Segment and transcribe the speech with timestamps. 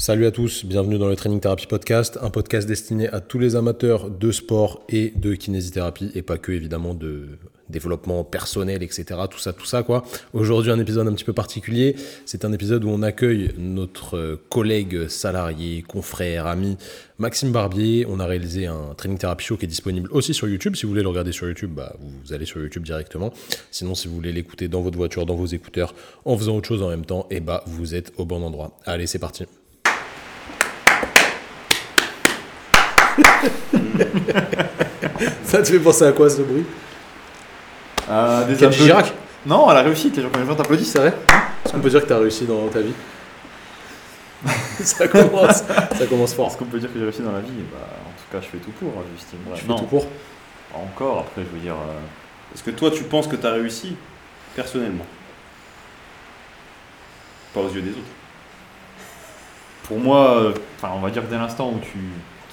[0.00, 3.54] Salut à tous, bienvenue dans le Training Therapy Podcast, un podcast destiné à tous les
[3.54, 7.26] amateurs de sport et de kinésithérapie, et pas que évidemment de
[7.68, 9.04] développement personnel, etc.
[9.30, 10.06] Tout ça, tout ça quoi.
[10.32, 15.06] Aujourd'hui un épisode un petit peu particulier, c'est un épisode où on accueille notre collègue
[15.08, 16.78] salarié, confrère, ami,
[17.18, 18.06] Maxime Barbier.
[18.08, 20.76] On a réalisé un Training Therapy Show qui est disponible aussi sur YouTube.
[20.76, 23.34] Si vous voulez le regarder sur YouTube, bah, vous allez sur YouTube directement.
[23.70, 25.94] Sinon, si vous voulez l'écouter dans votre voiture, dans vos écouteurs,
[26.24, 28.78] en faisant autre chose en même temps, et eh bah vous êtes au bon endroit.
[28.86, 29.44] Allez, c'est parti.
[35.44, 36.64] Ça te fait penser à quoi ce bruit?
[38.08, 39.12] Euh, des Kenji Girac?
[39.46, 41.14] Non, à la réussite, les gens, quand les gens t'applaudissent, c'est vrai
[41.64, 42.92] Est-ce qu'on peut dire que tu as réussi dans ta vie?
[44.80, 45.64] Ça, commence,
[45.98, 46.48] ça commence fort.
[46.48, 47.50] Est-ce qu'on peut dire que j'ai réussi dans la vie?
[47.70, 49.38] Bah, En tout cas, je fais tout pour, hein, Justine.
[49.54, 50.06] Tu fais tout pour?
[50.74, 51.74] Encore, après, je veux dire.
[51.74, 53.94] Euh, est-ce que toi, tu penses que tu as réussi
[54.56, 55.04] personnellement?
[57.52, 58.00] Pas aux yeux des autres.
[59.82, 61.98] Pour moi, euh, on va dire dès l'instant où tu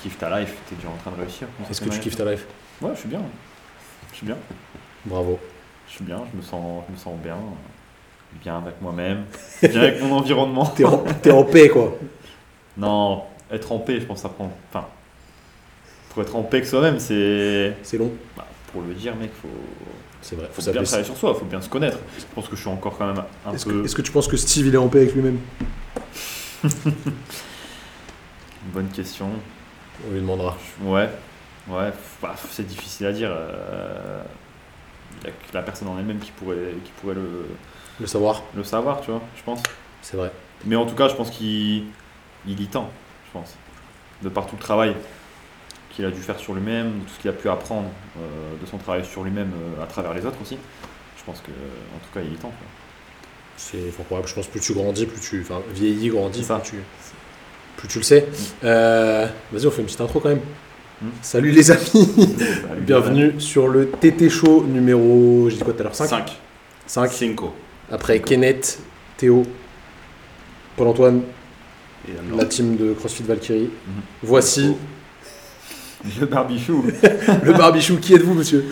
[0.07, 1.47] kiffes ta life, tu es déjà en train de réussir.
[1.69, 2.45] Est-ce que tu kiffes ta life?
[2.81, 3.21] Ouais, je suis bien.
[4.11, 4.37] Je suis bien.
[5.05, 5.37] Bravo.
[5.87, 7.37] Je suis bien, je me sens, je me sens bien.
[8.41, 9.23] Bien avec moi-même,
[9.61, 10.65] bien avec mon environnement.
[10.65, 11.97] T'es en, es en paix, quoi.
[12.75, 14.51] Non, être en paix, je pense ça prend.
[14.69, 14.85] Enfin,
[16.09, 17.75] pour être en paix avec soi-même, c'est.
[17.83, 18.11] C'est long.
[18.35, 19.47] Bah, pour le dire, mec, faut.
[20.21, 21.99] C'est vrai, faut, bien travailler sur soi, faut bien se connaître.
[22.19, 23.85] Je pense que je suis encore quand même un peu.
[23.85, 25.39] Est-ce que tu penses que Steve il est en paix avec lui-même?
[28.73, 29.29] Bonne question.
[30.05, 30.57] On lui demandera.
[30.83, 31.09] Ouais,
[31.69, 33.35] ouais, bah, c'est difficile à dire.
[35.19, 37.47] Il n'y a que la personne en elle-même qui pourrait, qui pourrait le,
[37.99, 38.43] le savoir.
[38.55, 39.63] Le savoir, tu vois, je pense.
[40.01, 40.31] C'est vrai.
[40.65, 41.85] Mais en tout cas, je pense qu'il
[42.45, 42.89] il y tend,
[43.27, 43.55] je pense.
[44.21, 44.95] De par tout le travail
[45.91, 48.77] qu'il a dû faire sur lui-même, tout ce qu'il a pu apprendre euh, de son
[48.77, 50.57] travail sur lui-même euh, à travers les autres aussi.
[51.17, 52.53] Je pense que, en tout cas, il y tend.
[53.57, 54.27] C'est probable.
[54.27, 55.41] Je pense plus tu grandis, plus tu.
[55.41, 56.75] Enfin, vieillis, grandis, plus tu,
[57.77, 58.27] plus tu le sais.
[58.63, 60.41] Euh, vas-y, on fait une petite intro quand même.
[61.01, 61.07] Mm.
[61.21, 61.91] Salut les amis
[62.81, 65.47] Bienvenue sur le TT Show numéro.
[65.49, 66.37] J'ai dit quoi tout à l'heure 5 5.
[66.87, 67.11] 5.
[67.11, 67.35] 5.
[67.91, 68.79] Après Kenneth,
[69.15, 69.43] Théo,
[70.75, 71.21] Paul-Antoine,
[72.35, 73.69] la team de CrossFit Valkyrie.
[73.69, 74.01] Mhm.
[74.23, 74.75] Voici.
[76.19, 76.85] Le Barbichou.
[77.43, 78.65] le Barbichou, qui êtes-vous, monsieur?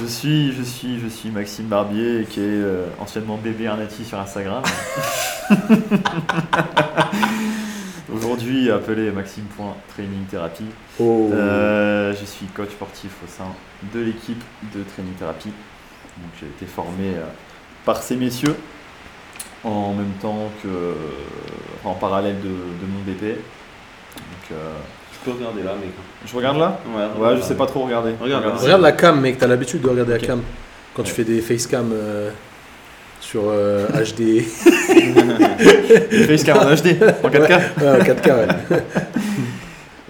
[0.00, 4.20] Je suis, je suis, je suis Maxime Barbier, qui est euh, anciennement bébé Arnati sur
[4.20, 4.62] Instagram.
[8.14, 10.24] Aujourd'hui appelé Maxime.training
[10.98, 11.30] Oh.
[11.32, 13.48] Euh, je suis coach sportif au sein
[13.92, 14.42] de l'équipe
[14.74, 15.48] de Training Therapy.
[15.48, 17.24] Donc j'ai été formé euh,
[17.84, 18.56] par ces messieurs
[19.62, 20.94] en même temps que
[21.84, 23.36] en parallèle de, mon BP.
[23.36, 24.72] Donc, euh,
[25.12, 25.90] je peux regarder là, mec.
[26.26, 26.80] Je regarde là?
[27.18, 28.14] Ouais, je sais pas trop regarder.
[28.20, 29.38] Regarde, regarde la cam, mec.
[29.38, 30.42] T'as l'habitude de regarder la cam
[30.94, 32.30] quand tu fais des facecam euh,
[33.20, 34.42] sur HD.
[36.26, 38.82] facecam en HD En 4K Ouais, en 4K, ouais.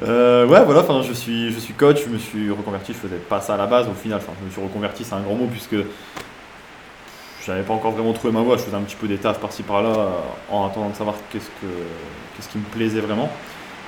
[0.02, 3.16] Euh, ouais, voilà, enfin, je suis, je suis coach, je me suis reconverti, je faisais
[3.16, 5.34] pas ça à la base, au final, enfin, je me suis reconverti, c'est un grand
[5.34, 5.74] mot, puisque
[7.44, 9.64] j'avais pas encore vraiment trouvé ma voie, je faisais un petit peu des tafs par-ci
[9.64, 10.08] par-là, euh,
[10.50, 11.66] en attendant de savoir qu'est-ce, que,
[12.36, 13.28] qu'est-ce qui me plaisait vraiment.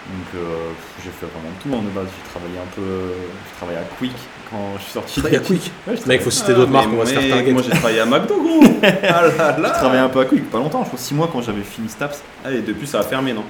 [0.08, 0.70] Donc euh,
[1.04, 3.12] j'ai fait vraiment tout hein, de base, j'ai travaillé un peu,
[3.46, 4.16] j'ai travaillé à Quick
[4.50, 5.20] quand je suis sorti.
[5.36, 7.52] à Quick ouais, Mec, faut citer d'autres marques, on va se faire target.
[7.52, 9.72] Moi j'ai travaillé à McDo, gros ah là là.
[9.72, 11.88] J'ai travaillé un peu à Quick, pas longtemps, je crois 6 mois quand j'avais fini
[11.88, 12.22] Staps.
[12.44, 13.44] Allez, depuis ça a fermé, non?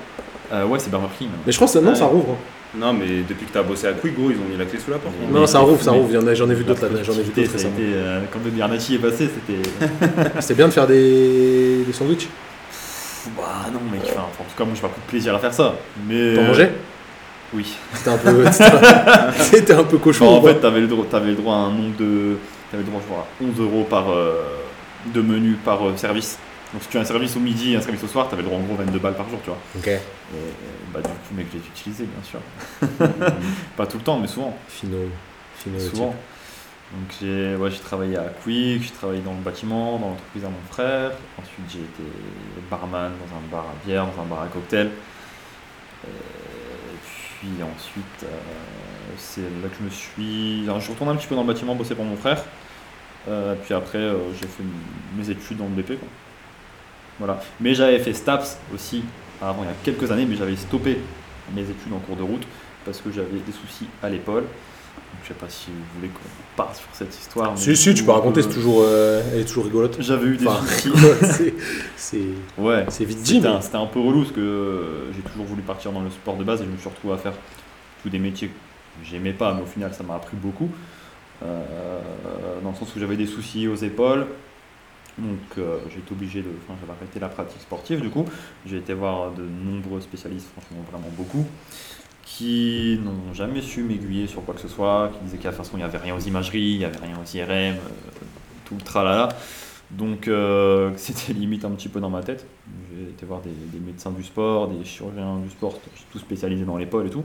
[0.53, 1.29] Euh, Ouais, c'est Burger King.
[1.47, 2.33] Mais je crois que ça, non, ça rouvre.
[2.33, 2.79] Hein.
[2.79, 4.79] Non, mais depuis que tu as bossé à Quick, gros, ils ont mis la clé
[4.79, 5.15] sous la porte.
[5.31, 6.09] Non, ça rouvre, ça rouvre.
[6.35, 7.03] J'en ai vu d'autres là.
[7.03, 7.75] J'en ai vu d'autres récemment.
[7.81, 9.69] Euh, quand le Birnachi est passé, c'était.
[10.41, 12.29] c'était bien de faire des, des sandwichs
[13.37, 14.03] Bah non, mec.
[14.05, 15.75] Enfin, en tout cas, moi, j'ai pas beaucoup de plaisir à faire ça.
[16.09, 16.35] Mais.
[16.35, 16.73] T'en mangeais?
[17.53, 17.75] Oui.
[17.95, 18.45] C'était un peu.
[19.33, 20.29] C'était un peu cochon.
[20.29, 22.37] en fait, t'avais le, droit, avais le droit à un nombre de.
[22.71, 24.11] T'avais le droit, je crois, à 11 euros par.
[24.11, 24.35] Euh,
[25.07, 26.39] de menu par euh, service.
[26.73, 28.43] Donc si tu as un service au midi et un service au soir, tu avais
[28.43, 29.59] le droit en gros 22 balles par jour, tu vois.
[29.77, 29.89] Ok.
[29.89, 30.01] Et,
[30.93, 32.41] bah du coup, mec, j'ai utilisé, bien sûr.
[33.77, 34.57] pas tout le temps, mais souvent.
[34.69, 34.99] Fino.
[35.57, 36.15] Fino souvent.
[36.93, 40.73] Donc j'ai ouais, travaillé à Quick, j'ai travaillé dans le bâtiment, dans l'entreprise à mon
[40.73, 41.13] frère.
[41.41, 42.03] Ensuite j'ai été
[42.69, 44.91] barman dans un bar à bière, dans un bar à cocktail.
[46.05, 46.09] Et
[47.41, 48.27] puis ensuite, euh,
[49.17, 50.67] c'est là que je me suis...
[50.67, 52.45] je suis retourné un petit peu dans le bâtiment bosser pour mon frère.
[53.29, 54.63] Euh, puis après, euh, j'ai fait
[55.17, 55.99] mes études dans le BP.
[57.19, 57.41] Voilà.
[57.59, 59.05] Mais j'avais fait STAPS aussi
[59.41, 60.99] avant, il y a quelques années, mais j'avais stoppé
[61.55, 62.47] mes études en cours de route
[62.85, 64.45] parce que j'avais des soucis à l'épaule.
[65.23, 67.57] Je sais pas si vous voulez qu'on parte sur cette histoire.
[67.57, 69.97] Si, si, tu peux raconter, c'est toujours, euh, elle est toujours rigolote.
[70.01, 70.93] J'avais eu des soucis.
[71.97, 72.21] c'est
[72.59, 73.43] ouais, c'est vite dit.
[73.61, 76.63] C'était un, peu relou parce que j'ai toujours voulu partir dans le sport de base
[76.63, 77.35] et je me suis retrouvé à faire
[78.03, 78.55] tous des métiers que
[79.05, 80.71] j'aimais pas, mais au final ça m'a appris beaucoup.
[81.43, 82.01] Euh,
[82.63, 84.27] dans le sens où j'avais des soucis aux épaules,
[85.19, 86.49] Donc euh, j'ai été obligé de.
[86.63, 88.25] Enfin, j'avais arrêté la pratique sportive du coup.
[88.67, 91.47] J'ai été voir de nombreux spécialistes, franchement vraiment beaucoup,
[92.37, 95.73] qui n'ont jamais su m'aiguiller sur quoi que ce soit, qui disaient qu'à la façon
[95.75, 97.77] il n'y avait rien aux imageries, il n'y avait rien aux IRM, euh,
[98.65, 99.29] tout le tralala.
[99.91, 102.47] Donc euh, c'était limite un petit peu dans ma tête.
[102.95, 105.81] J'ai été voir des, médecins du sport, des chirurgiens du sport,
[106.13, 107.25] tout spécialisés dans l'épaule et tout.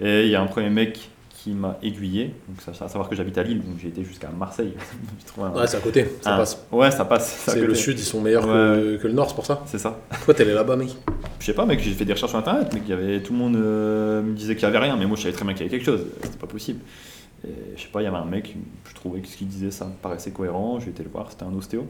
[0.00, 1.10] Et il y a un premier mec
[1.42, 2.34] qui m'a aiguillé.
[2.48, 4.74] Donc à savoir que j'habite à Lille, donc j'ai été jusqu'à Marseille.
[5.40, 6.66] Un- Ouais, c'est à côté, ça un- passe.
[6.70, 7.44] Ouais, ça passe.
[7.48, 8.98] c'est le sud, ils sont meilleurs que, Ouais.
[8.98, 9.62] que le nord, c'est pour ça.
[9.66, 9.98] C'est ça.
[10.24, 10.94] Toi, t'es allé là-bas, mec?
[11.38, 13.32] Je sais pas, mec, j'ai fait des recherches sur internet, mais qu'il y avait tout
[13.32, 15.54] le monde euh, me disait qu'il y avait rien, mais moi je savais très bien
[15.54, 16.04] qu'il y avait quelque chose.
[16.22, 16.80] C'était pas possible.
[17.46, 18.54] Et je sais pas, il y avait un mec,
[18.86, 20.78] je trouvais que ce qu'il disait ça me paraissait cohérent.
[20.80, 21.86] J'ai été le voir, c'était un ostéo.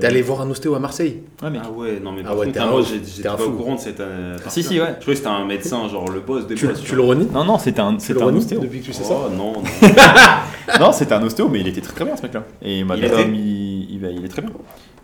[0.00, 1.60] T'es allé voir un ostéo à Marseille Ouais, mec.
[1.62, 3.56] Ah ouais, non mais Ah ouais, contre, t'es un moi j'étais un pas au fou.
[3.58, 4.00] courant de cette.
[4.00, 4.86] euh, Si, si, ouais.
[4.96, 6.82] Je croyais que c'était un médecin, genre le boss des Tu, boss.
[6.82, 7.96] tu le renies Non, non, c'était un, un
[8.36, 8.60] ostéo.
[8.60, 9.62] depuis que tu sais ça Oh non, non.
[10.80, 12.44] Non, c'était un ostéo, mais il était très très bien ce mec-là.
[12.62, 14.50] Et il m'a était mis, il, va- il est très bien.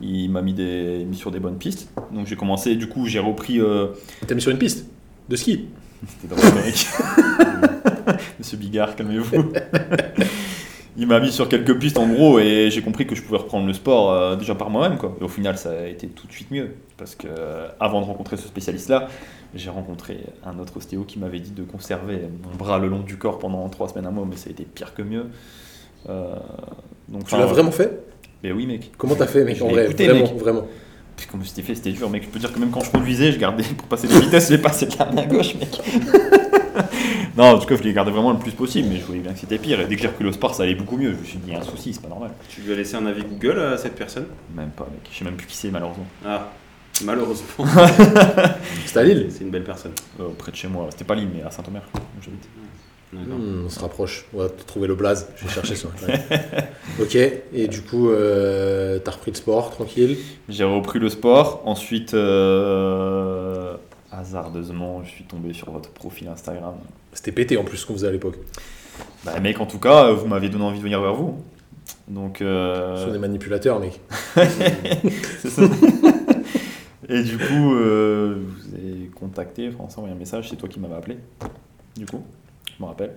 [0.00, 1.88] Il m'a mis, des, mis sur des bonnes pistes.
[2.10, 3.60] Donc j'ai commencé, du coup, j'ai repris.
[3.60, 3.88] euh,
[4.26, 4.86] T'as mis sur une piste
[5.28, 5.66] de ski.
[6.20, 6.86] C'était drôle, mec.
[8.38, 9.52] Monsieur Bigard, calmez-vous.
[11.02, 13.66] Il m'a mis sur quelques pistes en gros et j'ai compris que je pouvais reprendre
[13.66, 15.16] le sport euh, déjà par moi-même quoi.
[15.20, 18.06] Et au final ça a été tout de suite mieux parce que euh, avant de
[18.06, 19.08] rencontrer ce spécialiste là,
[19.52, 23.16] j'ai rencontré un autre ostéo qui m'avait dit de conserver mon bras le long du
[23.16, 25.26] corps pendant trois semaines à mois mais ça a été pire que mieux.
[26.08, 26.36] Euh,
[27.08, 28.00] donc, Tu l'as vraiment fait?
[28.44, 28.92] Mais oui mec.
[28.96, 30.38] Comment t'as fait, mec En l'ai vrai, écouté, vraiment, mec.
[30.38, 30.62] vraiment.
[31.16, 32.24] Puis comme c'était fait, c'était dur, mec.
[32.24, 34.58] Je peux dire que même quand je conduisais, je gardais pour passer des vitesses, j'ai
[34.58, 35.80] passé de la main gauche, mec.
[37.36, 39.32] non, en tout cas, je les gardais vraiment le plus possible, mais je voyais bien
[39.32, 39.80] que c'était pire.
[39.80, 41.12] Et dès que j'ai repris le sport, ça allait beaucoup mieux.
[41.12, 42.30] Je me suis dit, il y a un souci, c'est pas normal.
[42.48, 44.26] Tu lui as laissé un avis Google à cette personne?
[44.54, 45.08] Même pas, mec.
[45.10, 46.06] Je sais même plus qui c'est, malheureusement.
[46.24, 46.50] Ah,
[47.04, 47.46] malheureusement.
[48.86, 49.28] C'était à Lille?
[49.30, 49.92] C'est une belle personne.
[50.20, 50.88] Euh, près de chez moi.
[50.90, 52.48] C'était pas Lille, mais à Saint-Omer, où j'habite.
[53.12, 54.24] Hmm, on se rapproche.
[54.34, 55.28] On va trouver le blaze.
[55.36, 55.88] Je vais chercher ça.
[57.00, 57.16] Ok.
[57.16, 60.16] Et du coup, euh, t'as repris le sport, tranquille?
[60.48, 61.62] J'ai repris le sport.
[61.64, 63.74] Ensuite, euh,
[64.10, 66.74] hasardeusement, je suis tombé sur votre profil Instagram.
[67.12, 68.36] C'était pété en plus ce qu'on faisait à l'époque.
[69.24, 71.42] Bah, mec, en tout cas, vous m'avez donné envie de venir vers vous.
[72.08, 72.40] Donc.
[72.42, 74.00] euh, Sur des manipulateurs, mec.
[74.36, 75.62] C'est ça.
[77.08, 80.78] Et du coup, euh, je vous ai contacté, s'est envoyé un message, c'est toi qui
[80.80, 81.18] m'avais appelé.
[81.96, 82.22] Du coup,
[82.82, 83.14] je me rappelle.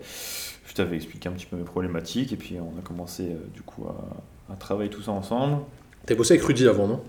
[0.67, 3.61] Je t'avais expliqué un petit peu mes problématiques et puis on a commencé euh, du
[3.61, 5.63] coup à, à travailler tout ça ensemble.
[6.05, 7.01] T'as bossé avec Rudy avant, non?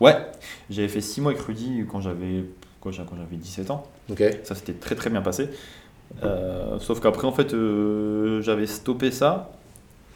[0.00, 0.16] Ouais,
[0.70, 2.44] j'avais fait 6 mois avec Rudy quand j'avais
[2.80, 3.86] quand j'avais 17 ans.
[4.10, 4.22] Ok.
[4.42, 5.48] Ça s'était très très bien passé.
[6.22, 9.52] Euh, sauf qu'après, en fait, euh, j'avais stoppé ça.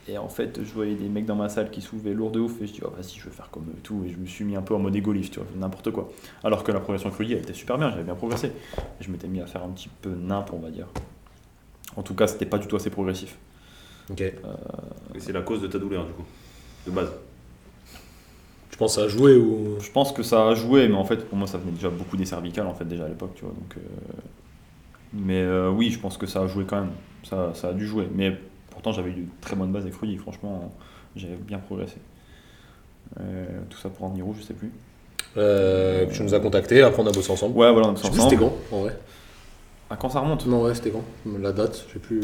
[0.08, 2.60] Et en fait, je voyais des mecs dans ma salle qui soulevaient lourd de ouf.
[2.60, 4.04] Et je dis, oh, vas-y, je vais faire comme eux tout.
[4.04, 6.10] Et je me suis mis un peu en mode égo lift, tu vois, n'importe quoi.
[6.44, 8.48] Alors que la progression avec Rudy, elle était super bien, j'avais bien progressé.
[8.48, 10.86] Et je m'étais mis à faire un petit peu nimp, on va dire.
[11.96, 13.36] En tout cas, c'était pas du tout assez progressif.
[14.10, 14.20] Ok.
[14.20, 14.32] Et
[15.18, 16.24] c'est la cause de ta douleur, du coup.
[16.86, 17.10] De base.
[18.70, 19.78] Tu penses que ça a joué ou.
[19.80, 22.16] Je pense que ça a joué, mais en fait, pour moi, ça venait déjà beaucoup
[22.16, 23.54] des cervicales, en fait, déjà à l'époque, tu vois.
[23.54, 23.80] Donc, euh,
[25.14, 26.92] Mais euh, oui, je pense que ça a joué quand même.
[27.24, 28.06] Ça, ça a dû jouer.
[28.14, 28.36] Mais
[28.70, 30.18] pourtant, j'avais eu de très bonnes bases avec Rudy.
[30.18, 30.72] Franchement,
[31.16, 31.96] j'avais bien progressé.
[33.20, 34.70] Euh, tout ça pour en venir où, je sais plus.
[35.36, 37.56] Euh, tu nous as contacté, après on a bossé ensemble.
[37.56, 38.30] Ouais, voilà, on Je sais plus ensemble.
[38.30, 38.98] c'était quand, en vrai.
[39.88, 41.04] À quand ça remonte Non, ouais, c'était quand
[41.40, 42.20] La date, je sais plus.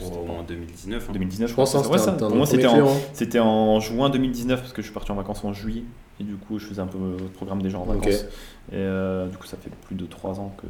[0.00, 1.06] Oh, en 2019.
[1.08, 1.12] hein.
[1.12, 2.12] 2019, Je pense, hein, ouais, ça.
[2.12, 2.92] Pour moi, c'était en, hein.
[3.12, 5.84] c'était en juin 2019 parce que je suis parti en vacances en juillet.
[6.20, 8.24] Et du coup, je faisais un peu le programme des gens en vacances.
[8.72, 10.66] Et euh, du coup, ça fait plus de 3 ans que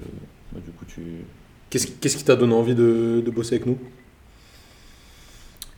[0.52, 1.02] bah, du coup, tu.
[1.70, 3.78] Qu'est-ce qui- qu'est-ce qui t'a donné envie de, de bosser avec nous?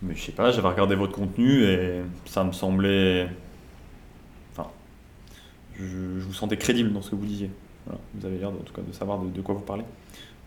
[0.02, 3.28] Mais je sais pas, j'avais regardé votre contenu et ça me semblait.
[4.52, 4.68] Enfin.
[5.78, 7.50] Je, je vous sentais crédible dans ce que vous disiez.
[7.86, 8.00] Voilà.
[8.14, 9.84] Vous avez l'air, en tout cas, de savoir de, de quoi vous parlez.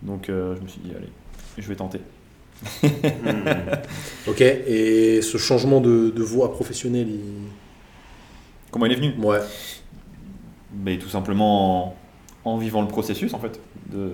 [0.04, 1.10] Donc, euh, je me suis dit, allez,
[1.58, 2.00] je vais tenter.
[2.84, 2.90] Hmm.
[4.28, 7.20] Ok, et ce changement de, de voie professionnelle, il...
[8.70, 9.14] Comment il est venu?
[9.18, 9.40] Ouais.
[10.84, 11.96] Mais tout simplement en,
[12.46, 13.60] en vivant le processus en fait
[13.92, 14.14] de,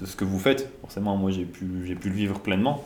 [0.00, 0.72] de ce que vous faites.
[0.80, 2.84] Forcément, moi j'ai pu, j'ai pu le vivre pleinement.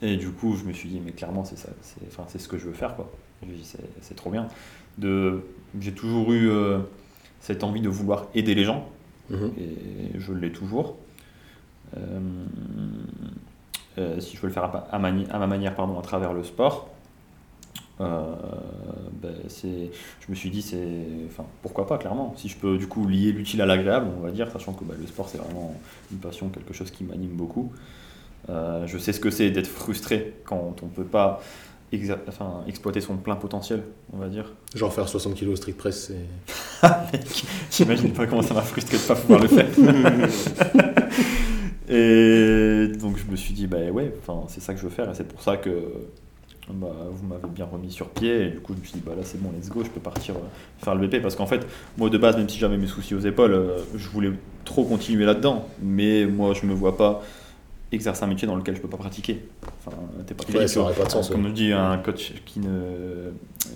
[0.00, 2.48] Et du coup, je me suis dit, mais clairement, c'est ça, c'est, enfin, c'est ce
[2.48, 3.10] que je veux faire quoi.
[3.62, 4.48] C'est, c'est trop bien.
[4.96, 5.42] De,
[5.78, 6.78] j'ai toujours eu euh,
[7.40, 8.88] cette envie de vouloir aider les gens
[9.30, 9.52] Mhm.
[9.58, 10.96] et je l'ai toujours.
[11.96, 12.20] Euh,
[13.98, 16.88] euh, si je veux le faire à, ma manière pardon, à travers le sport,
[18.00, 18.24] euh,
[19.20, 22.34] ben, je me suis dit, c'est, enfin, pourquoi pas, clairement.
[22.36, 24.96] Si je peux du coup lier l'utile à l'agréable, on va dire, sachant que ben,
[24.98, 25.74] le sport c'est vraiment
[26.10, 27.72] une passion, quelque chose qui m'anime beaucoup.
[28.48, 31.40] Je sais ce que c'est d'être frustré quand on peut pas
[32.28, 33.82] enfin, exploiter son plein potentiel,
[34.12, 34.52] on va dire.
[34.74, 36.88] Genre faire 60 kg au street press, c'est.
[37.12, 39.68] Mec, J'imagine pas comment ça m'a frustré de pas pouvoir le faire.
[41.92, 45.10] Et donc je me suis dit, bah ouais, enfin, c'est ça que je veux faire
[45.10, 45.70] et c'est pour ça que
[46.72, 48.46] bah, vous m'avez bien remis sur pied.
[48.46, 50.00] Et du coup, je me suis dit, bah là, c'est bon, let's go, je peux
[50.00, 50.38] partir euh,
[50.78, 51.20] faire le BP.
[51.20, 51.66] Parce qu'en fait,
[51.98, 54.32] moi, de base, même si j'avais mes soucis aux épaules, euh, je voulais
[54.64, 55.66] trop continuer là-dedans.
[55.82, 57.22] Mais moi, je me vois pas
[57.92, 59.42] exercer un métier dans lequel je peux pas pratiquer.
[59.84, 61.52] Enfin, t'es pas Ouais, ça pas de sens, Comme ouais.
[61.52, 62.68] dit un coach qui ne,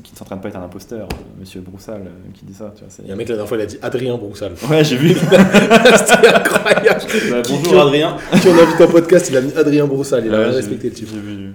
[0.05, 2.73] qui ne s'entraîne pas est un imposteur, euh, monsieur Broussal, euh, qui dit ça.
[2.77, 4.17] Tu vois, c'est- Il y a un mec la dernière fois, il a dit Adrien
[4.17, 4.53] Broussal.
[4.71, 5.11] Ouais, j'ai vu.
[5.15, 7.01] C'était incroyable.
[7.31, 8.17] Bah, bonjour qui- Adrien.
[8.41, 10.25] Qui on invite en podcast, il a mis Adrien Broussal.
[10.27, 11.09] Il a Ouais, j'ai respecté le type.
[11.13, 11.53] J'ai vu.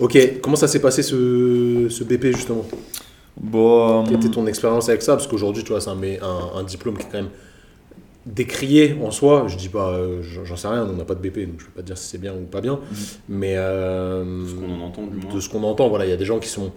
[0.00, 2.64] Ok, comment ça s'est passé ce, ce BP justement?
[3.40, 5.14] Bon, Quelle était euh, ton expérience avec ça?
[5.14, 7.30] Parce qu'aujourd'hui, tu vois, c'est un, un, un diplôme qui est quand même
[8.26, 9.46] décrié en soi.
[9.48, 11.72] Je dis pas, euh, j'en sais rien, on n'a pas de BP, donc je peux
[11.72, 12.80] pas te dire si c'est bien ou pas bien.
[13.28, 15.34] Mais euh, De ce qu'on en entend, du moins.
[15.34, 16.72] de ce qu'on entend, voilà, il y a des gens qui sont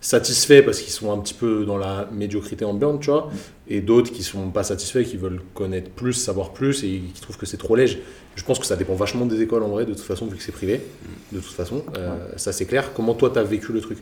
[0.00, 3.30] satisfaits parce qu'ils sont un petit peu dans la médiocrité ambiante, tu vois,
[3.68, 7.36] et d'autres qui sont pas satisfaits, qui veulent connaître plus, savoir plus, et qui trouvent
[7.36, 8.00] que c'est trop léger.
[8.36, 10.42] Je pense que ça dépend vachement des écoles en vrai, de toute façon, vu que
[10.42, 10.80] c'est privé,
[11.32, 12.92] de toute façon, Euh, ça c'est clair.
[12.94, 13.98] Comment toi t'as vécu le truc?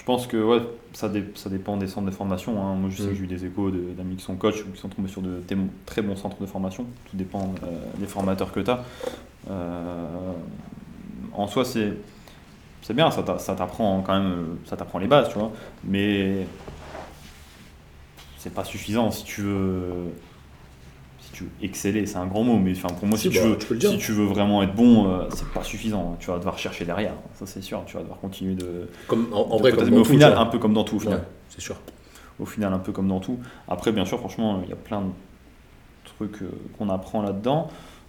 [0.00, 0.62] Je pense que ouais,
[0.94, 2.58] ça, dé- ça dépend des centres de formation.
[2.64, 2.74] hein.
[2.74, 3.08] Moi, je sais Mm.
[3.10, 5.20] que j'ai eu des échos de- d'amis qui sont coachs ou qui sont tombés sur
[5.20, 5.42] de
[5.84, 6.86] très bons centres de formation.
[7.10, 7.66] Tout dépend euh,
[7.98, 8.82] des formateurs que tu as.
[11.34, 15.28] en soi, c'est bien, ça t'a- ça t'apprend quand même, euh, ça t'apprend les bases,
[15.28, 15.52] tu vois.
[15.84, 16.46] Mais
[18.38, 20.12] c'est pas suffisant si tu veux,
[21.40, 22.06] tu veux exceller.
[22.06, 24.12] C'est un grand mot, mais enfin pour moi, si, Si, tu bah, veux, tu si
[24.12, 26.16] veux vraiment être bon, euh, c'est pas suffisant.
[26.20, 27.14] Tu vas devoir chercher derrière.
[27.34, 27.82] Ça, c'est sûr.
[27.86, 28.88] Tu vas devoir continuer de.
[29.06, 30.96] comme, En, en de vrai, comme dans au tout, final, un peu comme dans tout,
[30.96, 31.18] au final.
[31.18, 31.76] Ouais, c'est sûr.
[32.38, 33.38] Au final, un peu comme dans tout.
[33.68, 35.10] Après, bien sûr, franchement, il y a plein de
[36.04, 37.68] trucs euh, qu'on apprend là-dedans.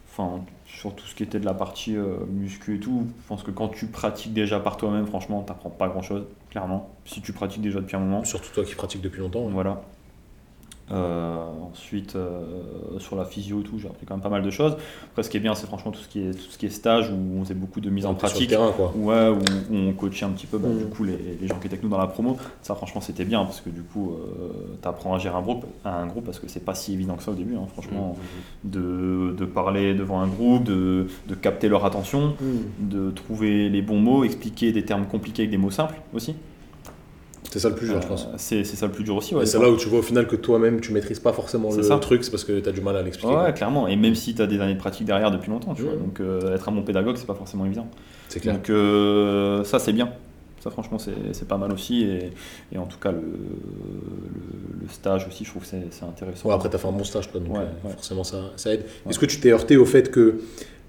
[0.10, 3.44] Enfin, sur tout ce qui était de la partie euh, muscu et tout, je pense
[3.44, 6.90] que quand tu pratiques déjà par toi-même, franchement, t'apprends pas grand-chose, clairement.
[7.06, 8.24] Si tu pratiques déjà depuis un moment.
[8.26, 9.44] Surtout toi qui pratiques depuis longtemps.
[9.46, 9.52] ouais.
[9.54, 9.82] Voilà.
[10.92, 12.42] Euh, ensuite, euh,
[13.00, 14.76] sur la physio et tout, j'ai appris quand même pas mal de choses.
[15.12, 16.70] Après, ce qui est bien, c'est franchement tout ce qui est, tout ce qui est
[16.70, 18.50] stage où on faisait beaucoup de mise en T'es sur le pratique.
[18.50, 18.92] terrain, quoi.
[18.96, 20.78] Ouais, où, où on coachait un petit peu bah, Mhm.
[20.80, 22.36] du coup les, les gens qui étaient avec nous dans la promo.
[22.62, 24.14] Ça franchement c'était bien parce que du coup
[24.82, 27.24] tu apprends à gérer un groupe, un groupe parce que c'est pas si évident que
[27.24, 28.18] ça au début, hein, franchement,
[28.64, 32.36] de, de parler devant un groupe, de, de capter leur attention,
[32.80, 36.36] de trouver les bons mots, expliquer des termes compliqués avec des mots simples aussi.
[37.52, 38.24] C'est ça le plus dur, je pense.
[38.26, 39.36] Euh, c'est c'est ça le plus dur aussi.
[39.36, 41.78] Ouais, c'est là où tu vois au final que toi-même tu maîtrises pas forcément C'est
[41.78, 41.98] le ça.
[41.98, 43.34] truc, c'est parce que tu as du mal à l'expliquer.
[43.36, 43.88] Ouais, clairement.
[43.88, 45.94] Et même si tu as des années de pratique derrière depuis longtemps, tu vois.
[45.96, 47.88] Donc euh, être un bon pédagogue, c'est pas forcément évident.
[48.30, 48.56] C'est clair.
[48.56, 50.10] Donc euh, ça c'est bien.
[50.64, 52.30] Ça franchement c'est c'est pas mal aussi et,
[52.72, 56.50] et en tout cas le, le, le stage aussi je trouve que c'est c'est intéressant.
[56.50, 57.58] Ouais, après, tu as fait un bon stage, toi, donc
[57.94, 58.86] forcément, ça, ça aide.
[59.10, 60.40] Est-ce que tu t'es heurté au fait que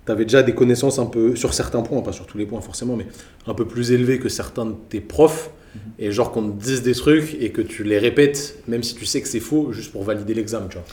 [0.06, 2.60] tu avais déjà des connaissances un peu, sur certains points, pas sur tous les points
[2.60, 3.06] forcément, mais
[3.46, 5.80] un peu plus élevés que certains de tes profs, Mhm.
[6.00, 9.06] et genre qu'on te dise des trucs et que tu les répètes, même si tu
[9.06, 10.84] sais que c'est faux, juste pour valider l'examen, tu vois.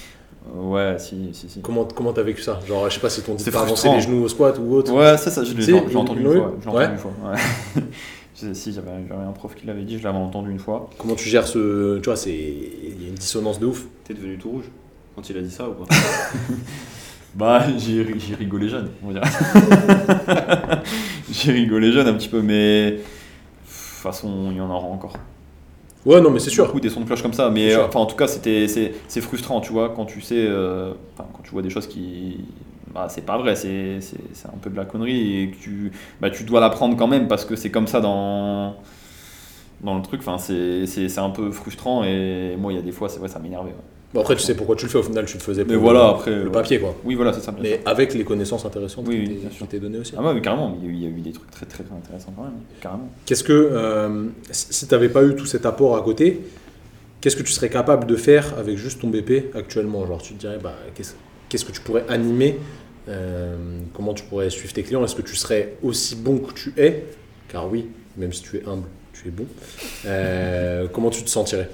[0.56, 1.60] Euh, ouais si si si.
[1.62, 2.60] Comment comment t'as vécu ça?
[2.66, 4.74] Genre, je sais pas si t'ont dit de pas avancer les genoux au squat ou
[4.76, 4.94] autre.
[4.94, 6.56] Ouais ça ça je l'ai entendu l'ont une fois.
[6.64, 6.76] J'ai Ouais.
[6.86, 7.12] entendu une fois.
[7.32, 7.84] ouais.
[8.54, 10.90] Si j'avais j'avais un prof qui l'avait dit, je l'avais entendu une fois.
[10.98, 11.98] Comment tu gères ce.
[12.00, 13.86] Tu vois, c'est il y a une dissonance de ouf.
[14.06, 14.64] T'es devenu tout rouge
[15.14, 15.94] quand il a dit ça ou pas?
[17.34, 19.24] Bah, j'ai ri- j'ai rigolé jeune, on va dire.
[21.32, 23.04] j'ai rigolé jeune un petit peu, mais de toute
[23.68, 25.14] façon, il y en aura encore.
[26.06, 26.66] Ouais, non, mais c'est sûr.
[26.68, 29.22] Beaucoup des sons de cloche comme ça, mais enfin, en tout cas, c'était c'est c'est
[29.22, 32.46] frustrant, tu vois, quand tu sais, euh, quand tu vois des choses qui.
[32.94, 35.92] Bah, c'est pas vrai, c'est c'est- c'est un peu de la connerie et que tu,
[36.22, 38.76] bah, tu dois l'apprendre quand même parce que c'est comme ça dans,
[39.82, 40.22] dans le truc.
[40.22, 43.20] Enfin, c'est c'est- c'est un peu frustrant et moi, il y a des fois, c'est
[43.20, 43.72] vrai, ça m'énervait.
[43.72, 43.76] ouais.
[44.14, 44.98] Bon, après, tu sais pourquoi tu le fais.
[44.98, 46.32] Au final, tu le faisais pour Mais voilà, après.
[46.36, 46.96] le papier, quoi.
[47.06, 47.52] Oui, voilà, c'est ça.
[47.52, 47.62] sûr.
[47.62, 50.14] Mais avec les connaissances intéressantes Oui, qui oui, t'étaient données aussi.
[50.18, 51.66] Ah ouais, mais carrément, il y, a eu, il y a eu des trucs très
[51.68, 53.10] très, très intéressants quand même, carrément.
[53.28, 56.42] Qu'est-ce que, euh, si tu n'avais pas eu tout cet apport à côté,
[57.22, 60.06] qu'est-ce que tu serais capable de faire avec juste ton BP actuellement?
[60.08, 61.14] Genre, tu te dirais, bah, qu'est-ce
[61.48, 62.58] qu'est-ce que tu pourrais animer
[63.10, 63.56] Euh,
[63.94, 65.04] Comment tu pourrais suivre tes clients?
[65.04, 67.06] Est-ce que tu serais aussi bon que tu es?
[67.48, 67.88] Car oui,
[68.18, 69.46] même si tu es humble, tu es bon.
[70.06, 71.70] Euh, comment tu te sentirais?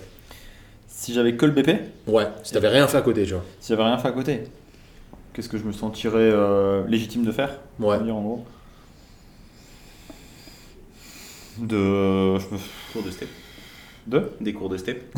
[1.06, 1.70] Si j'avais que le BP,
[2.08, 3.44] Ouais, si tu n'avais rien fait à côté, tu vois.
[3.60, 4.40] si j'avais rien fait à côté,
[5.34, 8.02] qu'est-ce que je me sentirais euh, légitime de faire Ouais.
[8.02, 8.46] dire, en gros
[11.60, 12.40] De.
[12.40, 12.60] je me-
[12.92, 13.28] Cours de step.
[14.08, 15.16] De Des cours de step.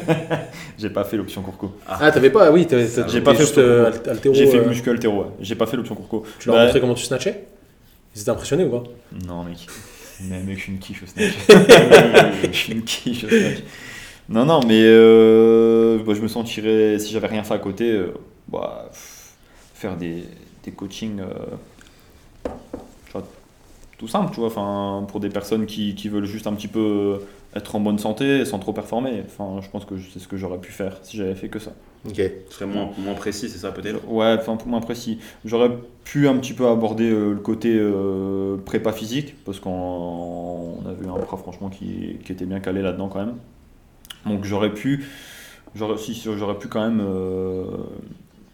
[0.78, 1.72] J'ai pas fait l'option Courco.
[1.88, 4.58] Ah, t'avais pas Oui, t'avais- t'avais J'ai pas fait juste le- euh, altéro, J'ai fait
[4.60, 5.26] euh, muscu altéro, ouais.
[5.40, 6.24] J'ai pas fait l'option Courco.
[6.38, 7.46] Tu leur as Bah, montré comment tu snatchais?
[8.14, 8.84] Ils étaient impressionnés ou pas?
[9.26, 9.66] Non, mec.
[10.20, 11.32] Mais mec, je suis une quiche au snatch.
[12.44, 13.58] je suis une quiche au snatch.
[14.30, 18.14] Non, non, mais euh, bah, je me sentirais, si j'avais rien fait à côté, euh,
[18.48, 19.34] bah, pff,
[19.74, 20.24] faire des,
[20.64, 21.56] des coachings, euh,
[23.98, 24.48] tout simple, tu vois.
[24.48, 27.20] Enfin, pour des personnes qui, qui veulent juste un petit peu
[27.54, 29.22] être en bonne santé sans trop performer.
[29.26, 31.72] Enfin, je pense que c'est ce que j'aurais pu faire si j'avais fait que ça.
[32.08, 32.14] Ok.
[32.48, 34.08] Ce serait moins, moins précis, c'est ça peut-être?
[34.08, 35.18] Ouais, enfin, pour moins précis.
[35.44, 35.70] J'aurais
[36.04, 40.92] pu un petit peu aborder euh, le côté euh, prépa physique, parce qu'on on a
[40.94, 43.34] vu un prof, franchement, qui, qui était bien calé là-dedans quand même.
[44.26, 45.06] Donc j'aurais pu,
[45.74, 47.64] j'aurais, si, si, j'aurais pu quand même euh,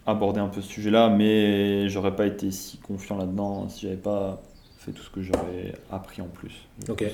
[0.07, 4.41] aborder un peu ce sujet-là, mais j'aurais pas été si confiant là-dedans si j'avais pas
[4.79, 6.53] fait tout ce que j'aurais appris en plus.
[6.89, 7.05] Ok.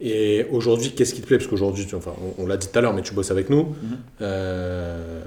[0.00, 1.38] Et aujourd'hui, qu'est-ce qui te plaît?
[1.38, 3.50] Parce qu'aujourd'hui, tu- enfin, on, on l'a dit tout à l'heure, mais tu bosses avec
[3.50, 3.64] nous.
[3.82, 3.98] Mhm.
[4.20, 5.22] Euh,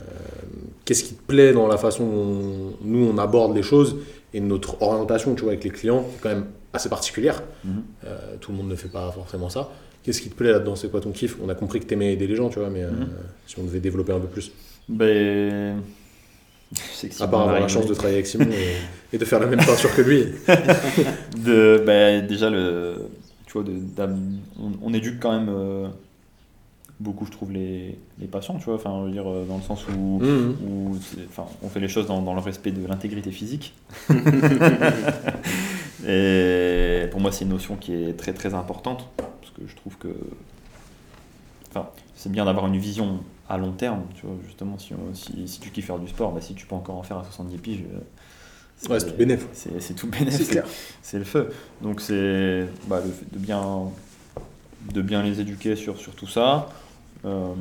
[0.85, 3.97] qu'est-ce qui te plaît dans la façon dont nous on aborde les choses
[4.33, 7.43] et notre orientation, tu vois, avec les clients, est quand même assez particulière.
[7.65, 7.83] Mhm.
[8.05, 9.69] Euh, tout le monde ne fait pas forcément ça.
[10.03, 10.75] Qu'est-ce qui te plaît là-dedans?
[10.75, 11.37] C'est quoi ton kiff?
[11.43, 13.07] On a compris que t'aimais aider les gens, tu vois, mais euh, Mhm.
[13.47, 14.51] si on devait développer un peu plus.
[14.89, 15.77] Ben.
[16.93, 18.75] c'est que À part avoir la chance de travailler avec Simon et,
[19.15, 20.25] et de faire la même peinture que lui.
[21.45, 22.95] de ben, déjà le
[23.45, 23.73] tu vois de,
[24.57, 25.87] on, on éduque quand même euh,
[27.01, 29.61] beaucoup je trouve les, les patients tu vois enfin je veux dire euh, dans le
[29.63, 30.55] sens où, Mhm.
[30.65, 33.73] où enfin on fait les choses dans, dans le respect de l'intégrité physique
[36.07, 39.07] et pour moi c'est une notion qui est très très importante
[39.41, 40.09] parce que je trouve que
[41.69, 43.19] enfin c'est bien d'avoir une vision
[43.49, 46.31] à long terme tu vois justement si, on- si, si tu kiffes faire du sport
[46.31, 47.99] bah, si tu peux encore en faire à 70 piges euh,
[48.89, 49.47] Ouais, c'est tout bénef.
[49.53, 50.41] c'est tout bénéf
[51.03, 51.51] C'est le feu.
[51.83, 53.61] Donc c'est bah, le fait de bien,
[54.91, 56.67] de bien les éduquer sur, sur tout ça.
[57.25, 57.53] Euh,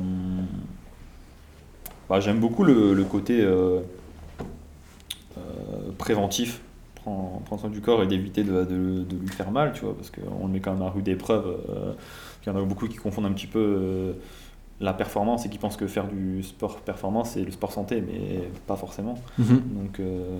[2.09, 3.81] bah, J'aime beaucoup le, le côté euh,
[5.37, 6.61] euh, préventif,
[7.01, 9.95] prendre, prendre soin du corps et d'éviter de, de- de lui faire mal, tu vois,
[9.95, 11.45] parce qu'on le met quand même à rude épreuve.
[11.69, 11.93] euh,
[12.45, 14.13] Il y en a beaucoup qui confondent un petit peu euh,
[14.79, 18.49] la performance et qui pensent que faire du sport performance c'est le sport santé, mais
[18.67, 19.15] pas forcément.
[19.37, 19.61] Mhm.
[19.75, 20.39] Donc, euh,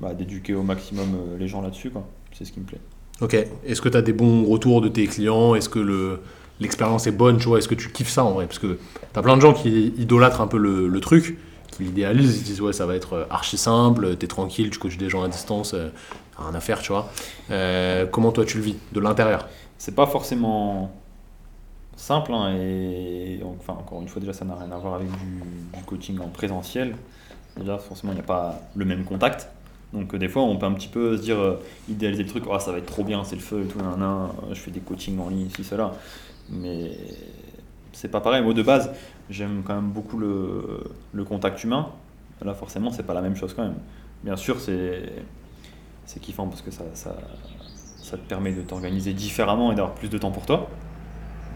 [0.00, 1.90] bah, d'éduquer au maximum les gens là-dessus.
[2.32, 2.80] C'est ce qui me plaît.
[3.20, 3.34] Ok.
[3.66, 5.54] Est-ce que tu as des bons retours de tes clients?
[5.54, 6.20] Est-ce que le,
[6.58, 7.58] l'expérience est bonne tu vois?
[7.58, 8.46] Est-ce que tu kiffes ça en vrai?
[8.46, 8.78] Parce que
[9.12, 11.36] tu as plein de gens qui idolâtrent un peu le, le truc,
[11.80, 14.98] l'idéalisent, ils se disent ouais, ça va être euh, archi simple, t'es tranquille, tu coaches
[14.98, 15.88] des gens à distance, euh,
[16.38, 17.08] rien à faire, tu vois.
[17.50, 19.48] Euh, comment toi tu le vis De l'intérieur?
[19.78, 20.92] C'est pas forcément
[21.96, 25.84] simple, hein, et enfin, encore une fois, déjà, ça n'a rien à voir avec du,
[25.86, 26.94] coaching en présentiel.
[27.58, 29.48] Déjà, forcément, il n'y a pas le même contact.
[29.92, 32.58] Donc, euh, des fois, on peut un petit peu se dire, idéaliser le truc, oh,
[32.58, 35.18] ça va être trop bien, c'est le feu et tout, nan, je fais des coachings
[35.18, 35.92] en ligne, ici, cela.
[36.48, 36.92] Mais
[37.92, 38.42] c'est pas pareil.
[38.42, 38.90] Moi, de base,
[39.30, 41.88] j'aime quand même beaucoup le, le contact humain.
[42.44, 43.74] Là, forcément, c'est pas la même chose quand même.
[44.24, 45.02] Bien sûr, c'est
[46.06, 47.16] c'est kiffant parce que ça, ça,
[48.02, 50.68] ça te permet de t'organiser différemment et d'avoir plus de temps pour toi.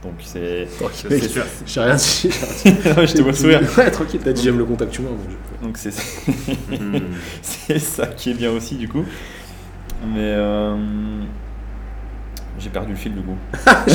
[0.03, 0.69] Donc, c'est.
[1.09, 2.29] Mec, c'est- J'ai rien dit.
[2.31, 3.07] j'ai rien dit.
[3.09, 3.61] je te vois sourire.
[3.79, 5.11] Ouais, tranquille, t'as dit j'aime le contact humain.
[5.11, 5.91] donc je- Donc, c'est
[6.79, 6.99] Hmm.
[7.43, 9.05] c'est ça qui est bien aussi, du coup.
[10.07, 10.19] Mais.
[10.21, 10.77] euh,
[12.59, 13.37] J'ai perdu le fil, du coup.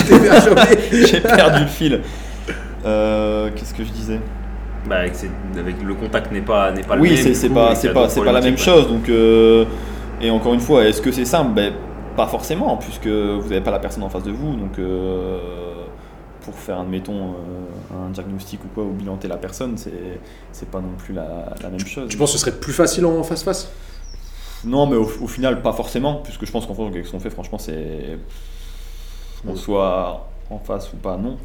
[0.91, 2.01] J'ai perdu le fil.
[2.85, 4.19] Euh, Qu'est-ce que je disais
[4.87, 7.33] Bah, avec, le contact n'est pas, n'est pas le Oui, même.
[7.33, 8.87] c'est pas, c'est pas, c'est pas la même chose.
[8.87, 9.65] Donc, euh,
[10.21, 11.53] et encore une fois, est-ce que c'est simple?
[11.53, 11.73] Ben,
[12.15, 14.55] Pas forcément, puisque vous n'avez pas la personne en face de vous.
[14.55, 15.39] Donc, euh,
[16.41, 20.19] pour faire, admettons, euh, un diagnostic ou quoi, ou bilanter la personne, c'est
[20.51, 22.07] c'est pas non plus la, la même chose.
[22.09, 23.71] Tu penses que ce serait plus facile en face-face?
[24.65, 27.19] Non, mais au, au final, pas forcément, puisque je pense qu'en fait, avec ce qu'on
[27.19, 28.17] fait, franchement, c'est.
[29.47, 31.37] On soit en face ou pas, non.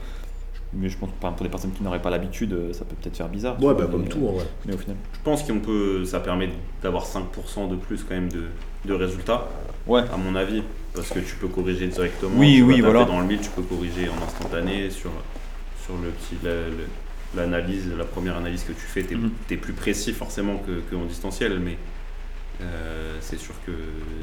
[0.77, 3.17] Mais je pense que pour des personnes qui n'auraient pas l'habitude, euh, ça peut peut-être
[3.17, 3.63] faire bizarre.
[3.63, 4.45] Ouais, bah comme tout en vrai.
[4.67, 4.97] Mais au final.
[5.13, 6.51] Je pense qu'on peut, ça permet
[6.83, 8.45] d'avoir 5% de plus quand même de,
[8.85, 9.49] de résultats,
[9.87, 10.01] Ouais.
[10.13, 10.63] à mon avis,
[10.95, 12.33] parce que tu peux corriger directement.
[12.37, 13.05] Oui, oui, voilà.
[13.05, 15.11] Dans le mille, tu peux corriger en instantané sur,
[15.85, 16.37] sur le petit,
[17.37, 19.31] l'analyse, la première analyse que tu fais, tu es, Mhm.
[19.61, 21.77] plus précis forcément que, que en distanciel, mais
[22.63, 23.73] euh, c'est sûr que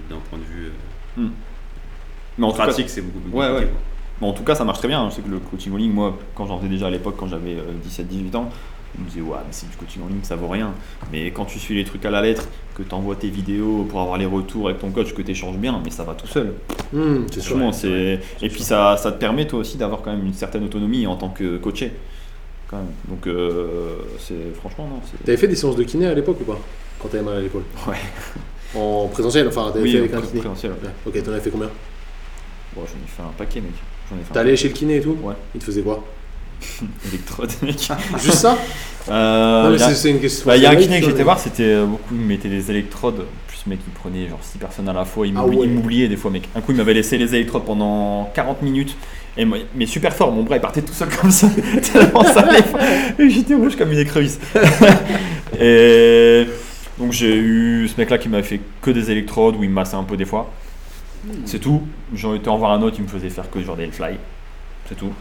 [0.09, 0.71] d'un point de vue
[1.19, 1.27] euh,
[2.37, 3.65] Mais en pratique, c'est beaucoup plus Ouais, compliqué.
[3.71, 3.77] ouais.
[4.21, 5.09] Bon, en tout cas, ça marche très bien.
[5.09, 7.27] Je sais que le coaching en ligne, moi, quand j'en faisais déjà à l'époque, quand
[7.27, 7.57] j'avais
[7.89, 8.49] 17-18 ans,
[8.97, 10.73] on me disait, ouais, mais c'est du coaching en ligne, ça vaut rien.
[11.11, 14.01] Mais quand tu suis les trucs à la lettre, que tu envoies tes vidéos pour
[14.01, 16.53] avoir les retours avec ton coach, que tu échanges bien, mais ça va tout seul.
[16.93, 17.57] Hmm, c'est sûr.
[18.41, 21.15] Et puis ça, ça te permet toi aussi d'avoir quand même une certaine autonomie en
[21.15, 21.91] tant que coaché.
[22.69, 22.87] Quand même.
[23.07, 25.01] Donc, euh, c'est franchement, non.
[25.25, 26.59] T'avais fait des séances de kiné à l'époque ou pas
[26.99, 27.63] Quand t'avais mal à l'épaule?
[27.87, 27.97] Ouais.
[28.73, 30.71] En présentiel, enfin, t'avais Oui, fait avec en un kiné présentiel.
[30.73, 30.89] Ouais.
[31.05, 31.69] Ok, t'en avais fait combien?
[32.75, 33.73] Bon, j'en ai fait un paquet, mec.
[34.33, 35.33] T'es allé chez le kiné et tout Ouais.
[35.55, 36.03] Il te faisait quoi
[37.07, 37.89] électrode, mec.
[38.23, 38.57] Juste ça
[39.09, 40.45] Euh, Non, mais c'est- une question.
[40.47, 42.49] Bah, il y a un kiné que j'étais mais- voir, c'était euh, beaucoup, il mettait
[42.49, 43.21] des électrodes.
[43.21, 45.25] En Plus, mec, il prenait genre 6 personnes à la fois.
[45.25, 46.47] Il Ah m'oubliait des fois, mec.
[46.55, 48.95] Un coup, il m'avait laissé les électrodes pendant 40 minutes.
[49.37, 51.47] Et moi- mais super fort, mon bras il partait tout seul comme ça,
[51.93, 52.45] tellement ça
[53.17, 54.39] J'étais rouge comme une écrevisse.
[55.59, 56.45] et
[56.99, 59.75] donc j'ai eu ce mec là qui m'avait fait que des électrodes où il me
[59.75, 60.51] massait un peu des fois.
[61.45, 61.81] C'est tout.
[62.13, 64.15] J'ai été en voir un autre, il me faisait faire que genre des fly.
[64.89, 65.11] C'est tout.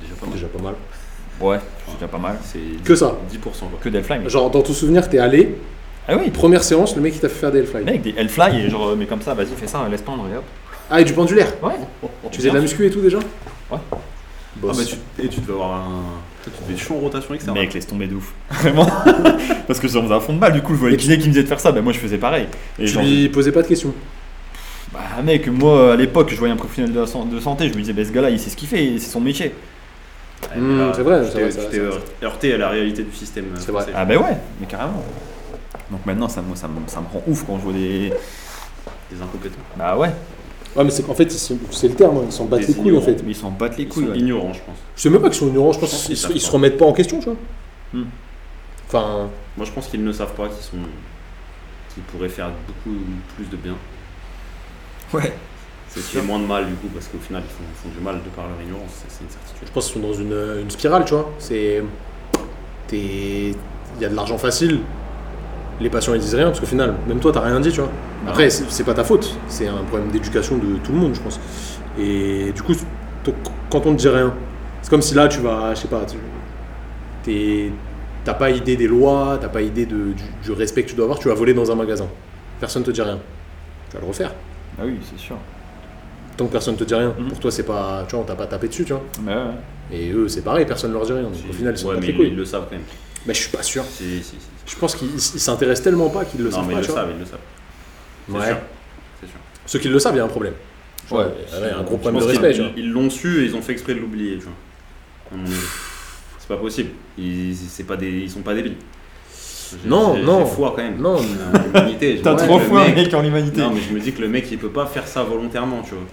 [0.00, 0.34] Déjà pas mal.
[0.34, 0.74] Déjà pas mal.
[1.40, 2.36] Ouais, c'est déjà pas mal.
[2.42, 3.16] C'est Que ça.
[3.32, 3.68] 10% quoi.
[3.80, 4.18] Que des fly.
[4.22, 4.28] Mais...
[4.30, 5.56] Genre, dans ton souvenir, t'es allé,
[6.08, 7.84] Ah oui, première séance, le mec il t'a fait faire des Hellfly.
[7.84, 10.44] mec, des Hellfly et genre, mais comme ça, vas-y, fais ça, laisse pendre et hop.
[10.90, 11.74] Ah, et du pendulaire Ouais.
[12.30, 13.78] Tu faisais de la muscu et tout déjà Ouais.
[13.92, 13.96] Ah
[14.56, 14.76] Boss.
[14.76, 16.02] bah tu, et tu devais avoir un.
[16.44, 17.56] toi, Tu devais être chaud en rotation externe.
[17.58, 18.34] Mec, laisse tomber de ouf.
[18.50, 18.86] Vraiment.
[19.66, 21.28] Parce que j'en faisais un fond de balle, du coup, je voyais le kiné qui
[21.28, 22.46] me disait de faire ça, bah moi je faisais pareil.
[22.78, 23.94] Et tu genre, lui posais pas de questions.
[24.92, 27.74] Bah mec, moi à l'époque, je voyais un professionnel de, la san- de santé, je
[27.74, 29.46] me disais, bah ce gars-là, il sait ce qu'il fait, c'est son métier.
[30.42, 32.24] Ouais, mais Mmh, c'est vrai, tu c'est t'es- vrai, c'est Tu vrai, t'es c'est heurté-
[32.24, 33.44] heurté à la réalité du système.
[33.46, 33.82] euh, C'est vrai.
[33.82, 33.96] français.
[33.96, 35.02] Ah bah ouais, mais carrément.
[35.90, 38.12] Donc maintenant, ça, moi, ça, me, ça me rend ouf quand je vois des.
[39.10, 39.58] Des incompétents.
[39.76, 40.10] Bah ouais,
[40.74, 42.68] Ouais, mais c'est qu'en fait, ils sont- c'est le terme, hein, ils s'en battent Des
[42.68, 43.04] les couilles en ignorants.
[43.04, 43.22] fait.
[43.24, 44.06] mais ils s'en battent les Ils couilles.
[44.06, 44.18] sont ouais.
[44.18, 44.76] ignorants, je pense.
[44.96, 46.86] Je sais même pas qu'ils sont ignorants, je pense qu'ils se- ils se remettent pas
[46.86, 47.36] en question, tu vois.
[47.92, 48.04] Hmm.
[48.88, 50.78] Enfin, Moi, je pense qu'ils ne savent pas qu'ils sont.
[51.92, 52.96] qu'ils pourraient faire beaucoup
[53.36, 53.74] plus de bien.
[55.14, 55.32] Ouais.
[55.88, 58.02] C'est fait moins de mal du coup, parce qu'au final, ils font, ils font du
[58.02, 59.66] mal de par leur ignorance, c'est- c'est une certitude.
[59.68, 61.30] je pense qu'ils sont dans une, une spirale, tu vois.
[61.38, 61.82] C'est.
[62.88, 63.54] t'es-
[63.96, 64.80] Il y a de l'argent facile,
[65.80, 67.90] les patients ils disent rien, parce qu'au final, même toi t'as rien dit, tu vois.
[68.26, 71.20] Après, c'est c'est pas ta faute, c'est un problème d'éducation de tout le monde, je
[71.20, 71.38] pense.
[71.98, 72.72] Et du coup,
[73.70, 74.32] quand on te dit rien,
[74.80, 76.16] c'est comme si là tu vas, je sais pas, tu-
[77.22, 77.70] t'es-
[78.24, 81.04] t'as pas idée des lois, t'as pas idée de- du, du respect que tu dois
[81.04, 82.06] avoir, tu vas voler dans un magasin.
[82.60, 83.18] Personne te dit rien.
[83.90, 84.32] Tu vas le refaire.
[84.78, 85.36] Bah oui, c'est sûr.
[86.36, 87.28] Tant que personne te dit rien, Mhm.
[87.28, 89.02] pour toi c'est pas, tu vois, on t'a pas tapé dessus, tu vois.
[89.20, 89.32] Bah
[89.90, 89.96] ouais.
[89.98, 91.22] Et eux, c'est pareil, personne leur dit rien.
[91.24, 92.28] Donc au final, ils sont ouais, pas mais les ils, couilles.
[92.28, 92.84] ils le savent quand même.
[93.26, 93.84] Mais je suis pas sûr.
[93.84, 94.36] Si, si, si.
[94.66, 96.80] Je pense qu'ils ils s'intéressent tellement pas qu'ils le non, savent mais pas.
[96.80, 97.38] ils le savent, ils le savent.
[98.28, 98.46] C'est Ouais.
[98.46, 98.56] sûr.
[99.20, 99.36] C'est sûr.
[99.66, 100.54] Ceux qui le savent, il y a un problème.
[101.10, 101.18] Ouais.
[101.18, 102.56] Ouais, un gros problème de respect.
[102.76, 105.38] Ils l'ont su et ils ont fait exprès de l'oublier, tu vois.
[106.38, 106.90] C'est pas possible.
[107.18, 107.54] Ils,
[107.86, 108.76] pas des, ils sont pas débiles.
[109.84, 110.46] Non, non.
[110.46, 110.98] Foi quand même.
[111.00, 111.16] Non.
[112.22, 113.60] T'as fois un mec- en humanité.
[113.60, 115.90] Non, mais je me dis que le mec, il peut pas faire ça volontairement, tu
[115.94, 116.04] vois.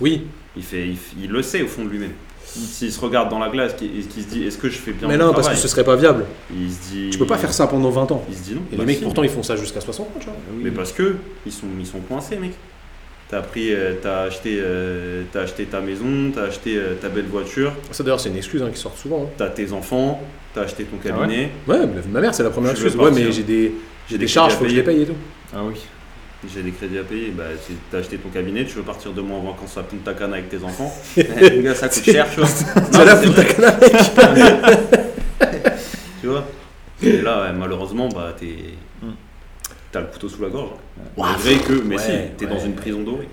[0.00, 2.12] Oui, Il, fait, il, il le sait au fond de lui-même.
[2.46, 5.08] S'il se regarde dans la glace et qu'il se dit est-ce que je fais bien
[5.08, 6.24] mais mon non, parce que ce serait pas viable.
[6.56, 7.08] Il se dit.
[7.10, 8.24] Tu peux pas faire ça pendant 20 ans.
[8.28, 8.60] Il se dit non.
[8.72, 9.02] Et Bah les mecs, si.
[9.04, 10.34] pourtant, ils font ça jusqu'à 60 ans, tu vois.
[10.62, 12.52] Mais parce que ils sont, ils sont coincés, mec.
[13.30, 17.24] T'as pris, euh, t'as acheté, euh, t'as acheté ta maison, t'as acheté euh, ta belle
[17.24, 19.22] voiture, Ça, d'ailleurs, c'est une excuse hein, qui sort souvent.
[19.24, 19.28] hein.
[19.38, 20.20] t'as tes enfants,
[20.54, 21.50] t'as acheté ton cabinet.
[21.66, 23.00] Ouais, mais ma mère, c'est la première Je excuse.
[23.00, 23.72] Ouais, mais j'ai des,
[24.08, 24.98] j'ai des charges, à faut que je les payer.
[24.98, 25.18] paye et tout.
[25.54, 25.74] Ah oui.
[26.54, 27.32] J'ai des crédits à payer.
[27.36, 27.44] Bah,
[27.90, 30.50] t'as acheté ton cabinet, tu veux partir deux mois en vacances à Punta Cana avec
[30.50, 30.94] tes enfants.
[31.16, 33.04] Eh, gars, ça coûte cher, tu vois.
[33.04, 33.44] Là, Punta.
[33.44, 33.78] Cana.
[36.20, 36.44] Tu vois
[37.02, 38.56] Et là, ouais, malheureusement, bah, t'es.
[39.02, 39.08] Mm.
[39.94, 40.70] T'as le couteau sous la gorge.
[41.16, 42.66] Malgré que, mais ouais, si, t'es dans ouais.
[42.66, 43.28] une prison dorée.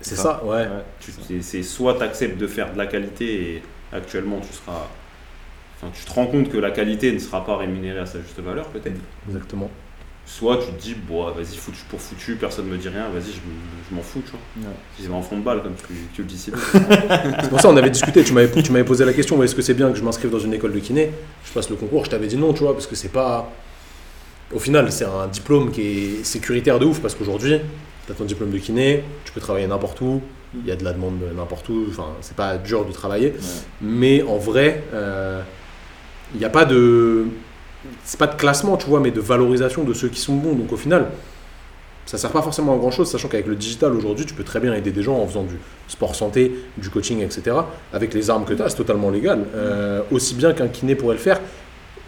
[0.00, 0.66] C'est ça, ouais.
[0.98, 3.26] Tu- c'est- C'est soit tu acceptes de faire de la qualité
[3.56, 4.86] et actuellement tu seras.
[5.76, 8.40] Enfin, tu te rends compte que la qualité ne sera pas rémunérée à sa juste
[8.40, 8.98] valeur, peut-être.
[9.28, 9.70] Exactement.
[10.24, 13.94] Soit tu te dis, bon, vas-y, foutu pour foutu, personne me dit rien, vas-y, je,
[13.94, 14.70] m'en fous, tu vois.
[14.70, 15.06] Ouais.
[15.06, 16.50] Vais en fond de balle, comme tu, tu le dis si.
[16.72, 19.90] C'est pour ça on avait discuté, tu m'avais posé la question, est-ce que c'est bien
[19.92, 21.10] que je m'inscrive dans une école de kiné?
[21.44, 23.52] Je passe le concours, je t'avais dit non, tu vois, parce que c'est pas...
[24.54, 27.58] Au final, c'est un diplôme qui est sécuritaire de ouf, parce qu'aujourd'hui,
[28.06, 30.20] tu as ton diplôme de kiné, tu peux travailler n'importe où,
[30.54, 33.34] il y a de la demande de n'importe où, enfin, c'est pas dur de travailler,
[33.80, 35.42] mais en vrai, euh,
[36.34, 37.26] il n'y a pas de...
[38.04, 40.72] C'est pas de classement, tu vois, mais de valorisation de ceux qui sont bons, donc
[40.72, 41.06] au final...
[42.06, 44.60] Ça sert pas forcément à grand chose, sachant qu'avec le digital aujourd'hui, tu peux très
[44.60, 47.56] bien aider des gens en faisant du sport santé, du coaching, etc.
[47.92, 49.44] Avec les armes que tu as, c'est totalement légal.
[49.56, 51.40] Euh, aussi bien qu'un kiné pourrait le faire.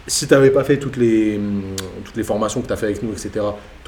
[0.09, 1.61] Si tu n'avais pas fait toutes les, hum,
[2.03, 3.39] toutes les formations que tu as fait avec nous, etc., tu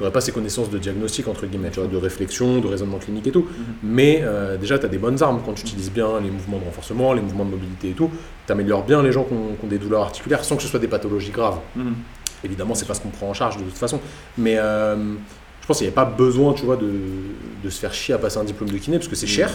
[0.02, 3.26] n'aurais pas ces connaissances de diagnostic, entre guillemets, tu vois, de réflexion, de raisonnement clinique
[3.26, 3.46] et tout.
[3.82, 6.64] Mais euh, déjà, tu as des bonnes armes quand tu utilises bien les mouvements de
[6.64, 8.08] renforcement, les mouvements de mobilité et tout.
[8.46, 10.68] Tu améliores bien les gens qui ont, qui ont des douleurs articulaires sans que ce
[10.68, 11.58] soit des pathologies graves.
[11.74, 11.94] Mhm.
[12.44, 14.00] Évidemment, c'est pas ce qu'on prend en charge de toute façon.
[14.38, 14.96] Mais euh,
[15.60, 16.90] je pense qu'il n'y avait pas besoin, tu vois, de,
[17.64, 19.50] de se faire chier à passer un diplôme de kiné parce que c'est cher.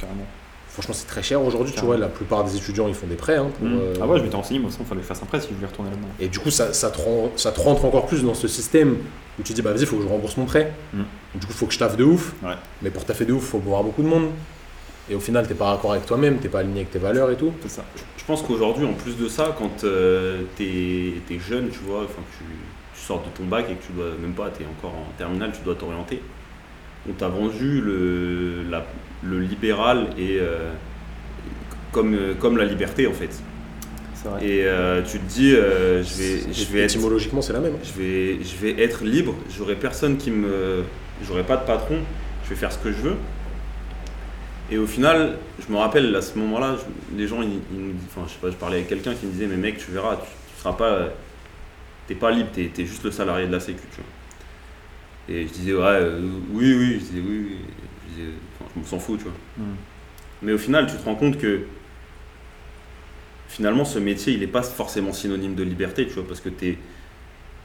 [0.00, 0.26] Carrément.
[0.74, 1.72] Franchement, c'est très cher aujourd'hui.
[1.72, 3.36] Tu vois, la plupart des étudiants, ils font des prêts.
[3.36, 3.78] hein, pour, Mhm.
[3.80, 5.48] euh, Ah ouais, je m'étais renseigné, moi, il fallait que je fasse un prêt si
[5.50, 6.08] je voulais retourner là-dedans.
[6.18, 8.96] Et du coup, ça, ça, te rend- ça te rentre encore plus dans ce système
[9.38, 10.72] où tu te dis, bah vas-y, il faut que je rembourse mon prêt.
[10.92, 11.04] Mhm.
[11.36, 12.32] Du coup, il faut que je taffe de ouf.
[12.42, 12.54] Ouais.
[12.82, 14.30] Mais pour taffer de ouf, il faut voir beaucoup de monde.
[15.08, 17.36] Et au final, t'es pas raccord avec toi-même, t'es pas aligné avec tes valeurs et
[17.36, 17.52] tout.
[17.62, 17.84] C'est ça.
[18.16, 20.64] Je pense qu'aujourd'hui, en plus de ça, quand euh, t'es
[21.30, 22.44] es jeune, tu vois, enfin, tu,
[22.98, 25.52] tu sors de ton bac et que tu dois, même pas, t'es encore en terminale,
[25.52, 26.20] tu dois t'orienter.
[27.08, 28.86] On t'a vendu le, la-
[29.22, 30.70] le libéral et euh,
[31.92, 33.30] comme, euh, comme la liberté en fait.
[34.24, 34.42] Vrai.
[34.46, 37.74] Et euh, tu te dis, euh, je vais, je vais Étymologiquement, c'est la même.
[37.82, 39.34] je vais, je vais être libre.
[39.54, 40.82] J'aurai personne qui me,
[41.26, 41.98] j'aurai pas de patron.
[42.44, 43.16] Je vais faire ce que je veux.
[44.70, 45.36] Et au final,
[45.66, 46.76] je me rappelle à ce moment-là,
[47.14, 49.32] les gens, ils, ils disent, enfin, je sais pas, je parlais avec quelqu'un qui me
[49.32, 50.22] disait, mais mec, tu verras, tu,
[50.54, 51.08] tu seras pas,
[52.06, 54.06] t'es pas libre, t'es es juste le salarié de la Sécu, tu vois.
[55.28, 56.20] Et je disais, ouais, euh,
[56.52, 57.56] oui, oui, je disais, oui, oui.
[58.10, 58.28] disais,
[58.60, 59.32] enfin, je m'en s'en fous, tu vois.
[59.58, 59.62] Mm.
[60.42, 61.60] Mais au final, tu te rends compte que
[63.48, 66.78] finalement, ce métier, il n'est pas forcément synonyme de liberté, tu vois, parce que t'es,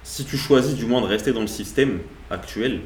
[0.03, 2.81] si tu choisis du moins de rester dans le système actuel,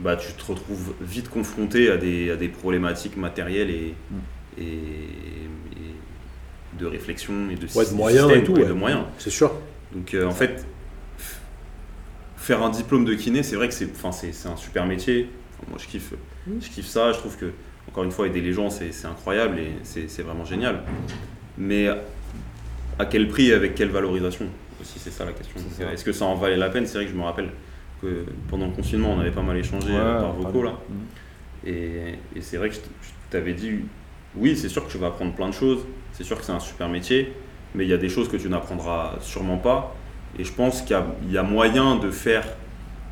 [0.00, 4.60] bah, tu te retrouves vite confronté à des, à des problématiques matérielles et, Mm.
[4.60, 8.52] et, et de réflexion et de, Ouais, de moyens et tout.
[8.52, 9.04] ouais, de moyens.
[9.18, 9.52] C'est sûr.
[9.92, 10.66] Donc euh, en fait,
[12.46, 13.90] faire un diplôme de kiné, c'est vrai que c'est,
[14.46, 15.28] un super métier.
[15.52, 16.14] Enfin, moi, je kiffe,
[16.46, 17.12] je kiffe ça.
[17.12, 17.46] Je trouve que,
[17.88, 20.82] encore une fois, aider les gens, c'est, incroyable et c'est, vraiment génial.
[21.58, 21.88] Mais
[22.98, 24.46] à quel prix et avec quelle valorisation
[24.80, 25.56] aussi, c'est ça la question.
[25.92, 26.86] Est-ce que ça en valait la peine?
[26.86, 27.50] C'est vrai que je me rappelle
[28.00, 30.72] que pendant le confinement, on avait pas mal échangé Ouais, euh, par vocaux là.
[30.88, 31.68] Mm.
[31.68, 32.80] Et, et c'est vrai que je
[33.30, 33.80] t'avais dit,
[34.36, 35.80] oui, c'est sûr que tu vas apprendre plein de choses,
[36.12, 37.32] c'est sûr que c'est un super métier,
[37.74, 39.96] mais il y a des choses que tu n'apprendras sûrement pas.
[40.38, 42.44] Et je pense qu'il y a, il y a moyen de faire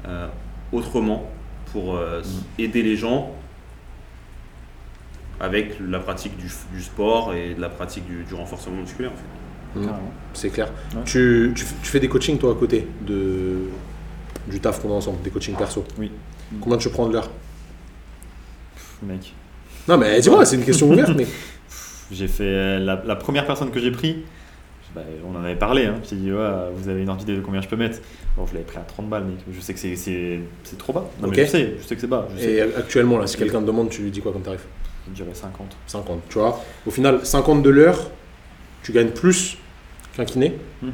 [0.06, 0.26] euh,
[0.72, 1.30] autrement
[1.72, 3.30] pour euh, s- aider les gens
[5.40, 6.48] avec la pratique du,
[6.80, 9.10] sport et de la pratique du, du renforcement musculaire.
[9.12, 9.86] En fait.
[9.86, 9.90] Mm.
[10.34, 10.68] C'est clair.
[10.94, 11.02] Ouais.
[11.04, 13.56] Tu, tu, f- tu fais des coachings toi à côté de,
[14.46, 15.84] du taf qu'on a ensemble, des coachings perso?
[15.98, 16.10] Oui.
[16.60, 17.30] Combien tu prends de l'heure?
[19.02, 19.32] Mec,
[19.88, 21.26] Non mais dis-moi, c'est une question ouverte, mais
[22.12, 24.24] j'ai fait la, la première personne que j'ai pris.
[24.94, 25.96] Bah, on en avait parlé, hein.
[26.08, 27.98] j'ai dit ouais, vous avez une ordre d'idée de combien je peux mettre?
[28.36, 29.36] Bon, je l'avais pris à 30 balles, mec.
[29.52, 30.40] Je sais que c'est-
[30.78, 31.04] trop bas.
[31.20, 32.28] Non, mais je sais, je sais que c'est bas.
[32.36, 32.52] Je sais.
[32.52, 34.64] et actuellement là, si quelqu'un te demande, tu lui dis quoi comme tarif?
[35.08, 35.76] Je dirais 50.
[35.86, 36.60] 50, tu vois.
[36.86, 38.10] Au final, 50 de l'heure,
[38.82, 39.58] tu gagnes plus
[40.16, 40.54] qu'un kiné.
[40.82, 40.88] Mm.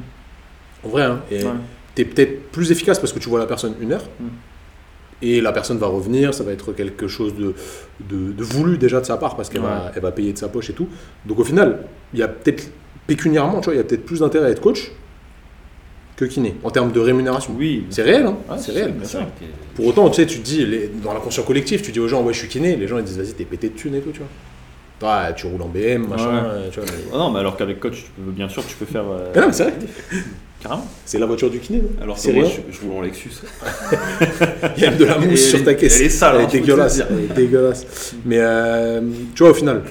[0.85, 1.21] En vrai, hein.
[1.31, 1.51] Et Ouais.
[1.95, 4.05] tu es peut-être plus efficace parce que tu vois la personne une heure.
[4.19, 4.27] Mm.
[5.23, 7.55] Et la personne va revenir, ça va être quelque chose de,
[8.09, 10.49] de, de voulu déjà de sa part parce qu'elle va, elle va payer de sa
[10.49, 10.89] poche et tout.
[11.27, 11.81] Donc au final,
[12.15, 12.71] il y a peut-être
[13.15, 14.93] pécuniairement, tu vois, il y a peut-être plus d'intérêt à être coach
[16.17, 17.53] que kiné en termes de rémunération.
[17.59, 17.85] Oui.
[17.91, 18.93] C'est réel, hein Ouais, c'est réel.
[18.93, 19.21] bien sûr.
[19.75, 22.23] Pour autant, tu sais, tu te dis, les- dans l'inconscient collectif, tu dis aux gens,
[22.23, 24.13] ouais, je suis kiné, les gens ils disent, vas-y, t'es pété de thunes et tout,
[24.13, 24.29] tu vois.
[25.03, 26.69] Ouais, tu roules en BM, machin, Ouais.
[26.71, 26.89] tu vois.
[26.93, 29.05] mais- Ah non, mais alors qu'avec coach, tu peux, bien sûr, tu peux faire.
[29.11, 29.73] euh, Mais non, mais c'est vrai,
[30.63, 30.87] Carrément.
[31.07, 32.53] c'est la voiture du kiné, non Alors C'est moi, rien.
[32.71, 33.31] je, je roule en Lexus.
[34.77, 35.99] Il y a de la mousse Et sur ta caisse.
[36.01, 36.51] elle est sale, Elle hein, est.
[36.53, 38.15] Elle est dégueulasse.
[38.27, 39.01] Mais euh,
[39.35, 39.83] tu vois, au final,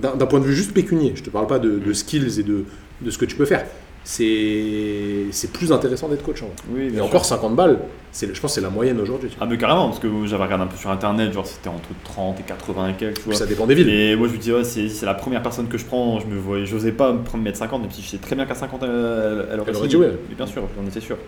[0.00, 2.64] d'un point de vue juste pécunier, je te parle pas de, de skills et de,
[3.00, 3.64] de ce que tu peux faire.
[4.04, 6.54] C'est c'est plus intéressant d'être coach en vrai.
[6.72, 7.36] Oui, Et bien encore sûr.
[7.36, 7.78] 50 balles,
[8.22, 9.30] le- je pense que c'est la moyenne aujourd'hui.
[9.40, 12.40] Ah, mais carrément, parce que j'avais regardé un peu sur internet, genre c'était entre 30
[12.40, 13.38] et 80 et quelques, tu Puis vois.
[13.38, 13.88] ça dépend des villes.
[13.90, 16.26] Et moi je me dis, ouais, c'est c'est la première personne que je prends, je
[16.26, 18.54] me voyais, j'osais pas me prendre mettre 50, même si je sais très bien qu'à
[18.54, 19.88] 50 elle, elle, elle aurait Elle aurait signé.
[19.88, 20.12] dit ouais.
[20.28, 21.18] Mais bien sûr, j'en étais sûr.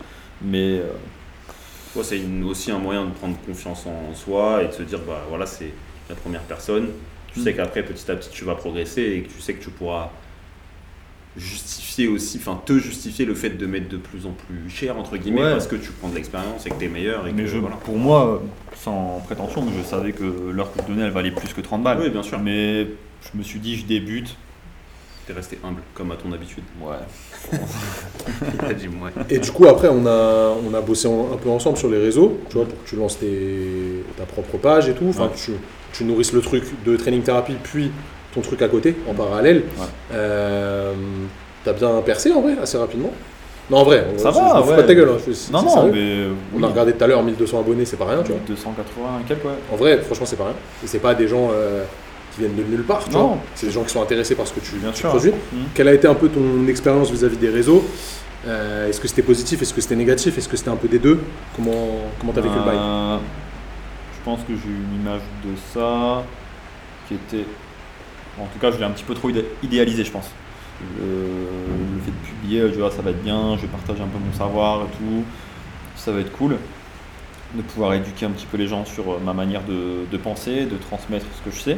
[0.41, 0.93] Mais euh,
[1.97, 5.27] Ouais, c'est aussi un moyen de prendre confiance en soi et de se dire bah
[5.29, 5.75] voilà c'est
[6.09, 6.89] la première personne.
[7.35, 9.71] Tu sais qu'après petit à petit tu vas progresser et que tu sais que tu
[9.71, 10.11] pourras
[11.37, 15.16] justifier aussi, enfin te justifier le fait de mettre de plus en plus cher entre
[15.16, 15.53] guillemets Ouais.
[15.53, 17.59] parce que tu prends de l'expérience et que tu es meilleur et mais que je,
[17.59, 17.77] voilà.
[17.77, 18.43] pour moi,
[18.75, 22.01] sans prétention, je savais que l'heure que je donnais elle valait plus que 30 balles.
[22.01, 22.40] Oui bien sûr.
[22.40, 22.88] Mais
[23.33, 24.37] je me suis dit, je débute.
[25.27, 26.65] T'es resté humble comme à ton habitude.
[26.83, 26.97] Ouais.
[28.65, 29.11] Il a dit ouais.
[29.29, 31.99] Et du coup, après, on a, on a bossé en- un peu ensemble sur les
[31.99, 35.07] réseaux, tu vois, pour que tu lances tes- ta propre page et tout.
[35.09, 35.31] Enfin, Ouais.
[35.37, 35.53] tu,
[35.93, 37.91] tu nourrisses le truc de training thérapie, puis
[38.35, 39.59] ton truc à côté, en parallèle.
[39.79, 39.87] Ouais.
[40.13, 40.93] Euh,
[41.63, 43.13] T'as bien percé en vrai, assez rapidement.
[43.71, 44.77] Non, en vrai, Ça je- va, je fous ouais.
[44.77, 45.11] pas de ta gueule.
[45.11, 46.25] hein, je- Non, non, mais.
[46.55, 46.65] On oui.
[46.65, 48.41] a regardé tout à l'heure 1200 abonnés, c'est pas rien, tu vois.
[48.49, 49.51] 280 et quelques, ouais.
[49.71, 50.55] En vrai, franchement, c'est pas rien.
[50.83, 51.85] Et c'est pas des gens euh,
[52.33, 53.27] qui viennent de nulle part, tu Non.
[53.29, 53.38] vois.
[53.55, 55.09] C'est des gens qui sont intéressés par ce que tu, Bien tu sûr.
[55.11, 55.31] produis.
[55.31, 55.64] Mhm.
[55.75, 57.85] Quelle a été un peu ton expérience vis-à-vis des réseaux
[58.47, 60.99] Euh, Est-ce que c'était positif Est-ce que c'était négatif Est-ce que c'était un peu des
[60.99, 61.21] deux?
[61.55, 61.88] Comment
[62.19, 62.79] comment t'as vécu le bail?
[62.79, 63.19] Euh,
[64.19, 66.23] Je pense que j'ai eu une image de ça
[67.07, 67.45] qui était.
[68.38, 70.31] En tout cas, je l'ai un petit peu trop idé- idéalisé, je pense.
[70.99, 74.07] Le, le fait de publier, je vois, ça va être bien, je vais partager un
[74.07, 75.25] peu mon savoir et tout.
[75.97, 76.57] Ça va être cool.
[77.55, 80.64] De pouvoir éduquer un petit peu les gens sur euh, ma manière de, de penser,
[80.64, 81.77] de transmettre ce que je sais.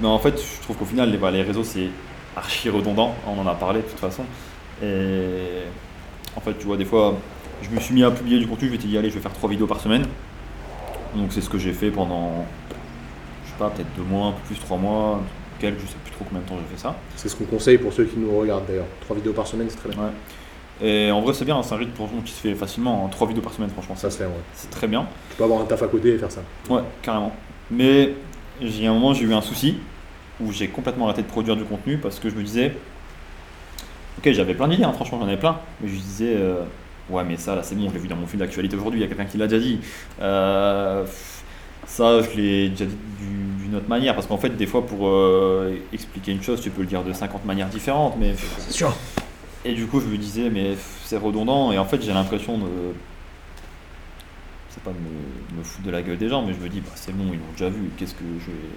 [0.00, 1.88] Mais en fait, je trouve qu'au final, les, voilà, les réseaux, c'est
[2.36, 3.14] archi redondant.
[3.26, 4.24] On en a parlé de toute façon.
[4.82, 5.62] Et
[6.36, 7.14] en fait, tu vois, des fois,
[7.62, 9.32] je me suis mis à publier du contenu, je m'étais dit, allez, je vais faire
[9.32, 10.06] trois vidéos par semaine.
[11.14, 12.44] Donc c'est ce que j'ai fait pendant,
[13.44, 15.22] je sais pas, peut-être deux mois, un peu plus, trois mois,
[15.58, 16.94] quelques, je sais plus trop combien de temps j'ai fait ça.
[17.16, 18.84] C'est ce qu'on conseille pour ceux qui nous regardent d'ailleurs.
[19.00, 19.98] Trois vidéos par semaine, c'est très bien.
[20.02, 20.86] Ouais.
[20.86, 23.26] Et en vrai, c'est bien, c'est un rythme pour qui se fait facilement, hein, trois
[23.26, 24.42] vidéos par semaine, franchement, Ça ça se fait, ouais.
[24.52, 25.06] c'est très bien.
[25.30, 26.42] Tu peux avoir un taf à côté et faire ça.
[26.68, 27.32] Ouais, carrément.
[27.70, 28.12] Mais
[28.62, 29.76] j'ai un moment, j'ai eu un souci
[30.40, 32.72] où j'ai complètement arrêté de produire du contenu parce que je me disais,
[34.18, 36.62] ok, j'avais plein d'idées, hein, franchement, j'en avais plein, mais je disais, euh,
[37.10, 39.02] ouais, mais ça, là, c'est bon, je l'ai vu dans mon fil d'actualité aujourd'hui, il
[39.02, 39.78] y a quelqu'un qui l'a déjà dit.
[40.20, 41.04] Euh,
[41.86, 45.06] ça, je l'ai déjà dit du- d'une autre manière parce qu'en fait, des fois, pour
[45.08, 48.34] euh, expliquer une chose, tu peux le dire de 50 manières différentes, mais.
[48.58, 48.94] C'est sûr.
[49.64, 52.64] Et du coup, je me disais, mais c'est redondant, et en fait, j'ai l'impression de.
[54.76, 54.90] C'est pas
[55.56, 57.38] me, foutre de la gueule des gens, mais je me dis, bah, c'est bon, ils
[57.38, 58.68] l'ont déjà vu, qu'est-ce que je vais.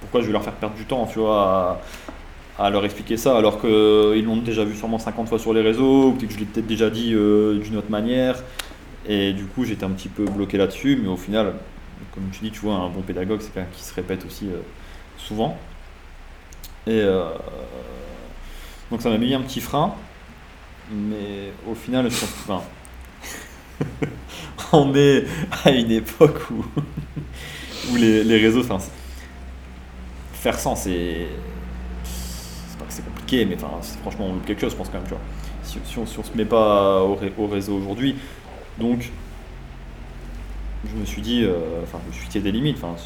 [0.00, 1.80] Pourquoi je vais leur faire perdre du temps, tu vois,
[2.58, 6.08] à, leur expliquer ça, alors qu'ils l'ont déjà vu sûrement 50 fois sur les réseaux,
[6.08, 8.42] ou que je l'ai peut-être déjà dit euh, d'une autre manière.
[9.06, 11.54] Et du coup, j'étais un petit peu bloqué là-dessus, mais au final,
[12.12, 14.60] comme tu dis, tu vois, un bon pédagogue, c'est quelqu'un qui se répète aussi euh,
[15.16, 15.56] souvent.
[16.86, 17.30] Et euh,
[18.90, 19.94] donc ça m'a mis un petit frein,
[20.90, 22.62] mais au final, enfin,
[24.72, 25.24] on est
[25.64, 26.64] à une époque où,
[27.92, 28.78] où les, les réseaux, enfin,
[30.32, 31.26] faire sans, c'est.
[32.04, 33.56] C'est pas que c'est compliqué, mais
[34.02, 35.20] franchement, on loupe quelque chose, je pense quand même, tu vois.
[35.62, 38.16] Si, on, si on se met pas au, au réseau aujourd'hui,
[38.78, 39.10] donc
[40.84, 42.78] je me suis dit, euh, enfin, je me suis fixé des limites.
[42.82, 42.96] Enfin,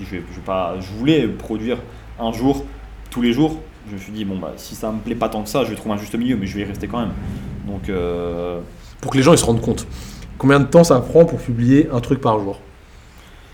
[0.00, 1.78] je, je, je pas, je voulais produire
[2.18, 2.64] un jour,
[3.10, 3.60] tous les jours.
[3.88, 5.70] Je me suis dit, bon, bah, si ça me plaît pas tant que ça, je
[5.70, 7.12] vais trouver un juste milieu, mais je vais y rester quand même.
[7.66, 8.60] Donc, euh,
[9.00, 9.86] Pour que les gens ils se rendent compte.
[10.38, 12.60] Combien de temps ça prend pour publier un truc par jour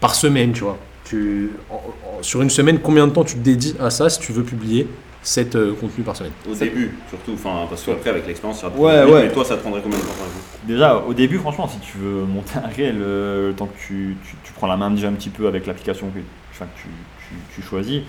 [0.00, 0.78] Par semaine, tu vois.
[1.04, 4.20] Tu, en- en- sur une semaine, combien de temps tu te dédies à ça si
[4.20, 4.86] tu veux publier
[5.22, 9.24] 7 contenus par semaine Au début, surtout, enfin, parce qu'après, avec l'expérience, ça Ouais, ouais.
[9.26, 11.78] Mais toi, ça te prendrait combien de temps par exemple déjà, au début, franchement, si
[11.78, 14.90] tu veux monter un réel, euh, le temps que tu, tu- tu prends la main
[14.90, 16.20] déjà un petit peu avec l'application que,
[16.52, 16.88] enfin, que tu,
[17.28, 18.02] tu- tu choisis,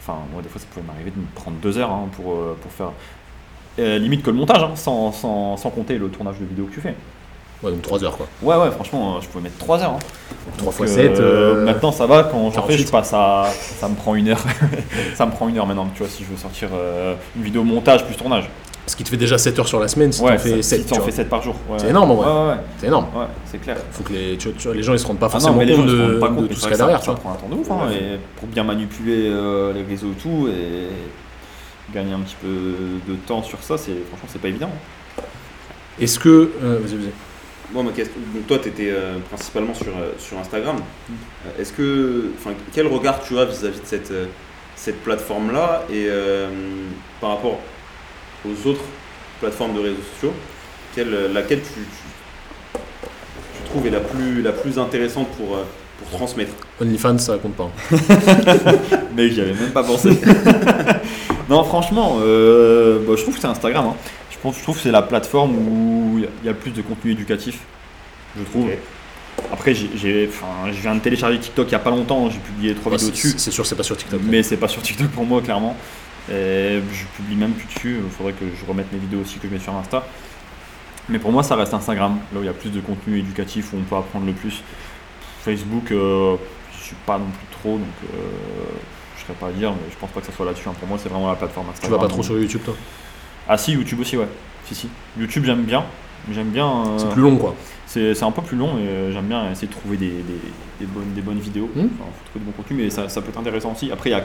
[0.00, 2.56] enfin, moi, des fois, ça pouvait m'arriver de me prendre deux heures hein, pour, euh,
[2.60, 2.92] pour faire.
[3.78, 6.74] euh, limite que le montage, hein, sans, sans, sans compter le tournage de vidéo que
[6.74, 6.94] tu fais.
[7.62, 8.26] Ouais, donc 3 heures quoi.
[8.42, 9.92] Ouais, ouais, franchement, euh, je pouvais mettre 3 heures.
[9.92, 9.98] hein.
[10.58, 11.20] 3 fois Donc, 7.
[11.20, 12.86] euh, Maintenant, ça va, quand j'en fais, 48.
[12.86, 13.46] je passe à.
[13.78, 14.42] Ça me prend une heure.
[15.14, 17.62] ça me prend une heure maintenant, tu vois, si je veux sortir euh, une vidéo
[17.62, 18.48] montage plus tournage.
[18.84, 20.70] Ce qui te fait déjà 7 heures sur la semaine si ouais, tu fais ça-
[20.76, 20.80] 7.
[20.80, 21.54] si t'en fais 7 par jour.
[21.70, 21.76] ouais.
[21.78, 22.16] C'est énorme, en.
[22.16, 23.06] Ouais, ouais, C'est énorme.
[23.14, 23.76] ouais, c'est clair.
[23.92, 25.60] Faut que les, tu- tu vois, les gens ils se rendent pas Ah non, forcément
[25.64, 27.02] gens compte se de, rendent pas compte, tout ce qu'il y a derrière.
[27.04, 30.08] ça, tu prend un temps de ouf, hein, et pour bien manipuler euh, les réseaux
[30.10, 32.48] et tout, et gagner un petit peu
[33.08, 34.70] de temps sur ça, c'est franchement, c'est pas évident.
[36.00, 36.50] Est-ce que.
[36.62, 37.10] euh, vas-y, vas-y.
[37.72, 38.92] Moi, ma question, donc toi, tu étais
[39.30, 40.76] principalement sur, euh, sur Instagram.
[40.76, 41.12] Mm.
[41.46, 44.26] Euh, Est-ce que, enfin, quel regard tu as vis-à-vis de cette, euh,
[44.76, 46.48] cette plateforme-là et euh,
[47.20, 47.58] par rapport
[48.46, 48.84] aux autres
[49.40, 50.34] plateformes de réseaux sociaux,
[50.94, 52.78] quelle, euh, laquelle tu, tu,
[53.56, 55.62] tu trouves est la plus, la plus intéressante pour, euh,
[55.98, 56.52] pour transmettre?
[56.80, 57.70] OnlyFans ça compte pas.
[59.16, 60.10] Mec, j'y avais même pas pensé.
[61.48, 63.86] non, franchement, euh, bah, je trouve que c'est Instagram.
[63.86, 63.96] hein.
[64.42, 66.82] Je, pense, je trouve que c'est la plateforme où il y a- le plus de
[66.82, 67.60] contenu éducatif,
[68.36, 68.70] je trouve.
[69.52, 72.90] Après, j'ai, je viens de télécharger TikTok il y a pas longtemps, j'ai publié trois
[72.90, 73.34] Ouais, vidéos dessus.
[73.36, 74.20] c'est sûr, c'est pas sur TikTok.
[74.24, 75.76] Mais c'est pas sur TikTok pour moi, clairement.
[76.28, 78.00] Et je publie même plus dessus.
[78.04, 80.04] Il faudrait que je remette mes vidéos aussi que je mets sur Insta.
[81.08, 83.72] Mais pour moi, ça reste Instagram, là où il y a plus de contenu éducatif,
[83.72, 84.60] où on peut apprendre le plus.
[85.44, 86.36] Facebook, euh,
[86.78, 88.16] je suis pas non plus trop, donc euh,
[89.18, 90.68] je serais pas à dire, mais je pense pas que ça soit là-dessus.
[90.68, 90.74] hein.
[90.78, 92.00] Pour moi, c'est vraiment la plateforme Tu Instagram.
[92.00, 92.74] vas pas trop sur YouTube toi?
[93.48, 94.28] Ah si, YouTube aussi, ouais.
[94.66, 94.88] Si, si.
[95.18, 95.84] YouTube, j'aime bien.
[96.32, 96.66] J'aime bien.
[96.86, 97.54] euh, C'est plus long quoi.
[97.86, 100.38] c'est c'est un peu plus long et euh, j'aime bien essayer de trouver des, des,
[100.80, 101.68] des bonnes, des bonnes vidéos.
[101.74, 101.80] Hmm.
[101.98, 103.90] Enfin, faut trouver du bon contenu, mais ça, ça peut être intéressant aussi.
[103.90, 104.22] Après, il y a,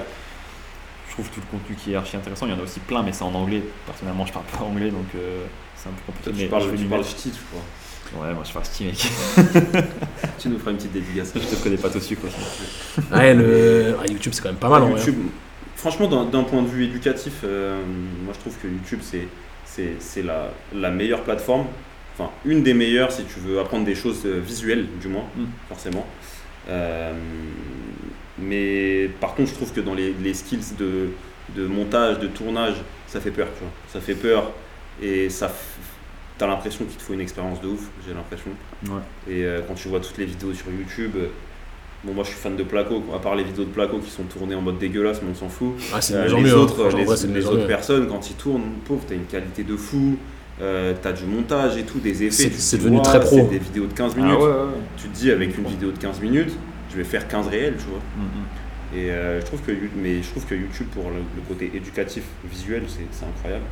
[1.07, 2.45] je trouve tout le contenu qui est archi intéressant.
[2.45, 3.63] Il y en a aussi plein, mais c'est en anglais.
[3.87, 6.31] Personnellement, je parle pas anglais, donc euh, c'est un peu compliqué.
[6.37, 8.25] Mais tu parles, je tu parles ch'ti, je crois.
[8.27, 9.05] Ouais, moi je parle sti, mec.
[10.39, 11.31] Tu nous feras une petite dédicace.
[11.35, 13.01] je te ferai des pâtes au sucre aussi.
[13.11, 13.97] Ouais, le...
[13.99, 15.01] ah, YouTube c'est quand même pas mal en vrai.
[15.89, 17.81] Franchement, d'un point de vue éducatif, euh,
[18.25, 18.99] moi je trouve que YouTube
[19.65, 21.65] c'est la, la meilleure plateforme.
[22.13, 25.45] Enfin, une des meilleures si tu veux apprendre des choses euh, visuelles, du moins, Mm.
[25.69, 26.05] forcément.
[26.67, 27.13] Euh,
[28.37, 31.11] mais par contre, je trouve que dans les, les skills de,
[31.55, 32.75] de montage, de tournage,
[33.07, 33.71] ça fait peur, tu vois.
[33.87, 34.51] Ça fait peur
[35.01, 35.49] et ça.
[36.37, 38.51] T'as l'impression qu'il te faut une expérience de ouf, j'ai l'impression.
[38.87, 39.33] Ouais.
[39.33, 41.15] Et euh, quand tu vois toutes les vidéos sur YouTube,
[42.03, 43.15] bon, moi je suis fan de Placo, quoi.
[43.15, 45.49] à part les vidéos de Placo qui sont tournées en mode dégueulasse, mais on s'en
[45.49, 45.73] fout.
[45.93, 46.55] Ah, c'est Euh, les mieux.
[46.55, 47.67] autres, les, vrai, autres mieux.
[47.67, 50.17] personnes, quand ils tournent, pauvre, t'as une qualité de fou,
[50.61, 52.31] euh, t'as du montage et tout, des effets.
[52.31, 53.35] C'est- tu te c'est dis, devenu très pro.
[53.37, 54.31] C'est des vidéos de 15 minutes.
[54.35, 54.81] Ah ouais, ouais, ouais.
[54.97, 56.51] Tu te dis, avec une vidéo de 15 minutes,
[56.91, 57.99] je vais faire 15 réels, tu vois.
[58.17, 58.97] Mm, mm.
[58.97, 61.69] Et euh, je trouve que, You- mais je trouve que YouTube, pour le, le côté
[61.75, 63.65] éducatif, visuel, c'est incroyable.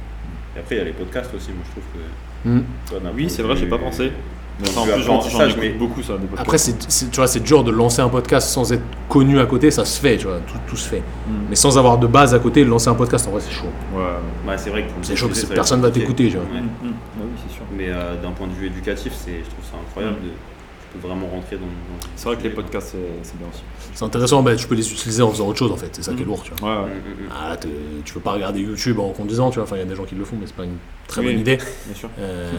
[0.55, 2.99] Et après, il y a les podcasts aussi, moi je trouve que.
[3.03, 4.11] D'un Oui, c'est vrai, j'ai pas pensé.
[4.59, 6.13] Mais ça, en vue plus, j'en j'en apprentissage, écoute mais- beaucoup ça.
[6.13, 6.41] des podcasts.
[6.41, 9.69] Après, c'est, tu vois, c'est dur de lancer un podcast sans être connu à côté,
[9.71, 10.99] ça se fait, tu vois, tout, tout se fait.
[11.27, 11.31] Mm.
[11.49, 13.65] Mais sans avoir de base à côté, lancer un podcast, en vrai, c'est chaud.
[13.93, 14.01] Ouais.
[14.49, 16.45] Ouais, c'est vrai que pour le C'est chaud parce que personne va t'écouter, tu vois.
[16.45, 16.61] Ouais.
[16.61, 16.87] Mm, mm.
[16.87, 16.93] Ouais,
[17.25, 17.63] oui, c'est sûr.
[17.75, 20.17] Mais euh, d'un point de vue éducatif, c'est, je trouve ça incroyable.
[20.21, 20.25] Mm.
[20.27, 20.31] De,
[21.05, 21.63] vraiment rentrer dans.
[21.65, 23.63] dans- C'est vrai que les podcasts, c'est bien aussi.
[23.93, 26.13] C'est intéressant, bah, tu peux les utiliser en faisant autre chose, en fait, c'est ça
[26.13, 26.69] qui est lourd, tu vois.
[26.83, 26.91] Ouais, ouais.
[27.29, 27.57] Ah,
[28.05, 30.05] tu peux pas regarder YouTube en conduisant, tu vois, enfin, il y a des gens
[30.05, 30.77] qui le font, mais c'est pas une
[31.09, 31.27] très Oui.
[31.33, 31.57] bonne idée.
[31.57, 32.07] bien sûr.
[32.17, 32.49] Euh,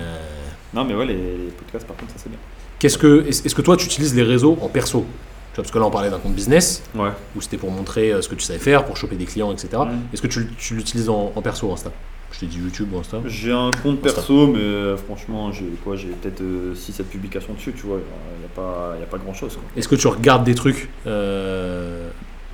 [0.75, 2.39] Non, mais ouais, les, les podcasts, par contre, ça c'est bien.
[2.79, 5.01] Qu'est-ce que, est-ce que toi, tu utilises les réseaux en perso?
[5.01, 7.11] Tu vois, Parce que là, on parlait d'un compte business, Ouais.
[7.35, 9.69] où c'était pour montrer euh, ce que tu savais faire, pour choper des clients, etc.
[9.87, 10.13] Mm.
[10.13, 11.91] Est-ce que tu, tu l'utilises en, en perso, Insta?
[12.33, 13.19] Je t'ai dit YouTube ou Insta?
[13.25, 16.43] J'ai un compte perso, mais euh, franchement, j'ai quoi J'ai peut-être
[16.75, 17.99] 6-7 publications dessus, tu vois.
[18.37, 19.59] Il n'y a pas, y a pas grand chose.
[19.77, 22.11] Est-ce que tu regardes des trucs euh,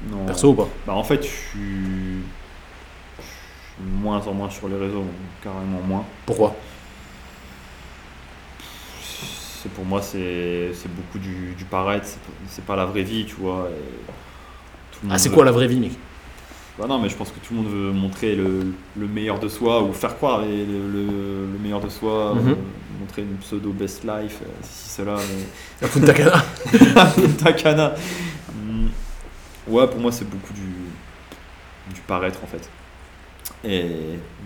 [0.09, 0.25] Non.
[0.27, 0.69] perso ou pas?
[0.87, 2.19] Bah, en fait, je suis
[4.01, 5.05] moins en moins sur les réseaux,
[5.43, 6.05] carrément moins.
[6.27, 6.55] Pourquoi?
[9.63, 12.07] C'est pour moi, c'est beaucoup du, du paraître,
[12.49, 13.69] c'est pas- la vraie vie, tu vois.
[15.09, 15.93] Ah, c'est veut- quoi la vraie vie, mec?
[16.79, 19.47] Bah non, mais je pense que tout le monde veut montrer le, le meilleur de
[19.49, 22.49] soi ou faire croire le, le- le meilleur de soi, Mhm.
[22.51, 22.55] euh,
[22.99, 25.17] montrer une pseudo best life, euh, si cela.
[25.17, 25.45] Mais...
[25.83, 26.45] La Punta Cana
[27.15, 27.95] Punta Cana.
[28.53, 28.87] Hmm.
[29.69, 32.69] Ouais, pour moi, c'est beaucoup du, du paraître en fait.
[33.65, 33.85] Et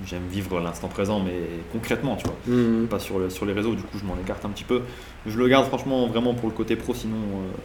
[0.07, 1.32] j'aime vivre l'instant présent, mais
[1.72, 2.36] concrètement, tu vois.
[2.55, 2.86] Hmm.
[2.86, 4.82] Pas sur, le- sur les réseaux, du coup, je m'en écarte un petit peu.
[5.26, 7.16] Je le garde franchement vraiment pour le côté pro, sinon.
[7.16, 7.57] euh,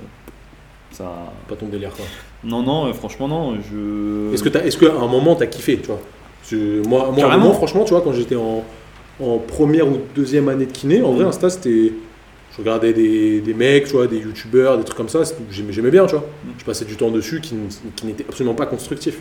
[0.91, 1.11] ça.
[1.47, 2.05] Pas ton délire, quoi.
[2.43, 3.55] Non, non, euh, franchement, non.
[3.61, 4.34] Je...
[4.34, 5.99] Est-ce que t'as- est-ce qu'à un moment, t'as kiffé, tu vois?
[6.51, 7.43] Moi, moi, à un Carrément.
[7.43, 8.63] moment, franchement, tu vois, quand j'étais en,
[9.21, 11.27] en première ou deuxième année de kiné, en vrai, Mm.
[11.29, 11.93] Insta, c'était.
[12.53, 15.91] Je regardais des, des mecs, tu vois, des youtubeurs, des trucs comme ça, j'aimais j'aimais
[15.91, 16.25] bien, tu vois.
[16.45, 16.49] Mm.
[16.57, 17.55] Je passais du temps dessus qui,
[17.95, 19.19] qui n'était absolument pas constructif.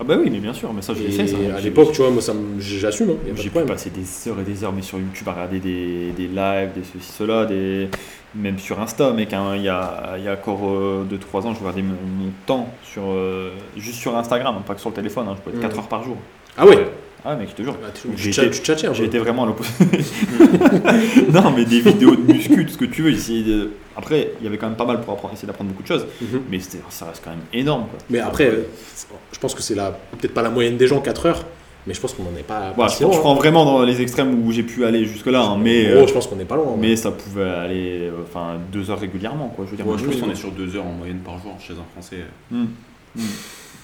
[0.00, 1.26] Ah bah oui, mais bien sûr, mais ça, je l'ai fait.
[1.26, 1.36] ça.
[1.56, 4.44] À l'époque, tu vois, moi, ça me- j'assume, hein, J'ai pu passer des heures et
[4.44, 7.88] des heures mais sur YouTube à regarder des, des lives, des ceci, cela, des...
[8.34, 9.32] même sur Insta, mec.
[9.34, 11.92] hein, il, y a, il y a encore 2-3 ans, je regardais mon,
[12.24, 15.26] mon temps sur, euh, juste sur Instagram, hein, pas que sur le téléphone.
[15.36, 15.68] je peux être Mm.
[15.68, 16.16] 4 heures par jour.
[16.56, 16.86] Ah ouais
[17.24, 17.76] Ah, mec, je te jure.
[17.84, 19.70] Ah, tu, J'ai tu, été- tu J'ai vraiment à l'opposé.
[21.32, 23.10] non, mais des vidéos de muscu, tout ce que tu veux.
[23.12, 25.82] essayer de- Après, il y avait quand même pas mal pour apprendre, essayer d'apprendre beaucoup
[25.82, 26.40] de choses, Mhm.
[26.50, 27.86] mais c'était- ça reste quand même énorme.
[27.90, 27.98] Quoi.
[28.08, 28.62] Mais après, euh,
[29.32, 31.44] je pense que c'est la peut-être pas la moyenne des gens, 4 heures,
[31.86, 32.72] mais je pense qu'on n'en est pas.
[32.74, 33.20] Voilà, je, prends- loin, je hein.
[33.22, 36.12] prends vraiment dans les extrêmes où j'ai pu aller jusque-là, hein, mais, gros, euh, je
[36.14, 36.74] pense qu'on n'est pas loin.
[36.78, 39.48] mais ça pouvait aller euh, enfin, deux heures régulièrement.
[39.54, 41.38] Quoi, je veux dire, Ouais, je pense qu'on est sur deux heures en moyenne par
[41.38, 42.24] jour chez un Français.
[42.50, 42.64] Hmm.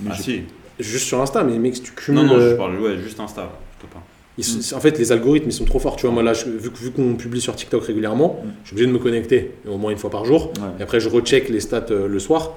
[0.00, 0.42] Mais Ah si.
[0.78, 2.22] Juste sur Insta, mais mec, si tu cumules.
[2.22, 3.50] Non, non, euh, je parle ouais, juste Insta.
[3.78, 4.02] Je peux pas.
[4.38, 5.96] Ils sont- En fait, les algorithmes, ils sont trop forts.
[5.96, 8.48] Tu vois, moi, là, je- vu, que- vu qu'on publie sur TikTok régulièrement, Mm.
[8.62, 10.48] je suis obligé de me connecter au moins une fois par jour.
[10.58, 10.68] Ouais.
[10.78, 12.52] Et après, je recheck les stats euh, le soir.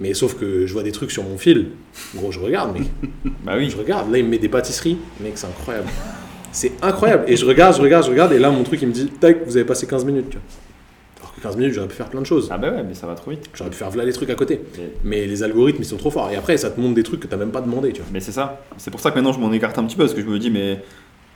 [0.00, 1.70] Mais sauf que je vois des trucs sur mon fil.
[2.14, 2.88] Gros, je regarde, mec.
[3.44, 3.68] Bah oui.
[3.68, 4.10] Je regarde.
[4.12, 4.96] Là, il me met des pâtisseries.
[5.20, 5.88] Mec, c'est incroyable.
[6.52, 7.24] C'est incroyable.
[7.26, 8.32] Et je regarde, je regarde, je regarde.
[8.32, 10.30] Et là, mon truc, il me dit Tac, vous avez passé 15 minutes.
[10.30, 10.42] Tu vois.
[11.38, 12.48] Alors que 15 minutes, j'aurais pu faire plein de choses.
[12.50, 13.48] Ah bah ouais, mais ça va trop vite.
[13.54, 14.54] J'aurais pu faire voilà les trucs à côté.
[14.78, 16.30] Et- Mais les algorithmes, ils sont trop forts.
[16.30, 17.92] Et après, ça te montre des trucs que t'as même pas demandé.
[17.92, 18.10] Tu vois.
[18.12, 18.60] Mais c'est ça.
[18.76, 20.38] C'est pour ça que maintenant je m'en écarte un petit peu parce que je me
[20.38, 20.80] dis, mais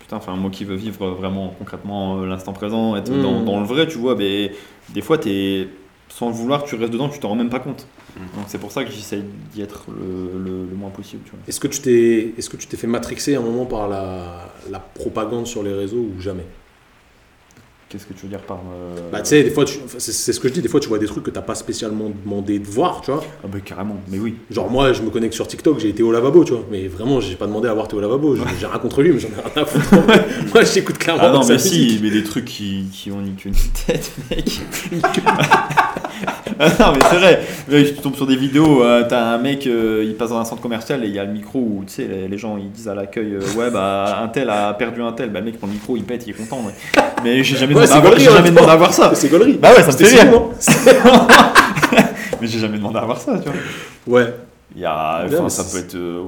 [0.01, 3.23] putain, enfin, moi qui veux vivre vraiment concrètement euh, l'instant présent, être Mm.
[3.23, 4.53] dans, dans le vrai, tu vois, mais
[4.95, 5.69] des fois, t'es
[6.09, 7.87] sans le vouloir, tu restes dedans, tu t'en rends même pas compte.
[8.17, 8.21] Mm.
[8.37, 9.23] Donc c'est pour ça que j'essaye
[9.55, 11.23] d'y être le, le- le moins possible.
[11.49, 14.51] Est-ce que tu t'es, est-ce que tu t'es fait matrixer à un moment par la,
[14.71, 16.45] la propagande sur les réseaux ou jamais?
[17.93, 18.57] Qu'est-ce que tu veux dire par.
[18.75, 19.67] euh, Bah tu sais, des fois,
[19.99, 22.11] c'est, ce que je dis, des fois tu vois des trucs que t'as pas spécialement
[22.25, 23.23] demandé de voir, tu vois.
[23.45, 24.37] Ah bah carrément, mais oui.
[24.51, 26.65] Genre moi, je me connecte sur TikTok, j'ai été au lavabo, tu vois.
[26.71, 28.35] Mais vraiment, j'ai pas demandé à voir t'es au lavabo.
[28.35, 30.07] J'ai, j'ai rien contre lui, mais j'en ai rien à foutre.
[30.55, 31.23] moi, j'écoute clairement.
[31.23, 34.49] Ah non, mais si, mais des trucs qui, qui ont ni queue ni tête, mec.
[36.59, 37.41] ah non, mais c'est vrai.
[37.69, 40.63] Tu tombes sur des vidéos, euh, t'as un mec, euh, il passe dans un centre
[40.63, 42.89] commercial et il y a le micro où, tu sais, les, les gens ils disent
[42.89, 45.31] à l'accueil, ouais, bah, un tel a perdu un tel.
[45.31, 46.63] Bah, le mec, prend le micro, il pète, il est content.
[46.67, 47.03] ouais.
[47.25, 49.15] Mais j'ai jamais Ouais, c'est voir- gaulerie, j'ai jamais demandé à voir ça.
[49.15, 49.59] C'est gaulerie.
[49.61, 50.33] Bah ouais, ça me C'était fait rire.
[52.41, 53.49] Mais j'ai jamais demandé à voir ça, tu
[54.07, 54.21] vois.
[54.21, 54.35] Ouais.
[54.75, 56.23] Il y a, Bien, ça peut être euh,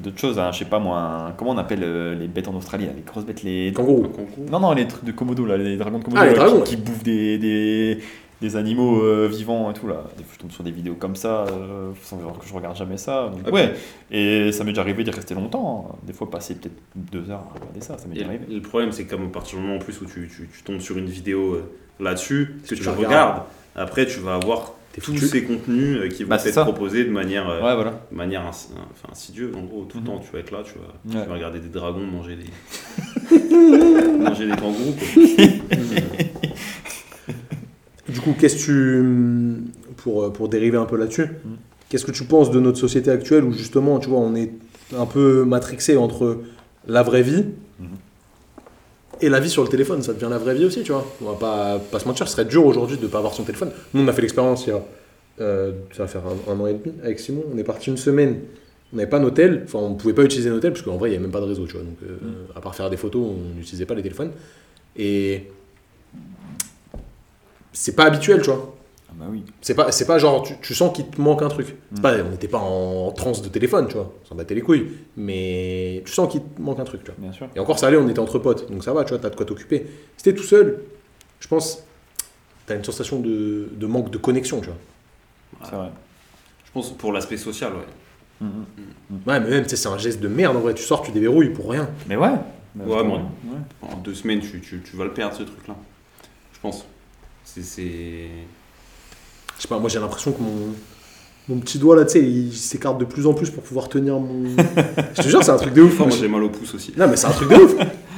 [0.00, 2.54] d'autres choses, hein, je sais pas moi, un- comment on appelle euh, les bêtes en
[2.54, 3.72] Australie, là, les grosses bêtes, les.
[3.74, 4.06] Kangourou.
[4.50, 6.76] Non, non, les trucs de Komodo, là, les dragons de Komodo Ah, les dragons, qui,
[6.76, 7.98] qui bouffent des, des,
[8.40, 9.86] des animaux euh, vivants et tout.
[9.86, 10.04] Là.
[10.16, 12.76] Des fois, je tombe sur des vidéos comme ça, euh, sans savoir que je regarde
[12.76, 13.28] jamais ça.
[13.30, 13.52] donc, Ok.
[13.54, 13.74] Ouais,
[14.10, 15.90] et ça m'est déjà arrivé d'y rester longtemps.
[15.92, 15.96] hein.
[16.06, 18.46] Des fois, passer peut-être deux heures à regarder ça, ça m'est déjà arrivé.
[18.48, 20.80] le problème, c'est comme à partir du moment en plus où tu, tu- tu tombes
[20.80, 21.70] sur une vidéo euh,
[22.00, 23.42] là-dessus, que tu regardes, regardes.
[23.76, 25.26] après tu vas avoir tous foutu.
[25.26, 26.64] ces contenus euh, qui vont Bah, être ça.
[26.64, 28.00] proposés de manière, euh, Ouais, voilà.
[28.10, 28.48] de manière ins-
[28.92, 29.54] enfin, insidieuse.
[29.54, 30.06] En gros, tout le Mhm.
[30.08, 31.22] temps, tu vas être là, tu vas, Ouais.
[31.24, 32.50] tu vas regarder des dragons manger des,
[34.18, 34.94] manger des kangourous.
[38.12, 39.62] Du coup, qu'est-ce que tu.
[39.98, 41.26] Pour, pour dériver un peu là-dessus,
[41.88, 44.50] qu'est-ce que tu penses de notre société actuelle où justement, tu vois, on est
[44.96, 46.38] un peu matrixé entre
[46.86, 47.44] la vraie vie
[47.78, 47.88] Mhm.
[49.22, 50.02] et la vie sur le téléphone?
[50.02, 51.06] Ça devient la vraie vie aussi, tu vois.
[51.22, 53.42] On va pas, pas se mentir, ce serait dur aujourd'hui de ne pas avoir son
[53.44, 53.70] téléphone.
[53.94, 54.82] Nous, on a fait l'expérience il y a.
[55.40, 57.44] euh, ça va faire un, un an et demi avec Simon.
[57.54, 58.40] On est parti une semaine.
[58.92, 61.12] On n'avait pas d'hôtel, enfin on pouvait pas utiliser un hôtel parce qu'en vrai il
[61.12, 61.82] n'y a même pas de réseau, tu vois.
[61.82, 62.16] Donc euh,
[62.56, 64.32] à part faire des photos, on n'utilisait pas les téléphones.
[64.96, 65.44] Et
[67.72, 68.74] c'est pas habituel, tu vois.
[69.08, 69.44] Ah, bah oui.
[69.60, 71.74] C'est pas, c'est pas genre, tu, tu sens qu'il te manque un truc.
[71.92, 72.02] C'est Mm.
[72.02, 74.12] pas, on n'était pas en transe de téléphone, tu vois.
[74.24, 74.86] On s'en battait les couilles.
[75.16, 77.16] Mais tu sens qu'il te manque un truc, tu vois.
[77.18, 77.48] Bien sûr.
[77.56, 78.70] Et encore, ça allait, on était entre potes.
[78.70, 79.86] Donc ça va, tu vois, t'as de quoi t'occuper.
[80.16, 80.82] Si t'es tout seul,
[81.40, 81.82] je pense,
[82.66, 84.76] t'as une sensation de, de manque de connexion, tu vois.
[85.68, 85.88] C'est vrai.
[86.64, 88.46] Je pense pour l'aspect social, ouais.
[88.46, 88.64] Mhm.
[89.26, 90.72] Ouais, mais même, tu sais, c'est un geste de merde en vrai.
[90.74, 91.90] Tu sors, tu déverrouilles pour rien.
[92.08, 92.30] Mais ouais,
[92.76, 93.18] Bah, Ouais, ouais.
[93.44, 95.74] mais En deux semaines, tu, tu, tu vas le perdre ce truc-là.
[96.52, 96.86] Je pense.
[97.54, 97.62] C'est.
[97.62, 98.28] c'est-
[99.56, 100.74] Je sais pas, moi j'ai l'impression que mon,
[101.48, 104.18] mon petit doigt là, tu sais, il s'écarte de plus en plus pour pouvoir tenir
[104.18, 104.44] mon.
[105.16, 105.92] je te jure, c'est un truc de ouf.
[105.94, 106.92] Enfin, moi j'ai mal au pouce aussi.
[106.96, 107.74] Non, mais c'est un truc de ouf.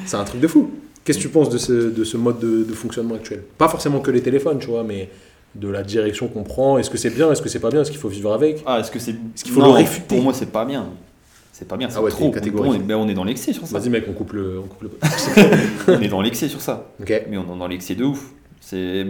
[0.07, 0.71] C'est un truc de fou.
[1.05, 3.43] Qu'est-ce que tu penses de ce, de ce mode de, de fonctionnement actuel?
[3.59, 5.09] Pas forcément que les téléphones, tu vois, mais
[5.57, 6.79] de la direction qu'on prend.
[6.79, 7.31] Est-ce que c'est bien?
[7.33, 7.81] Est-ce que c'est pas bien?
[7.83, 8.63] Est-ce qu'il faut vivre avec?
[8.67, 9.11] Ah, est-ce que c'est.
[9.13, 10.15] Est-ce qu'il faut Non, le réfuter?
[10.15, 10.87] Pour moi, c'est pas bien.
[11.53, 12.31] C'est pas bien, c'est Ah ouais, trop.
[12.31, 12.73] catégorique.
[12.73, 13.79] On est, ben, on est dans l'excès sur ça.
[13.79, 14.61] Vas-y, mec, on coupe le.
[14.61, 14.91] On coupe le...
[15.89, 16.87] on est dans l'excès sur ça.
[17.01, 17.23] ok.
[17.31, 18.31] Mais on est dans l'excès de ouf.
[18.73, 19.05] C'est.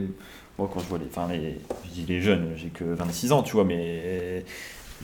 [0.58, 1.06] Moi, quand je vois les.
[1.06, 1.60] Enfin, les...
[1.86, 4.44] je dis les jeunes, j'ai que 26 ans, tu vois, mais.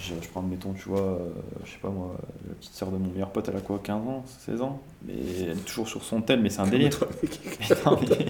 [0.00, 1.18] Je, je prends, mettons, tu vois, euh,
[1.64, 2.14] je sais pas moi,
[2.46, 4.80] la petite sœur de mon meilleur pote, elle a quoi, 15 ans, 16 ans?
[5.04, 6.90] Mais elle est toujours sur son tel, mais c'est un délire.
[7.60, 8.26] Mais non, mais,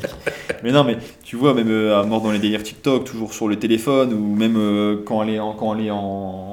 [0.62, 3.49] mais non, mais tu vois, même euh, à mort dans les délires TikTok, toujours sur
[3.49, 5.53] le téléphone, ou même euh, quand elle est en.
[5.53, 6.53] Quand elle est en.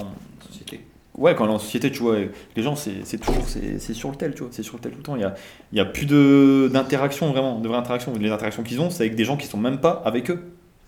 [1.18, 2.18] Ouais, quand elle est en société, tu vois,
[2.58, 4.98] les gens, c'est toujours c'est sur le tel, tu vois, c'est sur le tel tout
[4.98, 5.16] le temps.
[5.16, 5.34] Il y a,
[5.72, 8.14] y a plus de- d'interaction, vraiment, de vraie interaction.
[8.20, 10.44] Les interactions qu'ils ont, c'est avec des gens qui sont même pas avec eux,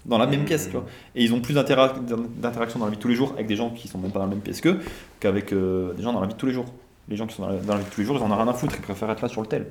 [0.05, 0.45] dans la même Mmh.
[0.45, 0.85] pièce, tu vois.
[1.15, 1.93] Et ils ont plus d'intera-
[2.41, 4.19] d'interaction dans la vie de tous les jours avec des gens qui sont même pas
[4.19, 4.79] dans la même pièce qu'eux,
[5.21, 6.65] qu'avec euh, des gens dans la vie de tous les jours.
[7.09, 8.29] Les gens qui sont dans la, dans la vie de tous les jours, ils en
[8.29, 9.65] ont rien à foutre, ils préfèrent être là sur le tel.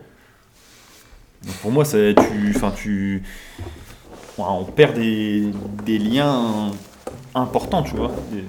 [1.45, 3.23] Donc pour moi, c'est tu, enfin tu,
[4.39, 5.45] on perd des,
[5.85, 6.71] des liens
[7.35, 8.45] importants, tu vois, des-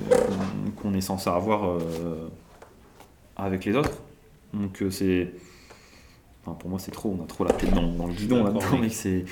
[0.82, 2.30] qu'on est censé avoir euh,
[3.36, 3.91] avec les autres.
[4.53, 5.32] Donc euh, c'est,
[6.45, 8.60] enfin, pour moi c'est trop, on a trop la tête dans, dans le guidon là-dedans,
[8.74, 8.80] oui.
[8.82, 8.93] mec.
[8.93, 9.26] C'est,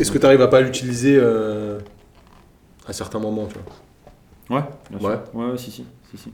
[0.00, 1.78] Est-ce que tu arrives à pas l'utiliser euh,
[2.86, 4.58] à certains moments, tu vois?
[4.60, 5.08] Ouais, bien sûr.
[5.08, 5.16] Ouais.
[5.44, 6.32] ouais, ouais, si, si, si, si.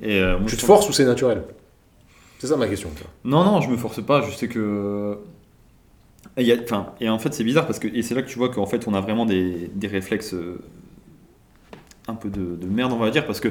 [0.00, 1.44] Et euh, moi, Tu te forces ou c'est naturel?
[2.38, 2.90] C'est ça ma question.
[2.94, 3.10] tu vois.
[3.24, 4.22] Non, non, je me force pas.
[4.22, 5.18] Je sais que.
[6.36, 7.88] Et, il y a- enfin, et en fait, c'est bizarre parce que.
[7.88, 10.60] Et c'est là que tu vois qu'en fait, on a vraiment des, des réflexes euh,
[12.08, 13.48] un peu de, de merde, on va dire, parce que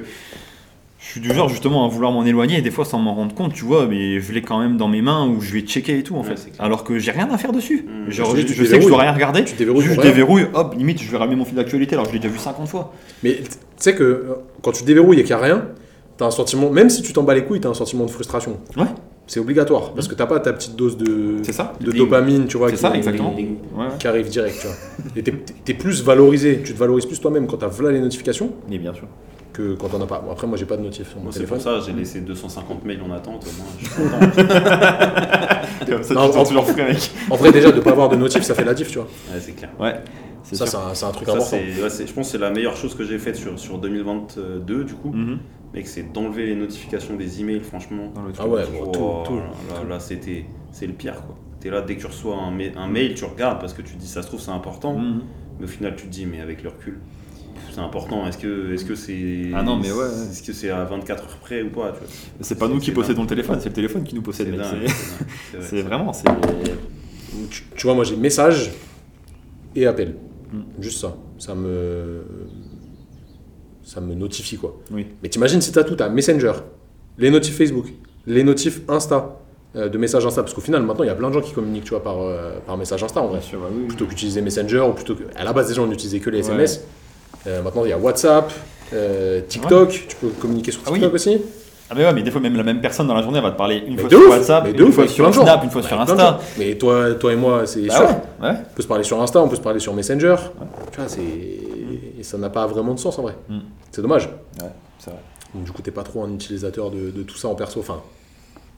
[0.99, 3.34] je suis du genre justement à vouloir m'en éloigner et des fois sans m'en rendre
[3.36, 5.99] compte, tu vois, mais je l'ai quand même dans mes mains ou je vais checker
[5.99, 6.51] et tout en Ouais, fait.
[6.60, 7.86] Alors que j'ai rien à faire dessus.
[7.88, 8.12] Mmh.
[8.12, 9.43] Genre, Je je, sais, tu je sais que je dois rien regarder.
[9.45, 12.16] Tu déverrouilles je déverrouille, hop, limite, je vais ramener mon fil d'actualité alors que je
[12.16, 12.93] l'ai déjà vu 50 fois.
[13.24, 14.24] Mais tu sais que euh,
[14.64, 15.66] quand tu déverrouilles et qu'il n'y a rien,
[16.18, 18.58] t'as un sentiment, même si tu t'en bats les couilles, t'as un sentiment de frustration.
[18.76, 18.86] Ouais.
[19.30, 22.57] C'est obligatoire parce que t'as pas ta petite dose de, C'est ça de dopamine, tu
[22.57, 23.36] vois, qui, ça, exactement.
[23.99, 24.75] Qui arrive direct, tu vois.
[25.17, 25.34] Et t'es,
[25.65, 28.93] t'es plus valorisé, tu te valorises plus toi-même quand t'as voilà les notifications Mais bien
[28.93, 29.07] sûr.
[29.51, 30.19] que quand t'en as pas.
[30.25, 31.57] Bon, après, moi j'ai pas de notif sur mon Moi, c'est téléphone.
[31.61, 33.45] pour ça, j'ai laissé 250 mails en attente.
[33.45, 34.19] Au moins, je suis content.
[35.89, 37.11] Comme ça, Non, tu en- toujours frais, mec.
[37.30, 39.07] En vrai, déjà, de pas avoir de notif, ça fait la diff, tu vois.
[39.34, 39.71] Ouais, c'est clair.
[39.80, 39.95] Ouais,
[40.43, 41.57] c'est Ça, c'est un, truc Ça, important.
[41.57, 44.93] ouais, je pense que c'est la meilleure chose que j'ai faite sur, sur 2022, du
[44.93, 45.11] coup.
[45.11, 45.39] Mhm.
[45.74, 48.11] Mec, c'est d'enlever les notifications des emails, franchement.
[48.15, 48.91] Dans le Ah ouais, Oh, bon,
[49.24, 49.36] tout, tout.
[49.38, 51.36] Là, là, c'était, c'est le pire, quoi.
[51.59, 53.93] T'es là, dès que tu reçois un, ma- un mail, tu regardes parce que tu
[53.95, 54.97] te dis, ça se trouve, c'est important.
[54.97, 55.22] Mhm.
[55.59, 56.99] Mais au final, tu te dis, mais avec le recul,
[57.72, 58.26] c'est important.
[58.28, 59.49] Est-ce que, est-ce que c'est.
[59.53, 60.05] Ah non, mais ouais, ouais.
[60.32, 62.07] Est-ce que c'est à 24 heures près ou pas tu vois?
[62.41, 64.49] C'est pas nous qui possédons le téléphone, c'est le téléphone qui nous possède.
[64.49, 64.59] mec.
[64.59, 65.68] dingue, C'est- c'est dingue, c'est vrai.
[65.70, 66.28] C'est vraiment, c'est.
[67.49, 68.72] Tu, tu vois, moi j'ai message
[69.76, 70.15] et appel.
[70.53, 70.59] Mm.
[70.80, 71.15] Juste ça.
[71.39, 72.24] Ça me.
[73.88, 74.76] Ça me notifie quoi.
[74.92, 75.08] Oui.
[75.24, 76.52] Mais t'imagines si t'as tout, t'as Messenger,
[77.18, 77.86] les notifs Facebook,
[78.26, 79.38] les notifs Insta,
[79.78, 80.42] euh, de messages Insta.
[80.44, 82.22] Parce qu'au final, maintenant, il y a plein de gens qui communiquent tu vois, par,
[82.22, 83.40] euh, par message Insta en vrai.
[83.40, 83.88] Sûr, bah oui.
[83.88, 85.24] Plutôt qu'utiliser Messenger ou plutôt que.
[85.38, 86.84] À la base, déjà, on n'utilisait que les SMS.
[87.48, 88.52] Euh, maintenant, il y a WhatsApp,
[88.94, 89.90] euh, TikTok.
[90.10, 90.92] Tu peux communiquer sur Ah.
[90.92, 91.38] TikTok aussi.
[91.90, 93.52] Ah, mais ouais, mais des fois, même la même personne dans la journée elle va
[93.52, 95.34] te parler une Mais fois sur ouf, WhatsApp, une ouf, fois sur.
[95.34, 96.40] Snap, une fois sur Insta.
[96.60, 98.04] Mais toi, toi et moi, c'est Bah sûr.
[98.06, 98.56] ouais, ouais.
[98.72, 100.36] On peut se parler sur Insta, on peut se parler sur Messenger.
[100.92, 101.22] Tu vois, c'est.
[102.18, 103.36] Et ça n'a pas vraiment de sens en vrai.
[103.49, 103.59] Mm.
[103.91, 104.28] C'est dommage.
[104.61, 105.20] Ouais, c'est vrai.
[105.53, 107.80] Donc, du coup, t'es pas trop un utilisateur de, de tout ça en perso.
[107.80, 108.01] Enfin,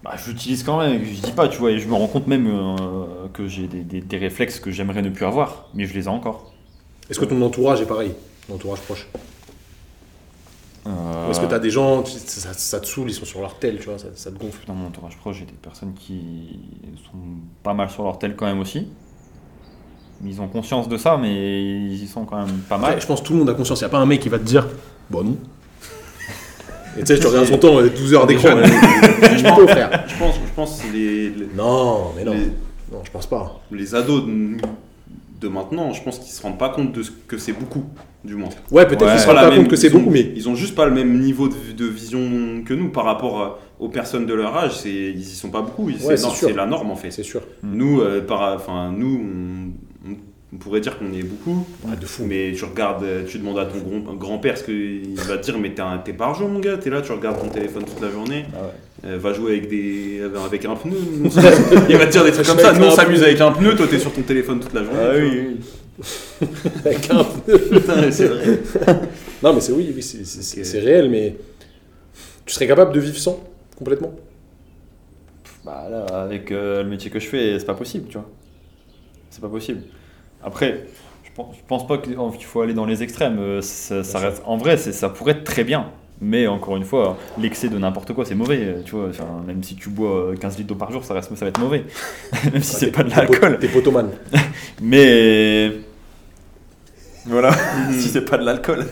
[0.04, 2.28] Bah, je l'utilise quand même, je dis pas, tu vois, et je me rends compte
[2.28, 5.94] même euh, que j'ai des, des- des réflexes que j'aimerais ne plus avoir, mais je
[5.94, 6.54] les ai encore.
[7.10, 8.14] est-ce que ton entourage est pareil?
[8.48, 9.08] Ton entourage proche?
[10.88, 13.42] Euh, Ou est-ce que t'as des gens, qui- ça, ça te saoule, ils sont sur
[13.42, 14.66] leur tel, tu vois, ça, ça te gonfle?
[14.68, 16.60] Dans mon entourage proche, j'ai des personnes qui
[17.12, 17.18] sont
[17.64, 18.88] pas mal sur leur tel quand même aussi.
[20.26, 22.90] Ils ont conscience de ça, mais ils y sont quand même pas mal.
[22.92, 23.80] Après, je pense que tout le monde a conscience.
[23.82, 24.68] Il a pas un mec qui va te dire
[25.10, 25.38] Bon, non.
[26.98, 28.50] Et tu sais, tu regardes son temps, euh, 12 heures d'écran.
[28.58, 30.06] Je frère.
[30.08, 32.34] Je pense, je pense que les, les, Non, mais non.
[32.34, 32.46] les,
[32.92, 33.62] Non, je pense pas.
[33.72, 34.58] les ados de,
[35.40, 37.86] de maintenant, je pense qu'ils se rendent pas compte de ce que c'est beaucoup,
[38.26, 38.50] du moins.
[38.72, 39.12] Ouais, peut-être Ouais.
[39.12, 40.34] qu'ils se rendent pas même- compte que c'est beaucoup, mais.
[40.36, 42.20] Ils ont juste pas le même niveau de, de vision
[42.66, 44.78] que nous par rapport à- aux personnes de leur âge.
[44.80, 45.86] C'est, ils y sont pas beaucoup.
[45.90, 47.12] Ouais, c'est, la norme en fait.
[47.12, 47.42] C'est sûr.
[47.64, 48.60] Nous, euh, par,
[48.92, 49.89] nous, on,
[50.54, 51.66] on- pourrait dire qu'on est beaucoup.
[51.86, 52.26] Ouais, de fou.
[52.26, 55.74] Mais tu regardes, tu demandes à ton grand- grand-père ce qu'il va te dire, mais
[55.74, 58.10] t'es, un- t'es par jour, mon gars, t'es là, tu regardes ton téléphone toute la
[58.12, 59.12] journée, Ah ouais.
[59.12, 60.98] euh, va jouer avec, des, avec un pneu.
[61.90, 63.28] Il va te dire des trucs comme ça, nous on s'amuse pneu.
[63.28, 65.00] avec un pneu, toi t'es sur ton téléphone toute la journée.
[65.02, 65.58] Ah oui, oui.
[66.86, 68.60] Avec un Putain, c'est vrai.
[69.44, 70.66] Non, mais c'est oui, oui c'est, c'est- Ok.
[70.66, 71.36] c'est réel, mais
[72.46, 73.44] tu serais capable de vivre sans
[73.78, 74.14] complètement?
[75.66, 78.30] Bah là, avec euh, le métier que je fais, c'est pas possible, tu vois.
[79.30, 79.82] C'est pas possible.
[80.44, 80.86] Après,
[81.24, 82.16] je pense, je pense pas qu'il
[82.46, 83.40] faut aller dans les extrêmes.
[83.40, 85.88] euh, ça, ça reste, en vrai, ça pourrait être très bien.
[86.22, 88.60] Mais encore une fois, l'excès de n'importe quoi, c'est mauvais.
[88.62, 91.14] euh, Tu vois, Enfin, même si tu bois euh, 15 litres d'eau par jour, ça,
[91.14, 91.86] reste, ça va être mauvais.
[92.54, 93.58] même si c'est pas de l'alcool.
[93.60, 94.10] T'es potoman.
[94.82, 95.72] Mais
[97.26, 97.52] voilà,
[97.92, 98.86] si c'est pas de l'alcool.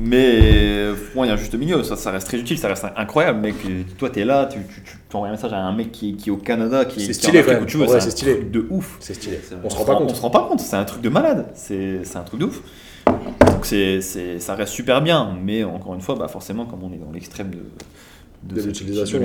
[0.00, 2.86] Mais bon, il y a un juste milieu, ça, ça reste très utile, ça reste
[2.96, 3.56] incroyable, mec.
[3.98, 6.28] Toi, t'es là, tu, tu, tu envoies un message à un mec qui, est- qui
[6.28, 8.36] est au Canada, qui, C'est qui est stylé, en Afrique Ouais, c'est stylé.
[8.38, 8.96] truc de ouf.
[9.00, 9.40] C'est stylé.
[9.42, 10.14] C'est- On se On rend pas on compte.
[10.16, 12.60] se rend pas compte, c'est un truc de malade, c'est c'est un truc de ouf.
[13.06, 16.92] Donc c'est, c'est, ça reste super bien, mais encore une fois, bah forcément, comme on
[16.92, 19.18] est dans l'extrême de, De l'utilisation,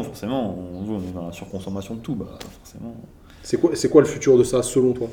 [0.00, 0.04] ouais.
[0.04, 2.96] forcément, on, on est dans la surconsommation de tout, bah forcément.
[3.42, 5.08] C'est quoi, c'est quoi le futur de ça selon toi?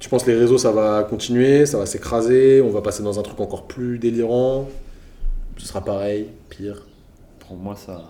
[0.00, 3.18] Tu penses que les réseaux ça va continuer, ça va s'écraser, on va passer dans
[3.18, 4.68] un truc encore plus délirant?
[5.58, 6.86] Ce sera pareil, pire?
[7.40, 8.02] Pour moi, ça,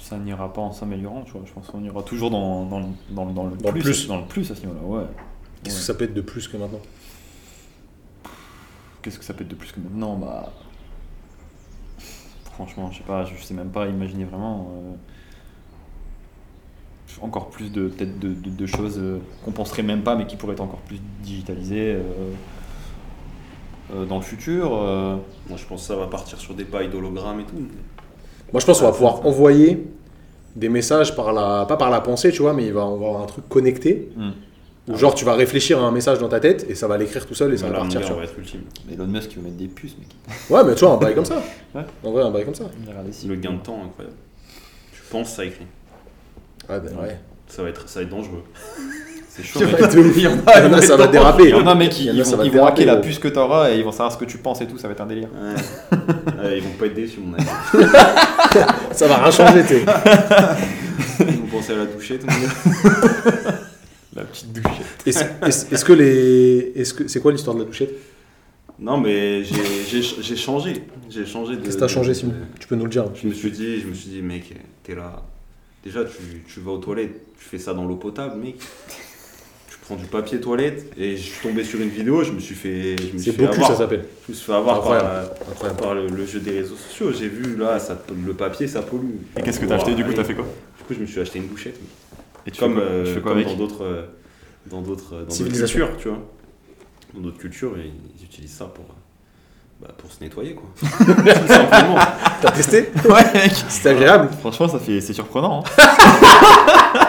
[0.00, 1.42] ça n'ira pas en s'améliorant, tu vois.
[1.44, 3.82] Je pense qu'on ira toujours dans, dans, le- dans, le- dans le Dans le plus,
[3.82, 4.06] plus.
[4.08, 5.04] Dans le plus à ce niveau-là, ouais.
[5.64, 5.80] Qu'est-ce Ouais.
[5.80, 6.80] que ça peut être de plus que maintenant?
[9.02, 10.52] Qu'est-ce que ça peut être de plus que maintenant Bah.
[12.52, 14.70] Franchement, je sais pas, je sais même pas imaginer vraiment.
[14.72, 14.94] euh,
[17.22, 20.36] encore plus de peut-être de, de- de choses euh, qu'on penserait même pas, mais qui
[20.36, 22.00] pourraient être encore plus digitalisées euh,
[23.94, 24.70] euh, dans le futur.
[24.74, 25.16] euh.
[25.48, 27.56] Moi, je pense que ça va partir sur des pailles d'hologrammes et tout.
[28.52, 29.86] Moi je pense qu'on va pouvoir envoyer
[30.56, 33.06] des messages par la, pas par la pensée, tu vois, mais il va, on va
[33.08, 34.08] avoir un truc connecté.
[34.16, 34.30] Hmm.
[34.88, 37.26] Où genre tu vas réfléchir à un message dans ta tête et ça va l'écrire
[37.26, 38.00] tout seul et ça va partir.
[38.16, 38.62] va être ultime.
[38.90, 40.08] Elon Musk qui veut mettre des puces, mec.
[40.48, 41.42] Ouais, mais tu vois, un bail comme ça.
[41.74, 41.82] Ouais.
[42.02, 42.64] En vrai, un bail comme ça.
[42.88, 44.16] Regardez si Le gain de temps, incroyable.
[44.94, 45.66] Tu penses, ça écrit.
[46.68, 47.16] Ouais, ben ouais.
[47.48, 48.42] Ça va être, ça va être dangereux.
[49.30, 49.60] C'est chaud.
[49.62, 49.68] Il
[50.22, 51.44] y en Il y en a, ça va déraper.
[51.44, 52.52] Il y en a, mec, Il y ils, en a, ils ça vont, va ils
[52.52, 53.04] vont hacker la gros.
[53.04, 54.94] puce que t'auras et ils vont savoir ce que tu penses et tout, ça va
[54.94, 55.28] être un délire.
[55.32, 55.98] Ouais.
[56.44, 57.44] Ouais, ils vont pas être déçus, mon ami.
[58.92, 59.64] Ça va rien changer.
[61.20, 62.22] Ils vont penser à la douchette.
[62.22, 63.54] mon gars.
[64.14, 64.86] La petite douchette.
[65.06, 66.72] Est-ce est-ce- est-ce que les.
[66.76, 67.90] Est-ce que c'est quoi l'histoire de la douchette?
[68.78, 69.54] Non, mais j'ai-
[69.90, 70.84] j'ai j'ai changé.
[71.10, 71.62] J'ai changé de.
[71.62, 72.34] Qu'est-ce que t'as changé, de- Simon?
[72.60, 73.04] Tu peux nous le dire.
[73.14, 74.54] Je me suis dit, je me suis dit, mec,
[74.84, 75.22] t'es là.
[75.88, 78.56] Déjà, tu, tu vas aux toilettes, tu fais ça dans l'eau potable, mec.
[78.58, 82.54] Tu prends du papier toilette et je suis tombé sur une vidéo, je me suis
[82.54, 83.70] fait, je me suis C'est fait beaucoup, avoir.
[83.70, 84.04] ça s'appelle.
[84.26, 85.08] Je me suis fait avoir par, Incroyable.
[85.40, 85.80] euh, Incroyable.
[85.80, 87.10] par le, le jeu des réseaux sociaux.
[87.10, 89.14] J'ai vu là, ça, le papier, ça pollue.
[89.38, 90.44] Et qu'est-ce que t'as acheté du coup T'as fait quoi
[90.76, 91.80] Du coup, je me suis acheté une bouchette.
[91.80, 91.88] mec.
[92.46, 94.02] Et tu Comme, fais quoi, euh, tu fais quoi comme avec dans d'autres, euh,
[94.66, 95.78] dans d'autres, dans d'autres Civilisation.
[95.86, 96.18] cultures, tu vois.
[97.14, 98.92] Dans d'autres cultures, ils, ils utilisent ça pour, euh,
[99.80, 100.68] bah, pour se nettoyer, quoi.
[100.80, 101.96] Tout simplement.
[102.40, 103.52] T'as testé Ouais, mec.
[103.68, 104.28] C'était agréable.
[104.40, 105.62] Franchement, ça fait, c'est surprenant.
[105.64, 105.86] hein.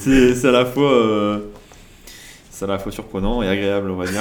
[0.00, 1.38] c'est, c'est à la fois, euh,
[2.50, 4.20] c'est à la fois surprenant et agréable, on va dire.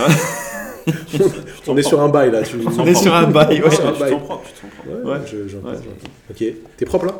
[1.67, 2.43] On est sur un bail là.
[2.43, 2.57] Tu...
[2.77, 3.59] on est sur un bail.
[3.61, 3.75] Ouais, Ouais.
[3.75, 4.11] sur un tu bail.
[4.11, 5.09] t'en prends, tu t'en prends.
[5.09, 5.25] Ouais, Ouais.
[5.25, 5.75] je- j'entends, Ouais.
[5.75, 6.11] j'entends.
[6.29, 6.43] Ok.
[6.77, 7.13] T'es propre là?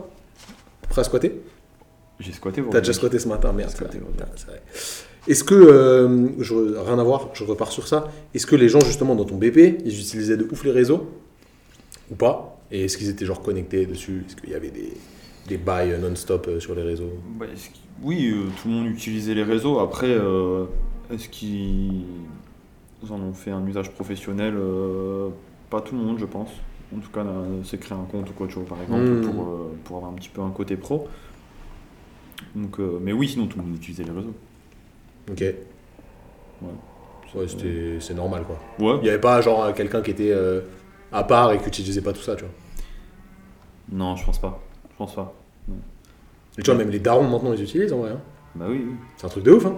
[0.90, 1.42] Prêt à squatter?
[2.20, 2.64] J'ai squatté.
[2.72, 3.72] T'as déjà squatté ce matin, merde.
[3.72, 4.00] Squatté,
[4.36, 4.52] c'est ouais.
[4.54, 4.62] vrai.
[5.28, 8.80] Est-ce que, euh, je, rien à voir, je repars sur ça, est-ce que les gens
[8.82, 11.08] justement dans ton BP, ils utilisaient de ouf les réseaux
[12.12, 12.60] Ou pas?
[12.72, 14.24] Et est-ce qu'ils étaient genre connectés dessus?
[14.28, 14.94] Est-ce qu'il y avait des,
[15.48, 17.10] des bails non-stop euh, sur les réseaux?
[17.40, 17.46] Bah,
[18.04, 19.80] oui, euh, tout le monde utilisait les réseaux.
[19.80, 20.66] Après, euh,
[21.12, 22.04] est-ce qu'ils
[23.10, 24.54] en ont fait un usage professionnel?
[24.58, 25.30] Euh,
[25.70, 26.50] Pas tout le monde, je pense.
[26.96, 29.22] En tout cas, euh, c'est créer un compte ou quoi, tu vois, par exemple, Mm.
[29.22, 31.08] pour, euh, pour avoir un petit peu un côté pro.
[32.56, 34.34] Donc, euh, mais oui, sinon tout le monde utilisait les réseaux.
[35.32, 35.42] Ok.
[36.62, 38.58] Ouais, c'était, c'est normal quoi.
[38.80, 38.98] Ouais.
[39.00, 40.62] Il n'y avait pas genre quelqu'un qui était euh,
[41.12, 42.54] à part et qui utilisait pas tout ça, tu vois.
[43.92, 44.62] Non, je pense pas.
[44.92, 45.34] Je pense pas.
[46.58, 48.12] Et tu vois, même les darons maintenant ils utilisent en vrai.
[48.12, 48.22] hein.
[48.56, 49.76] Bah oui, oui, C'est un truc de ouf, hein.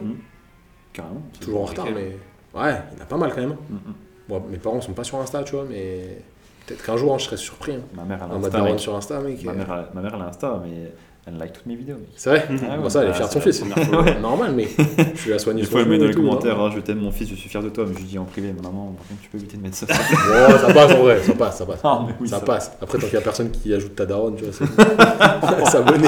[0.93, 1.22] carrément.
[1.39, 2.16] Toujours en retard, mais.
[2.54, 3.56] Ouais, il y en a pas mal quand même.
[3.70, 3.93] Mm, mm.
[4.30, 6.22] Bon, mes parents sont pas sur Insta, tu vois, mais
[6.66, 7.74] peut-être qu'un jour hein, je serais surpris.
[7.74, 7.82] Hein.
[7.95, 9.45] Ma mère, elle a Insta, sur mec.
[9.45, 9.54] Euh,
[9.93, 10.91] ma mère, elle a Insta, mais
[11.28, 12.07] elle like toutes mes vidéos, mec.
[12.15, 13.63] C'est vrai Ah Bon, ouais, ça, elle est bah, fière de son c'est fils.
[13.89, 14.03] fois.
[14.21, 14.67] Normal, mais
[15.15, 16.69] tu l'as soigné Des son fois, elle met dans les tout, commentaires, hein.
[16.71, 18.23] ah, je t'aime mon fils, je suis fier de toi, mais je lui dis en
[18.25, 19.86] privé, maman, par contre, tu peux éviter de mettre ça.
[19.88, 21.80] Bon, ça passe en vrai, ça passe, ça passe.
[21.84, 22.71] Ah, mais oui, ça ça- passe.
[22.82, 25.65] Après, tant qu'il y a personne qui ajoute ta daronne, tu vois, c'est.
[25.71, 26.07] S'abonner.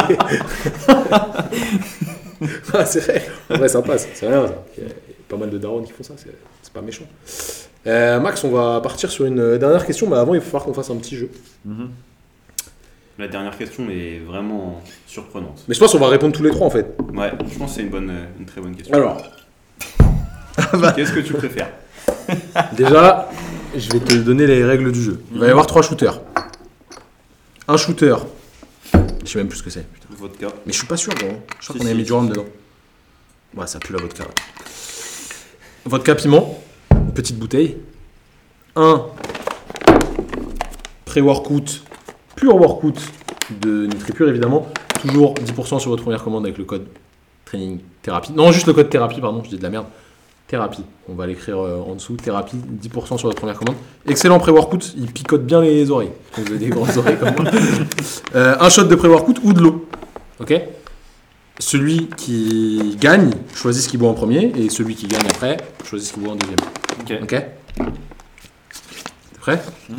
[2.73, 3.21] ah, c'est vrai.
[3.49, 4.07] En vrai, ça passe.
[4.13, 4.63] C'est rien, ça.
[4.77, 4.89] Il y a
[5.27, 7.05] pas mal de darons qui font ça, c'est c'est pas méchant.
[7.87, 10.73] Euh, Max, on va partir sur une dernière question, mais avant, il va falloir qu'on
[10.73, 11.29] fasse un petit jeu.
[11.65, 11.89] Mhm.
[13.19, 15.65] La dernière question est vraiment surprenante.
[15.67, 16.95] Mais je pense qu'on va répondre tous les trois, en fait.
[17.13, 18.95] Ouais, je pense que c'est une, bonne, une très bonne question.
[18.95, 19.21] Alors,
[20.95, 21.69] Qu'est-ce que tu préfères?
[22.77, 23.29] Déjà,
[23.75, 25.21] je vais te donner les règles du jeu.
[25.33, 26.21] Il va y avoir trois shooters.
[27.67, 28.15] Un shooter.
[29.25, 29.85] Je sais même plus ce que c'est.
[29.91, 30.07] putain.
[30.17, 30.47] Vodka.
[30.65, 31.27] Mais je suis pas sûr, gros.
[31.59, 32.29] Je crois Si, qu'on a si, mis du rhum si.
[32.31, 32.45] dedans.
[33.57, 34.23] Ouais, ça pue la vodka.
[34.23, 34.29] ouais.
[35.83, 36.57] Vodka piment.
[36.91, 37.79] Une petite bouteille.
[38.77, 39.07] Un
[41.03, 41.83] pré-workout.
[42.39, 42.95] Pur workout.
[43.61, 44.67] de NutriPure évidemment.
[45.01, 46.85] Toujours 10% sur votre première commande avec le code
[47.45, 48.31] training thérapie.
[48.33, 49.85] Non, juste le code thérapie, pardon, je dis de la merde.
[50.47, 50.83] Thérapie.
[51.07, 52.15] On va l'écrire euh, en dessous.
[52.15, 53.75] Thérapie, 10% sur votre première commande.
[54.07, 54.93] Excellent pré-workout.
[54.97, 56.11] Il picote bien les oreilles.
[56.33, 57.51] Quand vous avez des grandes oreilles comme moi.
[58.35, 59.87] Euh, un shot de pré-workout ou de l'eau.
[60.39, 60.53] Ok?
[61.59, 64.51] Celui qui gagne choisit ce qu'il boit en premier.
[64.55, 66.59] Et celui qui gagne après choisit ce qu'il boit en deuxième.
[67.01, 67.23] Ok.
[67.23, 67.29] Ok?
[69.33, 69.61] T'es prêt?
[69.89, 69.97] Mhm.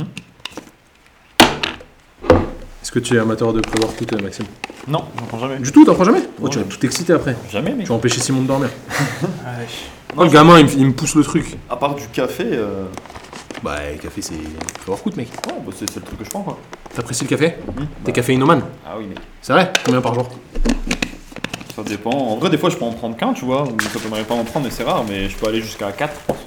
[2.90, 4.46] Est-ce que tu es amateur de pré-workout, euh, Maxime?
[4.88, 5.58] Non, j'en prends jamais.
[5.60, 6.24] Du tout, t'en prends jamais?
[6.42, 6.48] Oh.
[6.48, 7.36] Tu vas tout exciter après.
[7.48, 7.84] Jamais, mec.
[7.84, 8.68] Tu vas empêcher Simon de dormir.
[9.22, 9.66] Ouais.
[10.16, 11.56] Oh, le gamin, il me, il me pousse le truc.
[11.68, 12.86] À part du café, euh...
[13.62, 14.34] Bah, le café, c'est
[14.80, 15.28] pré-workout, mec.
[15.28, 16.58] ouais, bah, c'est c'est le truc que je prends, quoi.
[16.92, 17.54] T'apprécies le café?
[17.76, 17.86] Mhm.
[18.02, 19.18] T'es caféinomane Ah oui, mec.
[19.40, 20.28] C'est vrai Combien par jour?
[21.76, 22.10] Ça dépend.
[22.10, 23.62] En vrai, des fois, je peux en prendre qu'un, tu vois.
[23.62, 25.04] Ou ça m'aimerait pas en prendre, mais c'est rare.
[25.08, 26.42] Mais je peux aller jusqu'à 4, je pense.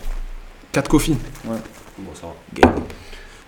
[0.74, 1.16] 4 coffees.
[1.46, 2.70] Bon, ça va.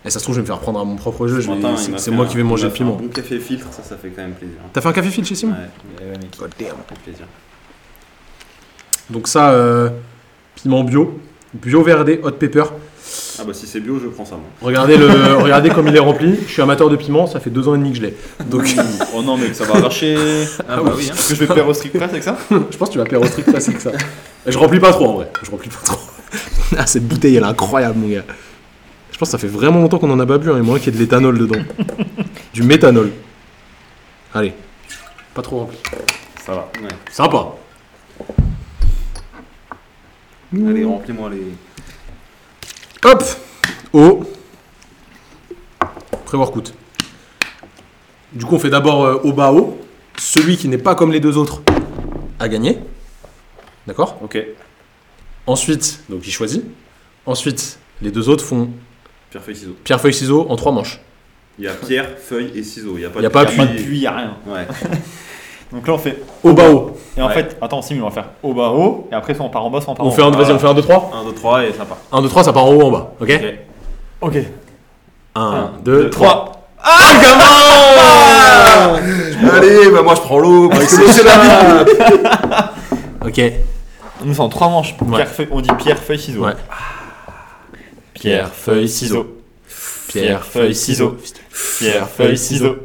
[0.06, 1.40] Et ça se trouve, je vais me faire prendre à mon propre jeu.
[1.42, 2.96] je vais- matin, C'est moi un- qui vais manger m'a le un piment.
[2.96, 4.58] bon café filtre, ça, ça fait quand même plaisir.
[4.72, 6.38] T'as fait un café fil chez Simon Ouais, ouais, mec.
[6.38, 6.68] God damn.
[6.70, 7.26] ça fait plaisir.
[9.10, 9.90] Donc, ça, euh,
[10.56, 11.20] piment bio.
[11.54, 12.64] Bio VRD, hot pepper.
[13.40, 14.46] Ah bah si c'est bio, je prends ça moi.
[14.62, 15.08] Regardez, le,
[15.42, 16.36] regardez comme il est rempli.
[16.48, 18.16] Je suis amateur de piment, ça fait deux ans et demi que je l'ai.
[18.48, 18.64] Donc,
[19.16, 20.18] Oh non, mec, ça va arracher.
[20.68, 21.14] Ah bah oui, hein.
[21.14, 23.06] Est-ce que je vais faire au strict press avec ça je pense que tu vas
[23.06, 23.92] faire au strict classique ça.
[24.46, 25.32] Et je remplis pas trop en vrai.
[25.44, 26.00] Je remplis pas trop.
[26.78, 28.24] ah, cette bouteille elle est incroyable mon gars.
[29.16, 30.52] Je pense que ça fait vraiment longtemps qu'on en a pas bu.
[30.52, 30.56] Hein.
[30.58, 31.62] Il moins qu'il y ait de l'éthanol dedans.
[32.54, 33.14] du méthanol.
[34.34, 34.54] Allez.
[35.34, 35.78] Pas trop rempli.
[36.46, 36.70] Ça va.
[36.82, 36.90] Ouais.
[37.10, 37.56] Sympa.
[40.54, 41.46] Allez, remplis-moi les.
[43.06, 43.24] Hop.
[43.94, 44.24] Eau.
[46.26, 46.74] Pré-workout.
[48.34, 49.80] Du coup on fait d'abord euh, au bas haut.
[50.18, 51.62] Celui qui n'est pas comme les deux autres
[52.38, 52.80] a gagné.
[53.88, 54.20] D'accord?
[54.22, 54.38] Ok.
[55.48, 56.66] Ensuite, donc il choisit.
[57.26, 58.72] Ensuite, les deux autres font
[59.36, 59.76] Pierre, feuille, ciseaux.
[59.84, 61.00] pierre, feuille, ciseaux en trois manches.
[61.60, 62.94] Il y a pierre, feuille et ciseaux.
[62.96, 63.84] Il y a pas Il y a de pas Y'a pas de puits.
[63.84, 64.32] puits, y'a rien.
[64.48, 64.66] Ouais.
[65.74, 66.22] Donc là, on fait.
[66.44, 66.92] Au bas haut.
[67.18, 67.34] Et en Ouais.
[67.34, 69.08] fait, attends, Sim, on va faire au bas haut.
[69.12, 70.26] Et après, soit on part en bas, soit on part On en fait haut.
[70.26, 71.12] un, vas-y, on fait un, deux, trois.
[71.22, 71.98] 1, 2, 3 et ça part.
[72.12, 73.12] 1, 2, 3, ça part en haut, en bas.
[73.20, 73.30] Ok
[74.22, 74.36] Ok.
[74.36, 74.44] Ok.
[75.36, 76.28] 1, 2, 3.
[76.28, 76.52] 3.
[79.54, 80.70] Allez, bah moi je prends l'eau.
[80.70, 81.92] l'eau, c'est la vie.
[83.26, 83.42] Ok.
[84.24, 84.96] Nous, c'est en trois manches.
[85.02, 85.16] Ouais.
[85.16, 86.46] Pierre, feuille, on dit pierre, feuille, ciseaux.
[86.46, 86.54] Ouais.
[88.26, 89.38] Pierre, feuille, ciseaux.
[90.08, 91.18] Pierre, feuille, ciseaux.
[91.78, 92.78] Pierre, feuille, ciseaux.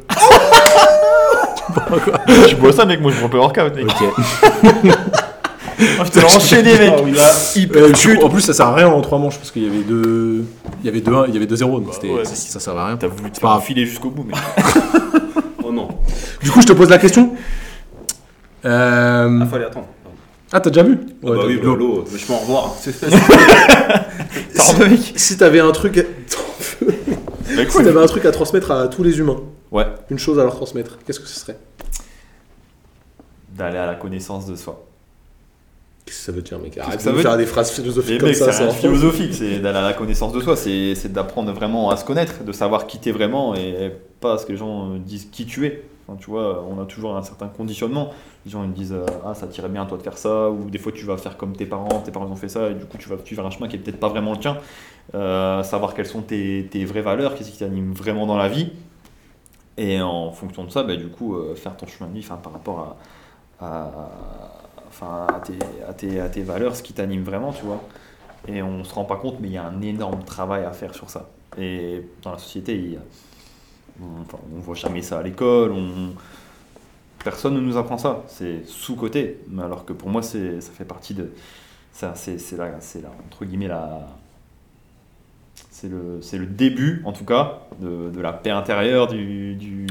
[2.48, 3.00] Je bois ça, mec.
[3.00, 3.86] Moi, je me hors workout, mec.
[3.86, 4.94] Ok.
[5.98, 6.92] Oh, je te l'ai enchaîné, mec.
[6.94, 7.30] Ah oui, là,
[7.80, 9.66] Euh, du coup, en plus, ça sert à rien en trois manches parce qu'il y
[9.66, 10.44] avait deux.
[10.82, 12.36] Il y avait deux 1, il y avait deux 0 donc Bah ouais, ça, mais-
[12.36, 12.96] ça servait à rien.
[12.98, 13.62] T'as voulu te pas faire grave.
[13.64, 14.36] filer jusqu'au bout, mec.
[15.64, 15.88] Oh non.
[16.42, 17.32] Du coup, je te pose la question.
[18.64, 19.40] Euh...
[19.42, 19.86] Ah, fallait attendre.
[20.52, 21.74] Ah, t'as déjà bu Ah bah oui, bu bah, l'eau.
[21.76, 22.04] l'eau.
[22.10, 22.76] Mais je peux en revoir.
[24.80, 26.04] Mec Si t'avais un truc.
[27.68, 29.40] Si t'avais un truc à transmettre à tous les humains,
[29.70, 29.86] Ouais.
[30.10, 31.56] une chose à leur transmettre, qu'est-ce que ce serait?
[33.56, 34.84] D'aller à la connaissance de soi.
[36.04, 36.76] Qu'est-ce que ça veut dire, mec?
[36.78, 38.50] Arrête ça de veut faire des phrases philosophiques Mais comme mec, ça.
[38.52, 42.04] c'est philosophique, c'est d'aller à la connaissance de soi, c'est c'est d'apprendre vraiment à se
[42.04, 45.46] connaître, de savoir qui t'es vraiment et pas ce que les gens euh, disent qui
[45.46, 45.84] tu es.
[46.18, 48.10] Tu vois, on a toujours un certain conditionnement.
[48.44, 50.50] Les gens ils me disent euh, ah ça t'irait bien à toi de faire ça,
[50.50, 52.74] ou des fois tu vas faire comme tes parents, tes parents ont fait ça et
[52.74, 54.56] du coup tu vas suivre un chemin qui est peut-être pas vraiment le tien.
[55.14, 58.70] Euh, savoir quelles sont tes, tes vraies valeurs, qu'est-ce qui t'anime vraiment dans la vie.
[59.76, 62.52] Et en fonction de ça, bah, du coup, euh, faire ton chemin de vie par
[62.52, 62.96] rapport
[63.60, 63.90] à, à,
[64.88, 67.80] enfin, à, tes, à, tes, à tes valeurs, ce qui t'anime vraiment, tu vois.
[68.48, 70.94] Et on se rend pas compte, mais il y a un énorme travail à faire
[70.94, 71.28] sur ça.
[71.58, 73.00] Et dans la société, il y a-
[74.22, 75.72] enfin, on voit jamais ça à l'école.
[75.72, 76.14] On,
[77.22, 78.22] personne ne nous apprend ça.
[78.28, 79.38] C'est sous-côté.
[79.48, 81.30] Mais alors que pour moi, c'est, ça fait partie de.
[81.92, 82.56] ça, C'est, c'est,
[83.26, 84.06] entre guillemets, la.
[85.70, 89.86] C'est le, c'est le début, en tout cas, de, de la paix intérieure, du, du,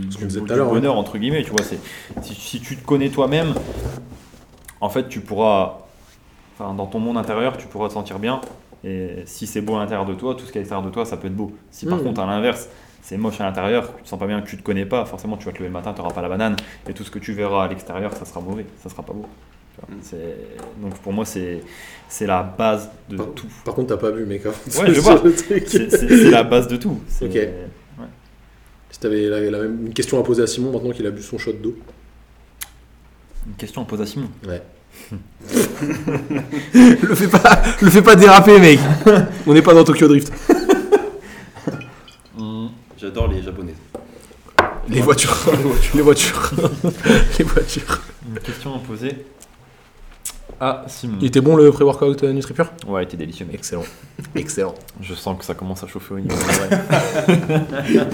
[0.47, 1.41] l'heure, bonheur, entre guillemets.
[1.43, 1.79] Tu vois, c'est,
[2.21, 3.53] si, si tu te connais toi-même,
[4.81, 5.79] en fait, tu pourras,
[6.53, 8.41] enfin, dans ton monde intérieur, tu pourras te sentir bien.
[8.83, 10.91] Et si c'est beau à l'intérieur de toi, tout ce qui est à l'extérieur de
[10.93, 11.51] toi, ça peut être beau.
[11.71, 12.03] Si par Mhm.
[12.03, 12.69] contre, à l'inverse,
[13.01, 15.37] c'est moche à l'intérieur, tu te sens pas bien, que tu te connais pas, forcément,
[15.37, 16.55] tu vas te lever le matin, tu n'auras pas la banane.
[16.87, 19.25] Et tout ce que tu verras à l'extérieur, ça sera mauvais, ça sera pas beau.
[20.01, 20.35] C'est-
[20.81, 21.61] Donc pour moi, c'est
[22.09, 23.47] c'est la base de Par- tout.
[23.63, 24.45] Par contre, t'as pas bu, mec.
[24.45, 24.51] hein.
[24.81, 25.21] Ouais, je vois.
[25.37, 26.99] C'est c'est- c'est la base de tout.
[27.07, 27.37] C'est- Ok.
[28.91, 31.21] Si t'avais la, la même une question à poser à Simon maintenant qu'il a bu
[31.21, 31.77] son shot d'eau.
[33.47, 34.27] Une question à poser à Simon.
[34.45, 34.61] Ouais.
[36.73, 38.79] le fais pas, le fais pas déraper, mec.
[39.47, 40.31] On n'est pas dans Tokyo Drift.
[42.99, 43.77] J'adore les japonaises.
[44.89, 45.37] Les voitures,
[45.95, 46.51] les voitures,
[47.39, 48.01] les voitures.
[48.27, 49.25] Une question à poser
[50.59, 51.17] à Simon.
[51.21, 53.55] Il était bon le pré-workout euh, NutriPure Ouais, il était délicieux, mec.
[53.55, 53.85] Excellent,
[54.35, 54.75] excellent.
[54.99, 56.35] Je sens que ça commence à chauffer au niveau.
[56.35, 56.77] ouais.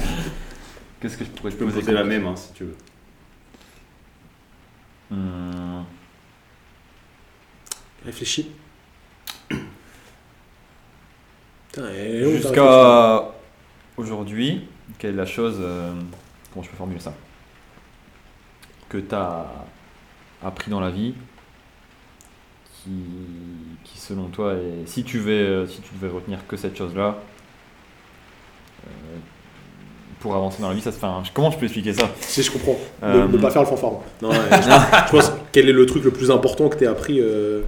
[1.02, 2.66] Qu'est-ce que je pourrais Je te peux me poser poser la même hein, si tu
[2.66, 2.76] veux.
[5.10, 5.84] Hmm,
[8.06, 8.52] Réfléchis.
[11.76, 13.32] Jusqu'à
[13.98, 14.68] aujourd'hui,
[14.98, 15.58] quelle est la chose.
[15.60, 15.94] euh,
[16.54, 17.14] comment je peux formuler ça
[18.90, 19.46] Que tu as
[20.44, 21.14] appris dans la vie
[22.84, 22.92] qui,
[23.84, 27.16] qui selon toi, est, si, tu veux, si tu devais retenir que cette chose-là,
[28.86, 28.90] euh,
[30.20, 31.06] pour avancer dans la vie, ça se fait.
[31.06, 32.10] un- Comment je peux expliquer ça?
[32.20, 32.78] Si je comprends.
[33.02, 34.02] Ne, Euh, ne pas faire le fanfaron.
[34.22, 34.56] Non, ouais, je,
[35.08, 37.62] je pense, quel est le truc le plus important que tu as appris euh,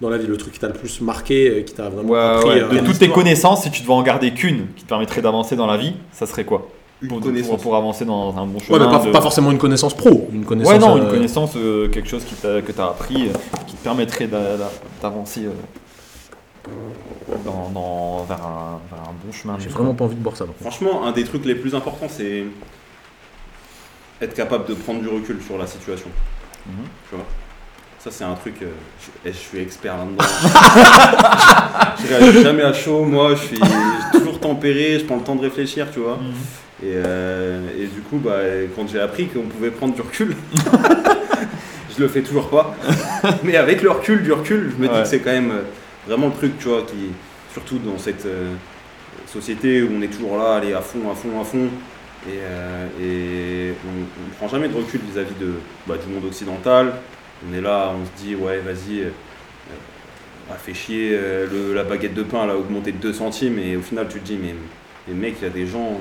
[0.00, 2.18] dans la vie Le truc qui t'a le plus marqué, euh, qui t'a vraiment Ouais,
[2.18, 4.88] appris ouais, euh, De toutes tes connaissances, si tu devais en garder qu'une qui te
[4.88, 6.68] permettrait d'avancer dans la vie, ça serait quoi?
[7.02, 7.50] Une pour, connaissance.
[7.50, 9.92] pour, pour avancer dans un bon chemin Ouais, mais pas, de- pas forcément une connaissance
[9.94, 10.28] pro.
[10.32, 13.28] Une connaissance, Ouais, non, euh, une connaissance, euh, quelque chose qui que tu as appris,
[13.28, 13.32] euh,
[13.66, 14.70] qui te permettrait d'a- d'a-
[15.02, 16.70] d'avancer euh,
[17.44, 19.56] dans, dans- vers, un, vers un bon chemin.
[19.58, 20.44] J'ai vraiment pas envie de boire ça.
[20.46, 20.58] contre.
[20.60, 22.44] Franchement, un des trucs les plus importants, c'est
[24.22, 26.08] être capable de prendre du recul sur la situation.
[26.66, 26.84] Mhm.
[27.10, 27.24] Tu vois?
[28.06, 28.54] Ça, c'est un truc.
[28.62, 28.66] euh,
[29.24, 30.24] je, et je suis expert là-dedans.
[32.00, 33.04] je réagis jamais à chaud.
[33.04, 33.58] Moi, je suis
[34.12, 35.00] toujours tempéré.
[35.00, 36.16] Je prends le temps de réfléchir, tu vois.
[36.16, 36.32] Mhm.
[36.84, 38.36] Et, euh, et du coup, bah,
[38.76, 40.36] quand j'ai appris qu'on pouvait prendre du recul,
[41.96, 42.76] je le fais toujours pas.
[43.42, 45.02] Mais avec le recul, du recul, je me dis Ouais.
[45.02, 45.62] que c'est quand même euh,
[46.06, 47.10] vraiment le truc, tu vois, qui,
[47.52, 48.52] surtout dans cette euh,
[49.26, 51.66] société où on est toujours là, aller à fond, à fond, à fond.
[52.28, 53.98] Et, euh, et on
[54.28, 55.54] ne prend jamais de recul vis-à-vis de,
[55.88, 56.92] bah, du monde occidental.
[57.48, 59.74] On est là, on se dit, ouais, vas-y, euh, euh,
[60.50, 63.58] ah, fait chier, euh, le- la baguette de pain elle a augmenté de 2 centimes.
[63.58, 64.54] Et au final, tu te dis, mais,
[65.08, 66.00] mais mec, il y a des gens,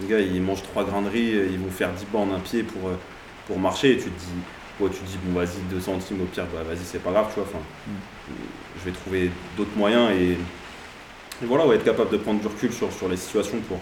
[0.00, 2.62] les gars, ils mangent 3 grains de riz, ils vont faire 10 bornes un pied
[2.62, 2.94] pour, euh,
[3.46, 3.92] pour marcher.
[3.92, 6.62] Et tu te dis, ouais, tu te dis, bon, vas-y, 2 centimes, au pire, bah,
[6.66, 7.48] vas-y, c'est pas grave, tu vois.
[7.48, 7.62] Enfin,
[8.80, 10.10] je vais trouver d'autres moyens.
[10.12, 13.78] Et, et voilà, ouais, être capable de prendre du recul sur, sur les situations pour,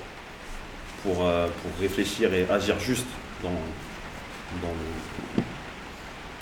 [1.03, 3.07] pour, euh, pour réfléchir et agir juste
[3.43, 5.43] dans, dans le,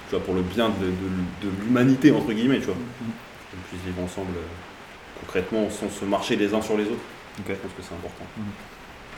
[0.09, 2.75] tu vois, pour le bien de, de- de l'humanité, entre guillemets, tu vois.
[2.75, 6.95] Qu'on puisse vivre ensemble euh, concrètement sans se marcher les uns sur les autres.
[7.41, 7.45] Ok.
[7.49, 8.25] Je pense que c'est important.
[8.37, 8.45] Mhm.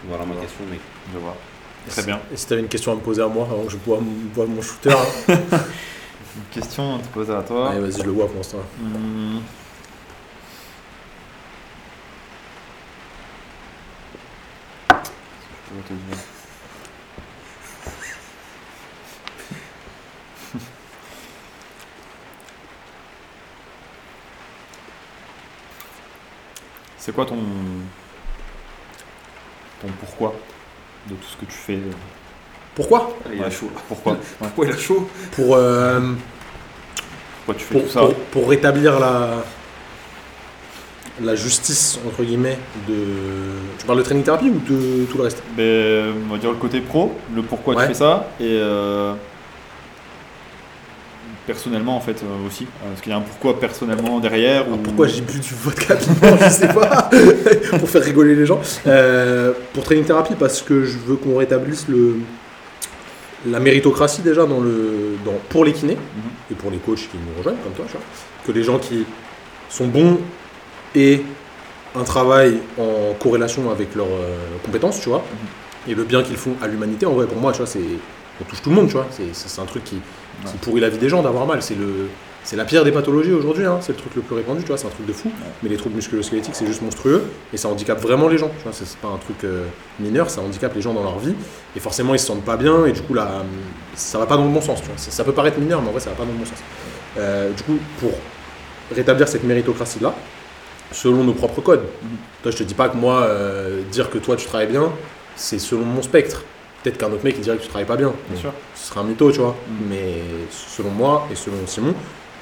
[0.09, 0.81] Voilà ma question, mec.
[1.13, 1.37] Je vois.
[1.89, 2.21] Très bien.
[2.33, 4.63] Et si t'avais une question à me poser à moi avant que je boive mon,
[4.63, 5.35] shooter, hein.
[6.37, 7.71] Une question à te poser à toi.
[7.71, 8.59] allez, vas-y, je le bois pour l'instant.
[8.81, 9.39] Hmm.
[14.91, 14.95] Je
[15.75, 16.19] peux te dire.
[27.01, 27.37] C'est quoi ton
[29.81, 30.35] ton pourquoi
[31.09, 31.79] de tout ce que tu fais
[32.75, 33.17] Pourquoi?
[33.33, 33.71] Il a chaud.
[33.89, 34.19] Pourquoi?
[34.39, 35.09] Pourquoi il a chaud?
[35.33, 36.01] Pour, euh,
[37.47, 38.01] Pourquoi tu fais pour, tout ça?
[38.01, 39.43] pour, pour rétablir la,
[41.23, 42.95] la justice, entre guillemets, de.
[43.79, 45.43] Tu parles de training thérapie ou de tout le reste?
[45.57, 47.83] Ben, on va dire le côté pro, le pourquoi Ouais.
[47.85, 49.15] tu fais ça, et euh,
[51.55, 52.65] personnellement en fait euh, aussi.
[52.65, 54.69] Euh, Parce qu'il y a un pourquoi personnellement derrière.
[54.71, 54.77] ou...
[54.77, 57.11] Pourquoi j'ai bu du vodka piment, je sais pas,
[57.81, 58.61] pour faire rigoler les gens.
[58.87, 62.19] Euh, pour training thérapie, parce que je veux qu'on rétablisse le,
[63.49, 66.31] la méritocratie déjà dans le, dans, pour les kinés Mhm.
[66.53, 68.07] et pour les coachs qui nous rejoignent, comme toi, tu vois.
[68.47, 69.05] que les gens qui
[69.69, 70.19] sont bons
[70.95, 71.23] aient
[71.97, 75.25] un travail en corrélation avec leurs euh, compétences, tu vois,
[75.89, 77.07] et le bien qu'ils font à l'humanité.
[77.07, 77.81] En vrai, pour moi, tu vois, c'est,
[78.41, 79.09] on touche tout le monde, tu vois.
[79.33, 79.97] C'est un truc qui,
[80.47, 81.63] qui pourrit la vie des gens d'avoir mal.
[81.63, 82.09] C'est le,
[82.43, 83.79] c'est la pire des pathologies aujourd'hui, hein.
[83.81, 85.31] c'est le truc le plus répandu, tu vois, c'est un truc de fou.
[85.63, 88.51] Mais les troubles musculo-squelettiques, c'est juste monstrueux et ça handicape vraiment les gens.
[88.57, 89.65] Tu vois, c'est pas un truc euh,
[89.99, 91.35] mineur, ça handicape les gens dans leur vie
[91.77, 93.43] et forcément ils se sentent pas bien et du coup là,
[93.95, 94.81] ça va pas dans le bon sens.
[94.81, 94.97] Tu vois.
[94.97, 96.59] Ça, ça peut paraître mineur, mais en vrai, ça va pas dans le bon sens.
[97.19, 98.13] Euh, du coup, pour
[98.95, 100.15] rétablir cette méritocratie là,
[100.93, 101.85] selon nos propres codes.
[102.43, 104.91] Toi, je te dis pas que moi, euh, dire que toi tu travailles bien,
[105.37, 106.45] c'est selon mon spectre.
[106.83, 108.13] Peut-être qu'un autre mec il dirait que tu travailles pas bien.
[108.31, 108.53] Bien sûr.
[108.75, 109.57] Ce serait un mytho, tu vois.
[109.69, 109.87] Mhm.
[109.91, 110.15] Mais
[110.51, 111.95] selon moi et selon Simon,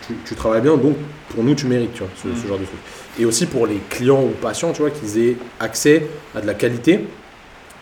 [0.06, 0.96] tu, tu travailles bien, donc
[1.30, 2.48] pour nous, tu mérites, tu vois, ce, ce Mhm.
[2.48, 2.78] genre de truc.
[3.18, 6.54] Et aussi pour les clients ou patients, tu vois, qu'ils aient accès à de la
[6.54, 7.00] qualité,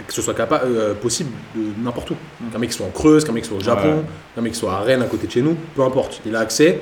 [0.07, 2.17] que ce soit euh, possible de n'importe où.
[2.41, 2.51] Mhm.
[2.51, 4.03] Qu'un mec soit en Creuse, qu'un mec soit au Japon, Ouais.
[4.35, 6.21] qu'un mec soit à Rennes à côté de chez nous, peu importe.
[6.27, 6.79] Il a accès,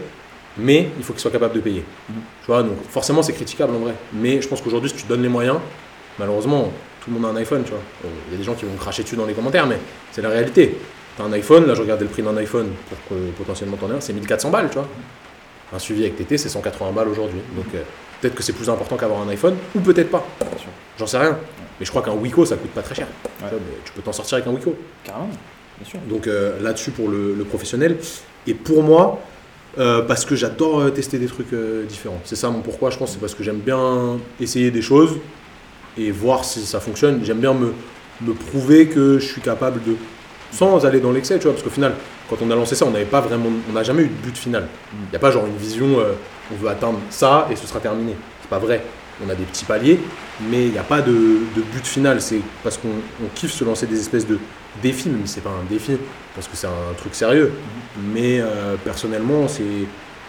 [0.57, 1.85] mais il faut qu'il soit capable de payer.
[2.09, 3.95] Tu vois, donc forcément, c'est critiquable en vrai.
[4.13, 5.59] Mais je pense qu'aujourd'hui, si tu donnes les moyens,
[6.19, 6.71] malheureusement,
[7.05, 7.81] tout le monde a un iPhone, tu vois.
[8.29, 9.79] Il y a des gens qui vont cracher dessus dans les commentaires, mais
[10.13, 10.77] c'est la réalité.
[11.17, 13.97] T'as un iPhone, là je regardais le prix d'un iPhone pour que potentiellement t'en aies
[13.97, 14.89] un, c'est 1400 balles, tu vois.
[15.73, 17.41] Un suivi avec TT, c'est 180 balles aujourd'hui.
[17.57, 17.83] Donc euh,
[18.21, 20.27] peut-être que c'est plus important qu'avoir un iPhone, ou peut-être pas.
[20.99, 21.37] J'en sais rien.
[21.79, 23.07] Mais je crois qu'un Wiko, ça coûte pas très cher.
[23.23, 23.51] Tu Ouais.
[23.51, 24.75] vois, mais tu peux t'en sortir avec un Wiko.
[25.05, 25.29] Carrément.
[25.79, 25.99] Bien sûr.
[26.09, 27.97] Donc euh, là-dessus pour le, le professionnel.
[28.47, 29.21] Et pour moi,
[29.79, 31.53] euh, parce que j'adore tester des trucs
[31.89, 32.21] différents.
[32.25, 35.19] C'est ça mon pourquoi, je pense, c'est parce que j'aime bien essayer des choses
[35.99, 37.21] et voir si ça fonctionne.
[37.25, 37.73] J'aime bien me
[38.21, 39.97] me prouver que je suis capable de.
[40.53, 41.95] Sans aller dans l'excès, tu vois, parce qu'au final,
[42.31, 43.49] quand on a lancé ça, on n'avait pas vraiment.
[43.69, 44.69] On n'a jamais eu de but final.
[44.93, 46.13] Il n'y a pas genre une vision, euh,
[46.53, 48.15] on veut atteindre ça et ce sera terminé.
[48.41, 48.85] C'est pas vrai.
[49.25, 50.01] On a des petits paliers,
[50.49, 52.21] mais il n'y a pas de, de but final.
[52.21, 54.39] C'est parce qu'on on kiffe se lancer des espèces de
[54.83, 55.97] défis, même si c'est pas un défi,
[56.35, 57.53] parce que c'est un truc sérieux.
[58.13, 59.63] Mais euh, personnellement, c'est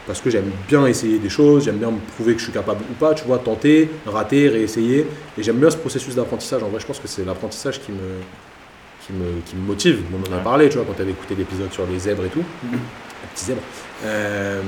[0.07, 2.81] parce que j'aime bien essayer des choses, j'aime bien me prouver que je suis capable
[2.89, 5.07] ou pas, tu vois, tenter, rater, réessayer.
[5.37, 6.61] Et j'aime bien ce processus d'apprentissage.
[6.63, 7.97] En vrai, je pense que c'est l'apprentissage qui me,
[9.05, 10.01] qui, me, qui me motive.
[10.13, 10.43] On en a Ouais.
[10.43, 12.43] parlé, tu vois, quand tu avais écouté l'épisode sur les zèbres et tout.
[12.71, 12.77] Les
[13.33, 13.61] petits zèbres.
[14.03, 14.61] Euh,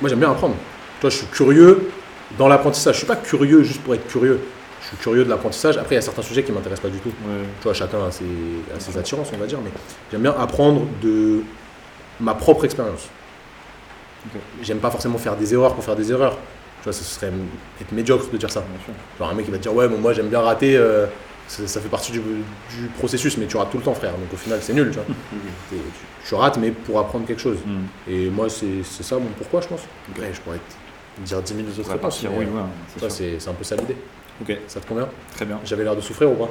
[0.00, 0.54] moi, j'aime bien apprendre.
[1.00, 1.90] Toi, je suis curieux
[2.38, 2.94] dans l'apprentissage.
[2.94, 4.40] Je suis pas curieux juste pour être curieux.
[4.82, 5.76] Je suis curieux de l'apprentissage.
[5.76, 7.08] Après, il y a certains sujets qui m'intéressent pas du tout.
[7.10, 7.42] Ouais.
[7.60, 8.24] Tu vois, chacun a ses,
[8.74, 9.70] a ses attirances, on va dire, mais
[10.10, 11.40] j'aime bien apprendre de
[12.18, 13.08] ma propre expérience.
[14.62, 16.36] J'aime pas forcément faire des erreurs pour faire des erreurs.
[16.80, 17.30] Tu vois, ce serait
[17.80, 18.62] être médiocre de dire ça.
[19.18, 21.06] Genre un mec qui va te dire, ouais, bon, moi j'aime bien rater, euh,
[21.46, 24.12] ça, ça fait partie du, du processus, mais tu rates tout le temps, frère.
[24.12, 25.04] Donc au final, c'est nul, tu vois.
[25.70, 25.76] Tu,
[26.28, 27.58] tu rates, mais pour apprendre quelque chose.
[27.66, 28.10] Mm.
[28.10, 29.80] Et moi, c'est ça mon pourquoi, je pense.
[30.18, 32.22] Ouais, je pourrais te dire 10 000 autres réponses.
[32.30, 33.96] oui, euh, ouais, c'est un peu ça l'idée.
[34.68, 35.08] Ça te convient?
[35.34, 35.58] Très bien.
[35.64, 36.48] J'avais l'air de souffrir ou pas?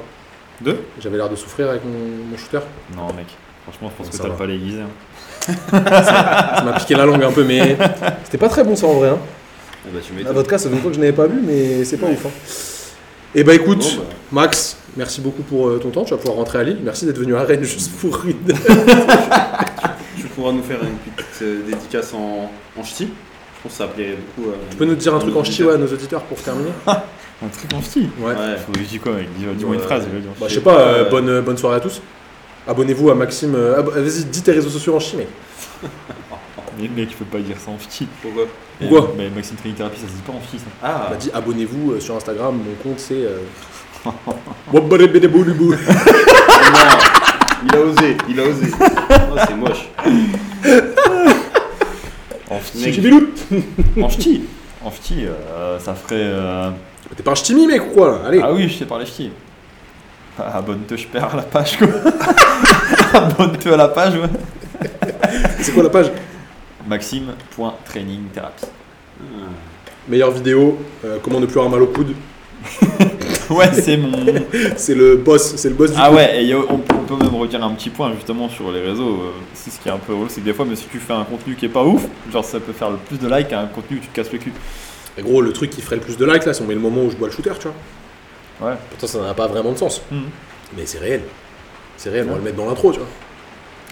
[0.60, 2.60] Deux J'avais l'air de souffrir avec mon, mon shooter
[2.94, 3.26] Non, mec.
[3.64, 4.28] Franchement, je pense que t'as va.
[4.30, 4.80] le palais aiguisé.
[4.82, 4.88] hein.
[5.40, 7.76] Ça m'a piqué la langue un peu, mais
[8.24, 9.08] c'était pas très bon ça en vrai.
[9.10, 9.18] Hein.
[9.84, 10.34] Ah bah, tu La m'étonnes.
[10.34, 12.26] vodka, ça fait longtemps que je n'avais pas bu, mais c'est pas ouf.
[12.26, 12.30] Hein.
[13.34, 14.42] Et bah écoute, Bon, bah.
[14.42, 16.04] Max, merci beaucoup pour euh, ton temps.
[16.04, 16.78] Tu vas pouvoir rentrer à Lille.
[16.82, 18.34] Merci d'être venu à Rennes juste pour une.
[20.16, 23.04] Tu pourras nous faire une petite euh, dédicace en, en ch'ti.
[23.06, 24.50] Je pense que ça plairait beaucoup.
[24.50, 26.70] euh, Tu peux nous dire un truc en ch'ti ouais, à nos auditeurs pour terminer
[26.86, 28.32] Un truc en ch'ti Ouais.
[28.34, 28.56] Ouais.
[28.66, 30.02] Faut je dis quoi, mec Dis-moi une phrase.
[30.02, 30.12] dire.
[30.40, 32.02] Bah, je sais pas, bonne, euh, bonne soirée à tous.
[32.68, 33.54] Abonnez-vous à Maxime.
[33.54, 35.28] euh, bah, Vas-y, dis tes réseaux sociaux en ch'ti, mec.
[36.78, 38.06] Mais mec, tu peux pas dire ça en ch'ti.
[38.22, 38.44] Pourquoi
[38.78, 40.64] Pourquoi Mais Maxime Training Therapy, ça se dit pas en ch'ti, ça.
[40.82, 42.56] Ah On m'a dit abonnez-vous euh, sur Instagram.
[42.56, 43.14] Mon compte c'est.
[43.14, 43.38] Euh...
[44.72, 45.72] Wabadabedeboulibou.
[45.72, 45.76] non
[47.64, 48.70] Il a osé, il a osé.
[48.80, 49.88] Oh, c'est moche.
[52.48, 53.00] En ch'ti.
[54.00, 54.42] En ch'ti.
[54.82, 56.14] En ch'ti, euh, ça ferait.
[56.20, 56.70] euh,
[57.16, 58.10] T'es pas un ch'timi, mec, ou quoi?
[58.22, 58.40] Là Allez.
[58.42, 59.30] Ah oui, je t'ai parlé ch'ti.
[60.54, 61.88] Abonne-toi, je perds la page, quoi.
[63.14, 64.28] Abonne-toi à la page, ouais.
[65.60, 66.10] C'est quoi la page?
[66.86, 68.66] Maxime.trainingthérapie.
[70.08, 70.78] Meilleure vidéo.
[71.04, 72.14] euh, comment ne plus avoir mal au coude.
[73.50, 74.12] Ouais, c'est mon.
[74.76, 75.56] C'est le boss.
[75.56, 77.90] C'est le boss du Ah ouais, et a- on, on peut même redire un petit
[77.90, 79.08] point justement sur les réseaux.
[79.24, 81.00] euh, C'est ce qui est un peu drôle, c'est que des fois, mais si tu
[81.00, 82.00] fais un contenu qui est pas ouf,
[82.32, 84.38] genre ça peut faire le plus de likes qu'un contenu où tu te casses le
[84.38, 84.52] cul.
[85.18, 86.80] Et gros, le truc qui ferait le plus de likes là, si on met le
[86.80, 87.74] moment où je bois le shooter, tu vois.
[88.60, 88.72] Ouais.
[88.90, 90.02] Pourtant, ça n'a pas vraiment de sens.
[90.10, 90.22] Mhm.
[90.76, 91.22] Mais c'est réel.
[91.96, 93.08] C'est réel, on va le mettre dans l'intro, tu vois.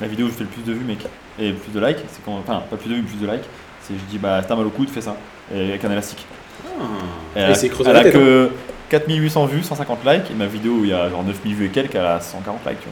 [0.01, 0.99] La vidéo où je fais le plus de vues, mec,
[1.39, 2.37] et le plus de likes, c'est quand.
[2.39, 3.45] Enfin, pas plus de vues, plus de likes.
[3.83, 5.17] C'est je dis, bah t'as mal au coude, fais ça.
[5.55, 6.25] Et avec un élastique.
[6.65, 6.83] Ah.
[7.37, 8.51] Et elle, a- c'est creusé elle la a tête, que
[8.91, 11.69] 4800 vues, 150 likes, et ma vidéo où il y a genre 9000 vues et
[11.71, 12.89] quelques, elle a 140 likes, tu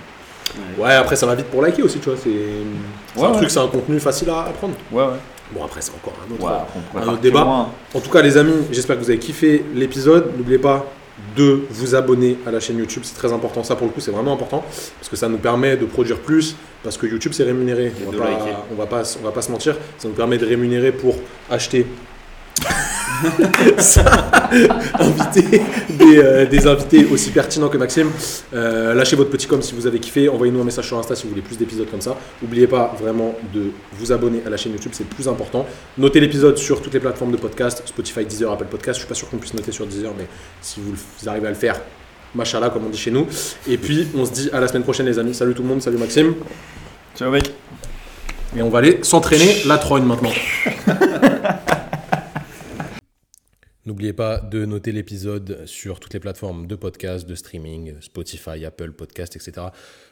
[0.78, 0.84] Ouais.
[0.86, 2.18] Ouais, après, ça va vite pour liker aussi, tu vois.
[2.18, 3.36] C'est Ouais, un ouais.
[3.36, 4.74] truc, c'est un contenu facile à apprendre.
[4.90, 5.04] vois.
[5.06, 5.18] Ouais, ouais.
[5.52, 6.42] Bon, après, c'est encore un autre.
[6.44, 7.40] Ouais, pourrait Un autre débat.
[7.42, 7.68] loin.
[7.94, 10.32] En tout cas, les amis, j'espère que vous avez kiffé l'épisode.
[10.36, 10.86] N'oubliez pas
[11.36, 13.62] de vous abonner à la chaîne YouTube, c'est très important.
[13.64, 14.64] Ça, pour le coup, c'est vraiment important
[14.98, 16.56] parce que ça nous permet de produire plus.
[16.82, 17.86] Parce que YouTube, c'est rémunéré.
[17.86, 18.56] Et On de va, pas, liker.
[18.70, 19.76] on, va pas, on va pas se mentir.
[19.98, 21.16] Ça nous permet de rémunérer pour
[21.50, 21.86] acheter.
[23.78, 24.50] ça,
[24.98, 28.10] inviter des, euh, des invités aussi pertinents que Maxime.
[28.54, 30.28] Euh, lâchez votre petit com si vous avez kiffé.
[30.28, 32.16] Envoyez-nous un message sur Insta si vous voulez plus d'épisodes comme ça.
[32.42, 35.66] N'oubliez pas vraiment de vous abonner à la chaîne YouTube, c'est le plus important.
[35.98, 38.98] Notez l'épisode sur toutes les plateformes de podcast, Spotify, Deezer, Apple Podcast.
[38.98, 40.26] Je suis pas sûr qu'on puisse noter sur Deezer, mais
[40.60, 41.80] si vous, vous arrivez à le faire,
[42.34, 43.26] machallah, comme on dit chez nous.
[43.68, 45.34] Et puis, on se dit à la semaine prochaine, les amis.
[45.34, 46.34] Salut tout le monde, salut Maxime.
[47.16, 47.50] Ciao, mec.
[48.56, 50.32] Et on va aller s'entraîner la trogne maintenant.
[53.86, 58.90] N'oubliez pas de noter l'épisode sur toutes les plateformes de podcast, de streaming, Spotify, Apple
[58.90, 59.68] Podcast, etc.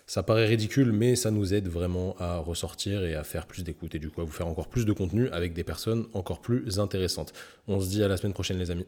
[0.07, 3.97] Ça paraît ridicule, mais ça nous aide vraiment à ressortir et à faire plus d'écoute
[3.97, 6.79] et du coup à vous faire encore plus de contenu avec des personnes encore plus
[6.79, 7.33] intéressantes.
[7.67, 8.87] On se dit à la semaine prochaine les amis.